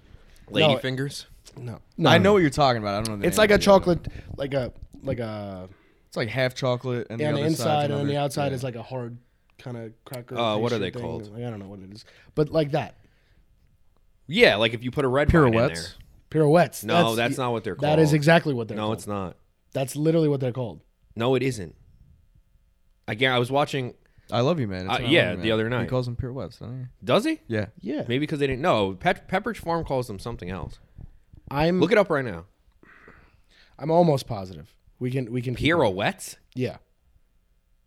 Lady 0.50 0.74
No, 0.74 0.78
fingers. 0.78 1.26
No, 1.56 1.78
no, 1.96 2.08
I 2.10 2.18
know 2.18 2.32
what 2.32 2.38
you're 2.38 2.50
talking 2.50 2.80
about. 2.82 2.94
I 2.94 3.02
don't 3.02 3.08
know. 3.16 3.20
The 3.22 3.26
It's 3.28 3.36
name 3.36 3.42
like 3.42 3.50
of 3.50 3.54
a 3.56 3.58
the 3.58 3.64
chocolate, 3.64 4.08
like 4.36 4.54
a 4.54 4.72
like 5.02 5.18
a 5.18 5.68
It's 6.06 6.16
like 6.16 6.28
half 6.28 6.54
chocolate, 6.54 7.06
and 7.10 7.20
yeah, 7.20 7.28
on 7.28 7.34
the, 7.34 7.38
the 7.40 7.44
other 7.44 7.50
inside 7.50 7.84
and 7.84 7.92
on 7.94 8.00
another- 8.00 8.12
the 8.12 8.16
outside 8.18 8.48
yeah. 8.48 8.54
is 8.54 8.62
like 8.64 8.74
a 8.76 8.82
hard 8.82 9.18
kind 9.58 9.76
of 9.76 9.92
cracker. 10.04 10.36
Uh, 10.38 10.56
what 10.56 10.72
are 10.72 10.76
pastry 10.76 10.78
they 10.78 10.90
thing. 10.92 11.02
called? 11.02 11.32
Like, 11.32 11.44
I 11.44 11.50
don't 11.50 11.58
know 11.58 11.66
what 11.68 11.80
it 11.80 11.92
is, 11.92 12.04
but 12.34 12.50
like 12.50 12.70
that 12.72 12.94
Yeah, 14.26 14.56
like 14.56 14.72
if 14.74 14.84
you 14.84 14.90
put 14.90 15.04
a 15.04 15.08
red 15.08 15.30
vine 15.30 15.46
in 15.48 15.52
there. 15.52 15.68
pirouettes. 15.68 15.94
pirouettes. 16.30 16.84
No, 16.84 17.14
that's, 17.16 17.38
not 17.38 17.50
what 17.52 17.64
they're 17.64 17.74
called. 17.74 17.84
That 17.92 17.98
is 17.98 18.12
exactly 18.12 18.54
what 18.54 18.68
they're 18.68 18.76
called. 18.76 18.84
No, 18.84 18.88
called. 18.90 18.98
it's 18.98 19.06
not. 19.06 19.36
That's 19.72 19.96
literally 19.96 20.28
what 20.28 20.40
they're 20.40 20.52
called. 20.52 20.80
No, 21.16 21.34
it 21.34 21.42
isn't. 21.42 21.74
Again, 23.08 23.32
I 23.32 23.38
was 23.38 23.50
watching. 23.50 23.94
I 24.30 24.40
love 24.40 24.60
you, 24.60 24.68
man. 24.68 24.90
Uh, 24.90 24.98
yeah, 25.00 25.28
wrong, 25.30 25.36
the 25.38 25.42
man. 25.44 25.52
other 25.52 25.64
He 25.64 25.70
night. 25.70 25.88
calls 25.88 26.06
them 26.06 26.16
pirouettes. 26.16 26.58
Don't 26.58 26.78
he? 26.80 26.86
Does 27.04 27.24
he? 27.24 27.40
Yeah. 27.46 27.66
Yeah, 27.80 28.02
Maybe 28.02 28.18
because 28.20 28.38
they 28.40 28.46
didn't 28.46 28.62
know. 28.62 28.94
Pet- 28.94 29.28
Pepperidge 29.28 29.56
Farm 29.58 29.84
calls 29.84 30.06
them 30.06 30.18
something 30.18 30.50
else. 30.50 30.78
I'm 31.50 31.80
Look 31.80 31.92
it 31.92 31.98
up 31.98 32.10
right 32.10 32.24
now. 32.24 32.44
I'm 33.78 33.90
almost 33.90 34.26
positive. 34.26 34.74
We 34.98 35.10
can 35.10 35.32
we 35.32 35.40
can 35.40 35.54
keep 35.54 35.72
going. 35.72 35.94
Pirouettes? 35.94 36.36
Yeah, 36.54 36.76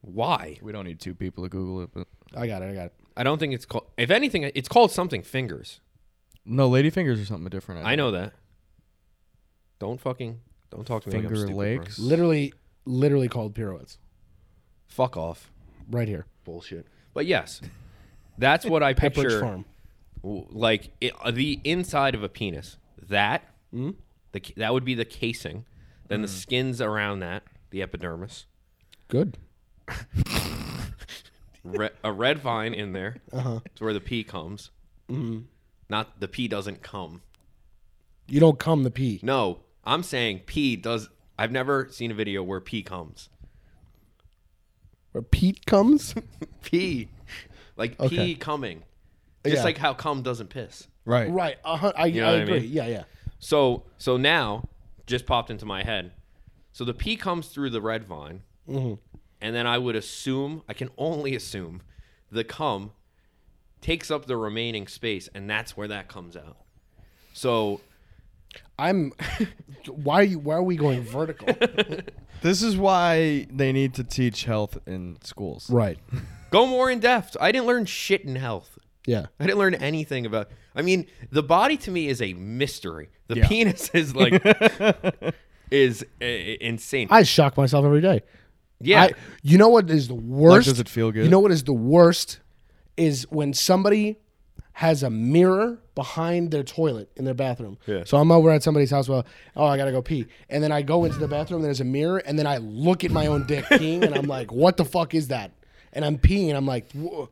Why? 0.01 0.58
We 0.62 0.71
don't 0.71 0.86
need 0.86 0.99
two 0.99 1.13
people 1.13 1.43
to 1.43 1.49
Google 1.49 1.82
it, 1.84 1.89
but 1.93 2.08
I 2.36 2.47
got 2.47 2.62
it. 2.63 2.71
I 2.71 2.73
got 2.73 2.86
it. 2.86 2.93
I 3.17 3.23
don't 3.23 3.38
think 3.38 3.54
it's 3.54 3.65
called. 3.65 3.88
If 3.97 4.10
anything, 4.10 4.49
it's 4.56 4.69
called 4.69 4.91
something 4.91 5.21
fingers. 5.21 5.80
no, 6.45 6.69
ladyfingers 6.69 7.21
or 7.21 7.25
something 7.25 7.49
different. 7.49 7.82
I 7.86 7.89
think. 7.91 7.97
know 7.97 8.12
that. 8.12 8.34
Don't 9.80 9.99
fucking. 9.99 10.39
Don't 10.69 10.86
talk 10.88 11.04
to 11.04 11.10
me. 11.10 11.15
like 11.17 11.25
I'm 11.25 11.30
Finger 11.30 11.41
stupid, 11.47 11.56
bro. 11.56 11.65
lakes. 11.65 11.99
Literally, 11.99 12.54
literally 12.86 13.27
called 13.27 13.54
pirouettes. 13.54 13.97
Fuck 14.88 15.17
off. 15.17 15.51
Right 15.91 16.08
here. 16.08 16.25
Bullshit. 16.45 16.88
But 17.13 17.25
yes, 17.27 17.62
that's 18.38 18.65
what 18.65 18.82
I 18.82 18.93
Pepperidge 18.95 19.13
picture. 19.15 19.39
Farm. 19.41 19.65
w- 20.23 20.47
Like 20.49 20.91
it, 21.01 21.13
uh, 21.21 21.32
the 21.32 21.60
inside 21.63 22.15
of 22.15 22.23
a 22.23 22.30
penis. 22.30 22.77
That. 23.10 23.43
Hmm? 23.71 23.91
The 24.32 24.39
ca- 24.39 24.54
that 24.58 24.73
would 24.73 24.86
be 24.86 24.95
the 24.95 25.06
casing. 25.06 25.65
Then 26.08 26.21
the 26.21 26.27
skins 26.27 26.82
around 26.82 27.19
that. 27.19 27.43
The 27.69 27.82
epidermis. 27.82 28.45
Good. 29.08 29.38
Re- 31.63 31.89
a 32.04 32.12
red 32.12 32.39
vine 32.39 32.73
in 32.73 32.93
there. 32.93 33.17
Uh-huh. 33.32 33.60
It's 33.65 33.80
where 33.82 33.93
the 33.93 33.99
pee 34.01 34.23
comes. 34.23 34.71
Mm-hmm. 35.10 35.41
Not 35.89 36.19
the 36.19 36.27
pee 36.27 36.47
doesn't 36.47 36.82
come. 36.82 37.21
You 38.27 38.39
don't 38.39 38.58
come 38.58 38.84
the 38.84 38.91
pee. 38.91 39.19
No, 39.21 39.60
I'm 39.84 40.04
saying 40.04 40.41
pee 40.45 40.75
does. 40.75 41.10
I've 41.38 41.51
never 41.51 41.88
seen 41.91 42.10
a 42.12 42.13
video 42.13 42.41
where 42.43 42.60
pee 42.62 42.82
comes. 42.82 43.30
Where 45.12 45.21
Pete 45.21 45.65
comes. 45.65 46.15
Pee, 46.63 47.10
like 47.76 47.97
pee 47.97 48.06
Okay. 48.06 48.36
coming, 48.36 48.84
just 49.45 49.58
Yeah. 49.58 49.63
like 49.63 49.78
how 49.78 49.93
cum 49.93 50.21
doesn't 50.21 50.50
piss. 50.50 50.88
Right. 51.06 51.30
right. 51.30 51.58
Uh-huh. 51.65 51.91
I, 51.95 52.12
know 52.12 52.24
I 52.24 52.32
what 52.32 52.39
I 52.39 52.41
agree. 52.43 52.60
mean? 52.62 52.71
Yeah, 52.71 52.88
yeah. 52.88 53.04
So 53.39 53.84
so 53.97 54.17
now 54.17 54.69
just 55.08 55.26
popped 55.26 55.50
into 55.50 55.65
my 55.65 55.84
head. 55.84 56.13
So 56.74 56.86
the 56.86 56.93
pee 56.93 57.15
comes 57.17 57.47
through 57.47 57.71
the 57.71 57.82
red 57.82 58.06
vine, 58.06 58.43
Mm-hmm. 58.69 58.93
and 59.41 59.56
then 59.56 59.65
I 59.67 59.78
would 59.78 59.95
assume 59.95 60.62
I 60.69 60.74
can 60.74 60.89
only 60.97 61.36
assume 61.36 61.82
the 62.32 62.43
cum 62.43 62.91
takes 63.82 64.12
up 64.12 64.26
the 64.28 64.38
remaining 64.38 64.88
space, 64.88 65.28
and 65.34 65.50
that's 65.50 65.76
where 65.76 65.88
that 65.88 66.08
comes 66.08 66.38
out. 66.38 66.58
So 67.34 67.82
I'm. 68.79 69.11
why 69.87 70.15
are 70.21 70.23
you? 70.23 70.39
Why 70.39 70.55
are 70.55 70.63
we 70.63 70.75
going 70.75 71.03
vertical? 71.03 71.47
This 72.41 72.63
is 72.63 72.75
why 72.75 73.45
they 73.51 73.71
need 73.71 73.93
to 73.93 74.03
teach 74.03 74.45
health 74.45 74.75
in 74.87 75.17
schools. 75.23 75.69
right. 75.69 75.99
go 76.49 76.65
more 76.65 76.89
in 76.89 76.99
depth. 76.99 77.37
I 77.39 77.51
didn't 77.51 77.67
learn 77.67 77.85
shit 77.85 78.23
in 78.23 78.35
health. 78.35 78.79
Yeah. 79.05 79.27
I 79.39 79.45
didn't 79.45 79.59
learn 79.59 79.75
anything 79.75 80.25
about. 80.25 80.49
I 80.75 80.81
mean, 80.81 81.05
the 81.31 81.43
body 81.43 81.77
to 81.77 81.91
me 81.91 82.07
is 82.07 82.19
a 82.19 82.33
mystery. 82.33 83.09
The 83.27 83.37
Yeah. 83.37 83.47
penis 83.47 83.89
is 83.93 84.15
like 84.15 84.41
is 85.69 86.03
uh, 86.19 86.25
insane. 86.25 87.09
I 87.11 87.23
shock 87.23 87.57
myself 87.57 87.85
every 87.85 88.01
day. 88.01 88.21
yeah, 88.79 89.03
I, 89.03 89.11
you 89.43 89.59
know 89.59 89.69
what 89.69 89.89
is 89.91 90.07
the 90.07 90.15
worst? 90.15 90.67
does 90.67 90.79
it 90.79 90.89
feel 90.89 91.11
good? 91.11 91.23
You 91.23 91.29
know 91.29 91.39
what 91.39 91.51
is 91.51 91.63
the 91.63 91.73
worst 91.73 92.39
is 92.97 93.27
when 93.29 93.53
somebody 93.53 94.17
has 94.73 95.03
a 95.03 95.09
mirror 95.09 95.77
behind 95.95 96.51
their 96.51 96.63
toilet 96.63 97.10
in 97.15 97.25
their 97.25 97.34
bathroom. 97.34 97.77
Yeah. 97.86 98.04
So 98.06 98.17
I'm 98.17 98.32
over 98.32 98.49
at 98.51 98.63
somebody's 98.63 98.91
house. 98.91 99.10
Well, 99.10 99.25
oh, 99.56 99.65
I 99.65 99.77
gotta 99.77 99.91
go 99.91 100.01
pee, 100.01 100.27
and 100.49 100.63
then 100.63 100.71
I 100.71 100.82
go 100.82 101.06
into 101.06 101.19
the 101.19 101.27
bathroom. 101.27 101.62
There's 101.62 101.82
a 101.82 101.86
mirror, 101.86 102.19
and 102.19 102.38
then 102.38 102.47
I 102.47 102.58
look 102.58 103.04
at 103.04 103.12
my 103.12 103.27
own 103.27 103.45
dick 103.45 103.65
peeing, 103.71 104.04
and 104.04 104.15
I'm 104.15 104.27
like, 104.27 104.51
"What 104.51 104.77
the 104.77 104.86
fuck 104.86 105.13
is 105.13 105.27
that?" 105.30 105.51
And 105.93 106.06
I'm 106.06 106.17
peeing, 106.17 106.47
and 106.47 106.58
I'm 106.58 106.65
like, 106.65 106.91
Whoa. 106.93 107.30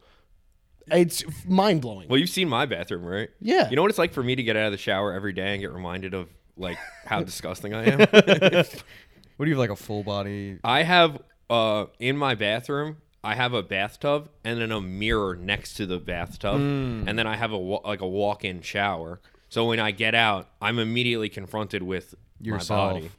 "It's 0.87 1.23
mind 1.45 1.81
blowing." 1.81 2.07
Well, 2.09 2.19
you've 2.19 2.29
seen 2.29 2.49
my 2.49 2.65
bathroom, 2.65 3.05
right? 3.05 3.29
Yeah. 3.39 3.69
You 3.69 3.75
know 3.75 3.81
what 3.81 3.91
it's 3.91 3.99
like 3.99 4.13
for 4.13 4.23
me 4.23 4.35
to 4.35 4.43
get 4.43 4.55
out 4.55 4.65
of 4.65 4.71
the 4.71 4.77
shower 4.77 5.13
every 5.13 5.33
day 5.33 5.53
and 5.53 5.61
get 5.61 5.71
reminded 5.71 6.13
of 6.13 6.27
like 6.57 6.77
how 7.05 7.23
disgusting 7.23 7.73
I 7.73 7.85
am. 7.85 8.65
What 9.37 9.45
do 9.45 9.51
you 9.51 9.55
have 9.55 9.69
like 9.69 9.69
a 9.69 9.81
full 9.81 10.03
body? 10.03 10.59
I 10.65 10.83
have 10.83 11.17
uh 11.49 11.85
in 11.97 12.17
my 12.17 12.35
bathroom. 12.35 12.97
I 13.23 13.35
have 13.35 13.53
a 13.53 13.61
bathtub 13.61 14.29
and 14.43 14.61
then 14.61 14.71
a 14.71 14.79
mirror 14.79 15.35
next 15.35 15.73
to 15.75 15.85
the 15.85 15.97
bathtub, 15.97 16.57
hmm. 16.57 17.07
and 17.07 17.19
then 17.19 17.27
I 17.27 17.35
have 17.35 17.51
a 17.51 17.57
like 17.57 18.01
a 18.01 18.07
walk-in 18.07 18.61
shower. 18.61 19.19
So 19.49 19.65
when 19.65 19.79
I 19.79 19.91
get 19.91 20.15
out, 20.15 20.49
I'm 20.61 20.79
immediately 20.79 21.27
confronted 21.27 21.83
with 21.83 22.15
Yourself. 22.39 22.93
my 22.93 22.99
body. 22.99 23.11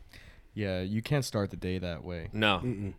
Yeah, 0.55 0.81
you 0.81 1.03
can't 1.03 1.25
start 1.25 1.51
the 1.51 1.57
day 1.57 1.79
that 1.79 2.05
way. 2.05 2.29
No. 2.33 2.93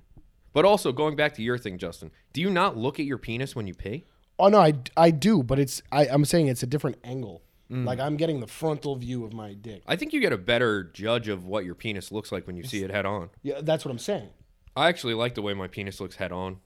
But 0.53 0.65
also 0.65 0.91
going 0.91 1.15
back 1.15 1.33
to 1.35 1.41
your 1.41 1.57
thing, 1.57 1.77
Justin, 1.77 2.11
do 2.33 2.41
you 2.41 2.49
not 2.49 2.77
look 2.77 2.99
at 2.99 3.05
your 3.05 3.17
penis 3.17 3.55
when 3.55 3.67
you 3.67 3.73
pee? 3.73 4.05
Oh 4.37 4.47
no, 4.47 4.59
I, 4.59 4.73
I 4.97 5.11
do, 5.11 5.43
but 5.43 5.59
it's 5.59 5.81
I, 5.91 6.07
I'm 6.07 6.25
saying 6.25 6.47
it's 6.47 6.63
a 6.63 6.67
different 6.67 6.97
angle. 7.03 7.41
Mm. 7.71 7.85
Like 7.85 7.99
I'm 7.99 8.17
getting 8.17 8.41
the 8.41 8.47
frontal 8.47 8.95
view 8.95 9.23
of 9.23 9.33
my 9.33 9.53
dick. 9.53 9.83
I 9.87 9.95
think 9.95 10.13
you 10.13 10.19
get 10.19 10.33
a 10.33 10.37
better 10.37 10.83
judge 10.83 11.27
of 11.29 11.45
what 11.45 11.63
your 11.63 11.75
penis 11.75 12.11
looks 12.11 12.31
like 12.31 12.47
when 12.47 12.57
you 12.57 12.63
see 12.63 12.83
it 12.83 12.91
head 12.91 13.05
on. 13.05 13.29
Yeah, 13.43 13.61
that's 13.61 13.85
what 13.85 13.91
I'm 13.91 13.99
saying. 13.99 14.29
I 14.75 14.89
actually 14.89 15.13
like 15.13 15.35
the 15.35 15.41
way 15.41 15.53
my 15.53 15.67
penis 15.67 15.99
looks 15.99 16.15
head 16.15 16.31
on, 16.31 16.59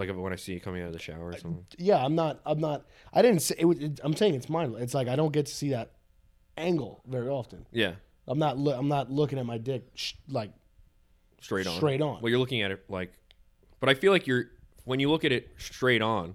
like 0.00 0.10
when 0.16 0.32
I 0.32 0.36
see 0.36 0.54
you 0.54 0.60
coming 0.60 0.82
out 0.82 0.88
of 0.88 0.92
the 0.94 0.98
shower 0.98 1.28
or 1.28 1.36
something. 1.38 1.64
Yeah, 1.78 2.04
I'm 2.04 2.14
not. 2.16 2.40
I'm 2.44 2.58
not. 2.60 2.86
I 3.12 3.22
didn't 3.22 3.40
say. 3.42 3.54
It, 3.58 3.64
was- 3.66 3.78
it, 3.78 4.00
I'm 4.02 4.16
saying 4.16 4.34
it's 4.34 4.48
mine. 4.48 4.74
It's 4.78 4.94
like 4.94 5.06
I 5.08 5.14
don't 5.16 5.32
get 5.32 5.46
to 5.46 5.54
see 5.54 5.70
that 5.70 5.92
angle 6.56 7.02
very 7.06 7.28
often. 7.28 7.66
Yeah, 7.70 7.92
I'm 8.26 8.38
not. 8.38 8.58
Lo- 8.58 8.76
I'm 8.76 8.88
not 8.88 9.10
looking 9.10 9.38
at 9.38 9.46
my 9.46 9.58
dick 9.58 9.84
sh- 9.94 10.14
like 10.28 10.50
straight 11.40 11.66
on. 11.66 11.76
Straight 11.76 12.00
on. 12.02 12.20
Well, 12.20 12.30
you're 12.30 12.38
looking 12.38 12.62
at 12.62 12.70
it 12.70 12.84
like, 12.88 13.12
but 13.78 13.88
I 13.88 13.94
feel 13.94 14.12
like 14.12 14.26
you're 14.26 14.46
when 14.84 14.98
you 15.00 15.10
look 15.10 15.24
at 15.24 15.32
it 15.32 15.48
straight 15.58 16.02
on, 16.02 16.34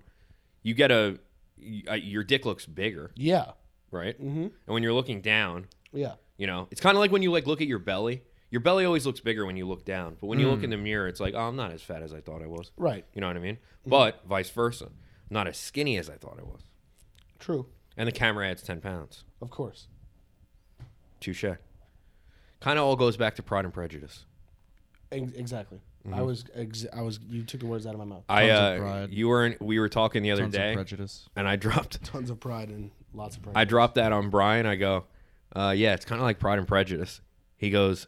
you 0.64 0.74
get 0.74 0.92
a 0.92 1.20
y- 1.60 1.84
uh, 1.90 1.94
your 1.96 2.24
dick 2.24 2.46
looks 2.46 2.66
bigger, 2.66 3.12
yeah, 3.16 3.52
right? 3.92 4.16
Mm-hmm. 4.20 4.42
And 4.44 4.52
when 4.68 4.84
you're 4.84 4.94
looking 4.94 5.22
down, 5.22 5.68
yeah. 5.92 6.14
you 6.38 6.48
know, 6.48 6.68
it's 6.72 6.82
kind 6.82 6.96
of 6.96 7.00
like 7.02 7.12
when 7.12 7.22
you 7.24 7.32
like 7.32 7.46
look 7.48 7.62
at 7.62 7.68
your 7.68 7.80
belly. 7.80 8.22
Your 8.56 8.62
belly 8.62 8.86
always 8.86 9.06
looks 9.06 9.20
bigger 9.20 9.46
when 9.46 9.58
you 9.58 9.68
look 9.68 9.84
down, 9.84 10.16
but 10.22 10.28
when 10.28 10.40
you 10.40 10.50
look 10.50 10.64
in 10.64 10.70
the 10.70 10.78
mirror, 10.78 11.10
it's 11.10 11.20
like, 11.20 11.34
oh, 11.34 11.42
I'm 11.42 11.58
not 11.58 11.74
as 11.74 11.82
fat 11.82 12.02
as 12.02 12.14
I 12.14 12.22
thought 12.22 12.42
I 12.42 12.48
was. 12.48 12.72
Right. 12.78 13.04
You 13.14 13.20
know 13.20 13.28
what 13.28 13.36
I 13.36 13.42
mean? 13.42 13.58
But 13.86 14.22
vice 14.26 14.50
versa, 14.50 14.92
not 15.30 15.46
as 15.46 15.58
skinny 15.58 15.98
as 15.98 16.10
I 16.10 16.14
thought 16.14 16.38
I 16.40 16.44
was. 16.44 16.62
True. 17.38 17.66
And 17.98 18.08
the 18.08 18.14
camera 18.14 18.48
adds 18.48 18.64
ten 18.64 18.80
pounds. 18.80 19.26
Of 19.42 19.50
course. 19.50 19.90
Touche. 21.20 21.44
Kind 22.62 22.80
of 22.80 22.86
all 22.86 22.96
goes 22.96 23.18
back 23.18 23.36
to 23.36 23.44
Pride 23.44 23.66
and 23.66 23.74
Prejudice. 23.74 24.24
Ex- 25.12 25.34
exactly. 25.34 25.82
I 26.14 26.22
was. 26.22 26.46
Ex- 26.56 26.86
I 26.94 27.02
was. 27.02 27.20
You 27.28 27.44
took 27.44 27.60
the 27.60 27.68
words 27.68 27.86
out 27.86 27.92
of 27.94 28.00
my 28.00 28.06
mouth. 28.06 28.24
I 28.30 28.48
Tons 28.48 28.52
of 28.52 28.64
uh, 28.64 28.78
pride. 28.86 29.10
you 29.12 29.28
were 29.28 29.48
in, 29.48 29.58
we 29.60 29.80
were 29.80 29.90
talking 29.90 30.24
the 30.24 30.32
other 30.32 30.44
Tons 30.44 30.54
day, 30.54 30.70
of 30.70 30.76
prejudice. 30.76 31.28
and 31.36 31.46
I 31.46 31.58
dropped 31.58 32.02
Tons 32.06 32.30
of 32.30 32.40
pride 32.40 32.70
and 32.70 32.92
lots 33.14 33.36
of 33.36 33.44
pride. 33.44 33.58
I 33.58 33.66
dropped 33.66 33.96
that 33.96 34.14
on 34.14 34.30
Brian. 34.30 34.66
I 34.66 34.78
go, 34.78 35.04
uh, 35.54 35.74
yeah, 35.76 35.94
it's 35.94 36.06
kind 36.06 36.22
of 36.22 36.24
like 36.24 36.40
Pride 36.40 36.58
and 36.58 36.66
Prejudice. 36.70 37.20
He 37.58 37.70
goes, 37.70 38.08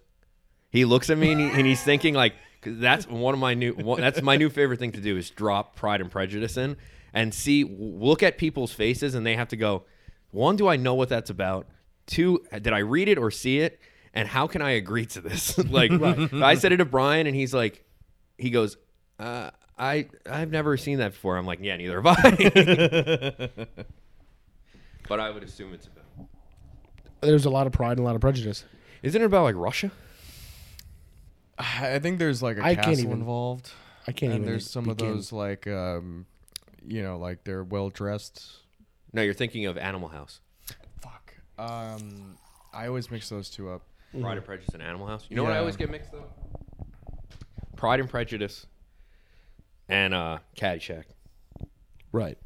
he 0.77 0.85
looks 0.85 1.09
at 1.09 1.17
me 1.17 1.31
and, 1.31 1.41
he, 1.41 1.47
and 1.49 1.65
he's 1.65 1.81
thinking 1.91 2.13
like, 2.13 2.33
'cause 2.61 2.77
that's 2.77 3.07
one 3.07 3.33
of 3.33 3.39
my 3.39 3.53
new, 3.53 3.73
one, 3.73 3.99
that's 3.99 4.21
my 4.21 4.35
new 4.37 4.49
favorite 4.49 4.79
thing 4.79 4.91
to 4.93 5.01
do 5.01 5.17
is 5.17 5.29
drop 5.29 5.75
Pride 5.75 6.01
and 6.01 6.09
Prejudice 6.11 6.57
in 6.57 6.77
and 7.13 7.33
see, 7.33 7.63
look 7.63 8.23
at 8.23 8.37
people's 8.37 8.71
faces 8.71 9.15
and 9.15 9.25
they 9.25 9.35
have 9.35 9.47
to 9.49 9.57
go, 9.57 9.83
one, 10.31 10.55
do 10.55 10.67
I 10.67 10.75
know 10.75 10.93
what 10.93 11.09
that's 11.09 11.29
about? 11.29 11.67
Two, 12.05 12.43
did 12.51 12.73
I 12.73 12.79
read 12.79 13.07
it 13.09 13.17
or 13.17 13.31
see 13.31 13.59
it? 13.59 13.79
And 14.13 14.27
how 14.27 14.47
can 14.47 14.61
I 14.61 14.71
agree 14.71 15.05
to 15.07 15.21
this? 15.21 15.57
like, 15.69 15.91
I 15.91 16.55
said 16.55 16.71
it 16.71 16.77
to 16.77 16.85
Brian 16.85 17.27
and 17.27 17.35
he's 17.35 17.53
like, 17.53 17.83
he 18.37 18.49
goes, 18.49 18.77
uh, 19.19 19.51
I 19.77 20.07
I've 20.29 20.51
never 20.51 20.75
seen 20.77 20.97
that 20.99 21.11
before. 21.11 21.37
I'm 21.37 21.45
like, 21.45 21.59
yeah, 21.61 21.75
neither 21.77 22.01
have 22.01 22.07
I. 22.07 22.31
but 25.07 25.19
I 25.19 25.29
would 25.29 25.43
assume 25.43 25.73
it's 25.73 25.87
about. 25.87 26.27
There's 27.21 27.45
a 27.45 27.49
lot 27.49 27.67
of 27.67 27.73
pride 27.73 27.91
and 27.91 27.99
a 27.99 28.03
lot 28.03 28.15
of 28.15 28.21
prejudice. 28.21 28.63
Isn't 29.03 29.21
it 29.21 29.25
about 29.25 29.43
like 29.43 29.55
Russia? 29.55 29.91
I 31.57 31.99
think 31.99 32.19
there's 32.19 32.41
like 32.43 32.57
a 32.57 32.63
I 32.63 32.75
can't 32.75 32.85
castle 32.87 32.99
even- 33.05 33.11
involved, 33.19 33.71
I 34.07 34.11
can't 34.11 34.31
and 34.33 34.41
even. 34.41 34.51
there's 34.51 34.69
some 34.69 34.87
of 34.89 34.97
those 34.97 35.31
like, 35.31 35.65
um, 35.67 36.25
you 36.85 37.01
know, 37.01 37.17
like 37.17 37.43
they're 37.43 37.63
well 37.63 37.89
dressed. 37.89 38.45
No, 39.13 39.21
you're 39.21 39.33
thinking 39.33 39.65
of 39.65 39.77
Animal 39.77 40.09
House. 40.09 40.41
Fuck. 41.01 41.33
Um, 41.57 42.37
I 42.73 42.87
always 42.87 43.09
mix 43.09 43.29
those 43.29 43.49
two 43.49 43.69
up. 43.69 43.81
Pride 44.21 44.37
and 44.37 44.45
Prejudice 44.45 44.73
and 44.73 44.83
Animal 44.83 45.07
House. 45.07 45.25
You 45.29 45.35
know 45.35 45.43
what 45.43 45.53
I 45.53 45.57
always 45.59 45.75
get 45.75 45.89
mixed 45.89 46.13
up? 46.13 46.31
Pride 47.75 47.99
and 47.99 48.09
Prejudice 48.09 48.65
and 49.89 50.13
uh, 50.13 50.39
Caddyshack. 50.55 51.03
Right. 52.11 52.37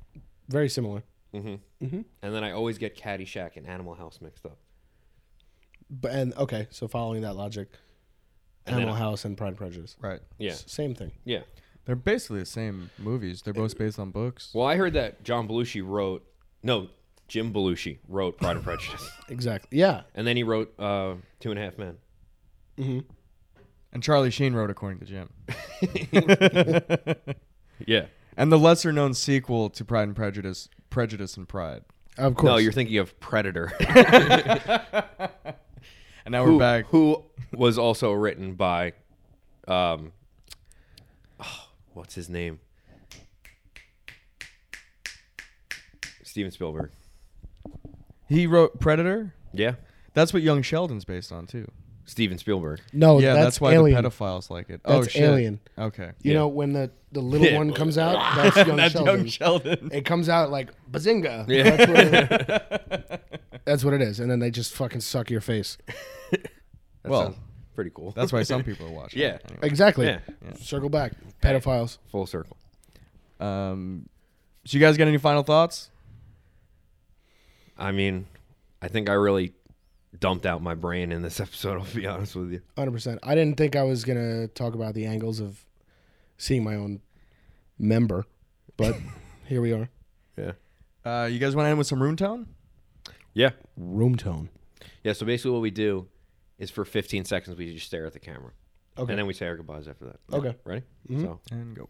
Very 0.50 0.70
similar. 0.70 1.04
Mm-hmm. 1.34 1.86
Mhm. 1.86 2.06
And 2.22 2.36
then 2.36 2.44
I 2.44 2.52
always 2.52 2.78
get 2.78 2.98
Caddyshack 2.98 3.56
and 3.58 3.68
Animal 3.68 3.96
House 3.96 4.20
mixed 4.22 4.46
up. 4.46 4.58
But 5.90 6.12
and 6.12 6.34
okay, 6.36 6.68
so 6.72 6.88
following 6.88 7.22
that 7.22 7.36
logic, 7.36 7.70
And 8.68 8.76
Animal 8.78 8.96
I- 8.96 9.00
House 9.00 9.26
and 9.26 9.38
Pride 9.38 9.50
and 9.50 9.58
Prejudice. 9.58 9.96
Right. 10.00 10.20
Yeah, 10.38 10.52
S- 10.52 10.66
same 10.68 10.94
thing. 10.96 11.12
yeah. 11.26 11.42
They're 11.86 11.96
basically 11.96 12.40
the 12.42 12.46
same 12.46 12.92
movies. 13.00 13.42
They're 13.42 13.56
both 13.56 13.76
based 13.78 13.98
on 13.98 14.12
books. 14.12 14.52
Well, 14.54 14.68
I 14.68 14.76
heard 14.76 14.94
that 14.94 15.24
John 15.24 15.48
Belushi 15.48 15.82
wrote, 15.84 16.24
no, 16.62 16.90
Jim 17.28 17.52
Belushi 17.52 17.98
wrote 18.08 18.38
Pride 18.38 18.58
and 18.58 18.64
Prejudice, 18.64 19.10
Exactly. 19.30 19.80
Yeah. 19.80 20.02
and 20.14 20.28
then 20.28 20.36
he 20.38 20.44
wrote 20.44 20.74
uh, 20.80 21.16
Two 21.40 21.50
and 21.50 21.60
a 21.60 21.64
Half 21.64 21.78
Men. 21.80 21.98
hmm 22.78 23.00
And 23.92 24.04
Charlie 24.04 24.30
Sheen 24.30 24.54
wrote 24.54 24.70
according 24.70 25.00
to 25.00 25.06
Jim. 25.06 25.30
Yeah. 27.88 28.06
And 28.38 28.52
the 28.52 28.60
lesser 28.60 28.92
known 28.94 29.16
sequel 29.16 29.70
to 29.72 29.84
Pride 29.84 30.04
and 30.04 30.16
Prejudice, 30.16 30.70
Prejudice 30.92 31.36
and 31.36 31.50
Pride. 31.50 31.82
Of 32.18 32.36
course. 32.36 32.48
No, 32.52 32.58
you're 32.58 32.72
thinking 32.72 32.98
of 33.00 33.20
Predator, 33.20 33.72
And 36.26 36.32
now 36.34 36.46
who, 36.46 36.54
we're 36.54 36.60
back. 36.60 36.86
who 36.88 37.24
was 37.52 37.78
also 37.78 38.12
written 38.12 38.54
by, 38.54 38.94
um, 39.68 40.12
oh, 41.40 41.70
what's 41.94 42.16
his 42.16 42.30
name? 42.30 42.60
Steven 46.24 46.52
Spielberg. 46.52 46.92
He 48.30 48.48
wrote 48.48 48.80
Predator. 48.80 49.34
Yeah, 49.54 49.76
That's 50.14 50.34
what 50.34 50.42
Young 50.42 50.62
Sheldon's 50.62 51.04
based 51.04 51.32
on 51.32 51.46
too. 51.46 51.70
Steven 52.12 52.38
Spielberg. 52.38 52.82
no. 52.92 53.20
yeah, 53.20 53.34
that's, 53.34 53.46
that's, 53.46 53.62
why 53.62 53.72
Alien. 53.74 54.04
the 54.04 54.10
pedophiles 54.10 54.50
like 54.50 54.70
it. 54.70 54.82
That's 54.84 55.08
oh 55.08 55.10
shit. 55.10 55.22
Alien. 55.24 55.62
Okay. 55.78 56.12
You 56.22 56.32
Yeah. 56.34 56.40
know 56.40 56.48
when 56.50 56.74
the 56.74 56.92
the 57.14 57.22
little 57.22 57.48
Yeah. 57.48 57.56
one 57.56 57.72
comes 57.74 57.98
out, 57.98 58.16
that's 58.36 58.68
Young 58.68 58.76
That's 58.76 58.92
Sheldon. 58.94 59.18
Young 59.18 59.28
Sheldon. 59.28 59.90
it 59.94 60.04
comes 60.04 60.28
out 60.28 60.52
like 60.52 60.72
bazinga. 60.92 61.46
Yeah. 61.48 61.64
That's, 61.78 61.90
what 61.90 62.00
it, 62.00 63.62
that's 63.66 63.84
what 63.86 63.94
it 63.94 64.02
is, 64.02 64.20
and 64.20 64.30
then 64.30 64.40
they 64.40 64.52
just 64.52 64.74
fucking 64.74 65.00
suck 65.02 65.30
your 65.30 65.42
face. 65.42 65.78
Well, 67.04 67.36
pretty 67.74 67.90
cool. 67.96 68.12
That's 68.12 68.32
why 68.32 68.44
some 68.44 68.64
people 68.64 68.86
are 68.86 68.92
watching. 68.92 69.22
Yeah. 69.22 69.40
anyway. 69.50 69.60
Exactly. 69.68 70.06
Yeah. 70.06 70.20
Circle 70.60 70.90
back. 70.90 71.14
Pedophiles. 71.42 71.98
full 72.12 72.28
circle. 72.28 72.56
Um, 73.40 74.08
so 74.66 74.78
you 74.78 74.80
guys 74.80 74.98
got 74.98 75.08
any 75.08 75.18
final 75.18 75.42
thoughts? 75.42 75.90
I 77.76 77.92
mean, 77.92 78.28
I 78.84 78.88
think 78.88 79.10
I 79.10 79.14
really 79.14 79.54
dumped 80.22 80.46
out 80.46 80.62
my 80.64 80.74
brain 80.74 81.12
in 81.12 81.22
this 81.22 81.40
episode. 81.42 81.78
I'll 81.82 81.94
be 81.94 82.08
honest 82.08 82.36
with 82.38 82.54
you. 82.54 82.62
Hundred 82.78 82.92
percent. 82.92 83.20
I 83.24 83.36
didn't 83.36 83.58
think 83.58 83.76
I 83.76 83.84
was 83.84 84.06
gonna 84.06 84.48
talk 84.48 84.74
about 84.74 84.94
the 84.94 85.06
angles 85.06 85.42
of 85.42 85.66
seeing 86.38 86.64
my 86.64 86.76
own 86.76 87.02
member, 87.78 88.26
but 88.78 88.96
here 89.48 89.60
we 89.62 89.74
are. 89.74 89.90
Yeah. 90.38 90.54
Uh, 91.04 91.26
you 91.26 91.40
guys 91.40 91.56
want 91.56 91.66
to 91.66 91.70
end 91.72 91.78
with 91.78 91.88
some 91.88 92.02
room 92.02 92.16
tone? 92.16 92.48
Yeah. 93.34 93.50
Room 93.76 94.16
tone. 94.16 94.50
Yeah. 95.04 95.14
So 95.14 95.26
basically, 95.26 95.52
what 95.52 95.62
we 95.62 95.72
do 95.72 96.08
is 96.58 96.70
for 96.72 96.86
15 96.86 97.26
seconds 97.26 97.58
we 97.58 97.74
just 97.74 97.88
stare 97.88 98.06
at 98.06 98.14
the 98.14 98.20
camera, 98.20 98.52
Okay. 98.98 99.12
and 99.12 99.20
then 99.20 99.26
we 99.26 99.34
say 99.34 99.48
our 99.48 99.58
goodbyes 99.58 99.88
after 99.88 100.06
that. 100.06 100.20
Okay. 100.32 100.56
Ready? 100.64 100.84
Mhm. 101.10 101.22
So 101.22 101.40
And 101.52 101.76
go. 101.76 101.90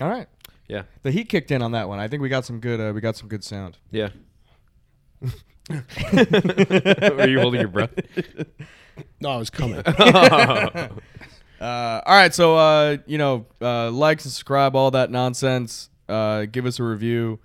All 0.00 0.08
right. 0.08 0.26
yeah, 0.68 0.82
The 1.02 1.10
heat 1.10 1.28
kicked 1.28 1.50
in 1.50 1.62
on 1.62 1.72
that 1.72 1.88
one. 1.88 1.98
I 1.98 2.08
think 2.08 2.22
we 2.22 2.28
got 2.28 2.44
some 2.44 2.60
good. 2.60 2.80
Uh, 2.80 2.92
we 2.94 3.00
got 3.00 3.16
some 3.16 3.28
good 3.28 3.44
sound. 3.44 3.78
yeah. 3.90 4.08
Are 5.70 7.28
you 7.28 7.40
holding 7.40 7.60
your 7.60 7.68
breath? 7.68 7.90
No, 9.20 9.30
I 9.30 9.36
was 9.36 9.50
coming. 9.50 9.82
Uh, 11.60 12.02
all 12.06 12.16
right, 12.16 12.34
so 12.34 12.56
uh, 12.56 12.96
you 13.06 13.16
know, 13.18 13.46
uh, 13.60 13.88
like, 13.88 14.18
subscribe, 14.20 14.74
all 14.74 14.90
that 14.90 15.12
nonsense. 15.12 15.90
Uh, 16.08 16.44
give 16.46 16.66
us 16.66 16.80
a 16.80 16.82
review 16.82 17.38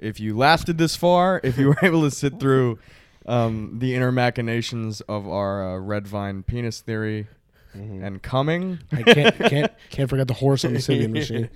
if 0.00 0.18
you 0.18 0.34
lasted 0.34 0.78
this 0.78 0.96
far. 0.96 1.38
If 1.44 1.58
you 1.58 1.66
were 1.68 1.76
able 1.82 2.00
to 2.00 2.10
sit 2.10 2.40
through 2.40 2.78
um, 3.26 3.78
the 3.78 3.94
inner 3.94 4.10
machinations 4.10 5.02
of 5.02 5.28
our 5.28 5.74
uh, 5.74 5.78
red 5.80 6.08
vine 6.08 6.44
penis 6.44 6.80
theory 6.80 7.26
and 7.74 8.22
coming. 8.22 8.78
I 8.90 9.02
can't 9.02 9.36
can't 9.38 9.72
can't 9.90 10.08
forget 10.08 10.28
the 10.28 10.34
horse 10.34 10.64
on 10.64 10.72
the 10.72 10.78
Sybian 10.78 11.10
machine. 11.12 11.50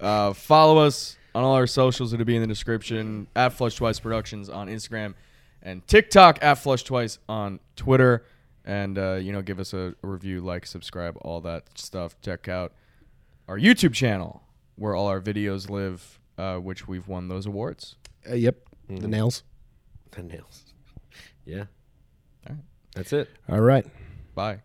Uh, 0.00 0.32
follow 0.32 0.78
us 0.78 1.16
on 1.34 1.44
all 1.44 1.54
our 1.54 1.66
socials. 1.66 2.12
It'll 2.12 2.24
be 2.24 2.36
in 2.36 2.42
the 2.42 2.48
description. 2.48 3.26
At 3.36 3.52
Flush 3.52 3.76
Twice 3.76 4.00
Productions 4.00 4.48
on 4.48 4.68
Instagram 4.68 5.14
and 5.62 5.86
TikTok. 5.86 6.38
At 6.42 6.54
Flush 6.54 6.82
Twice 6.82 7.18
on 7.28 7.60
Twitter. 7.76 8.24
And 8.64 8.98
uh, 8.98 9.14
you 9.14 9.32
know, 9.32 9.42
give 9.42 9.58
us 9.58 9.72
a, 9.72 9.94
a 10.02 10.06
review, 10.06 10.40
like, 10.40 10.66
subscribe, 10.66 11.16
all 11.22 11.40
that 11.42 11.64
stuff. 11.78 12.20
Check 12.20 12.48
out 12.48 12.72
our 13.48 13.58
YouTube 13.58 13.94
channel 13.94 14.42
where 14.76 14.94
all 14.94 15.06
our 15.08 15.20
videos 15.20 15.68
live, 15.68 16.18
uh, 16.38 16.56
which 16.56 16.86
we've 16.86 17.08
won 17.08 17.28
those 17.28 17.46
awards. 17.46 17.96
Uh, 18.28 18.34
yep. 18.34 18.56
The 18.88 19.08
nails. 19.08 19.42
The 20.12 20.22
nails. 20.22 20.64
Yeah. 21.46 21.64
All 22.46 22.54
right. 22.54 22.58
That's 22.94 23.12
it. 23.12 23.28
All 23.48 23.60
right. 23.60 23.84
Bye. 24.34 24.60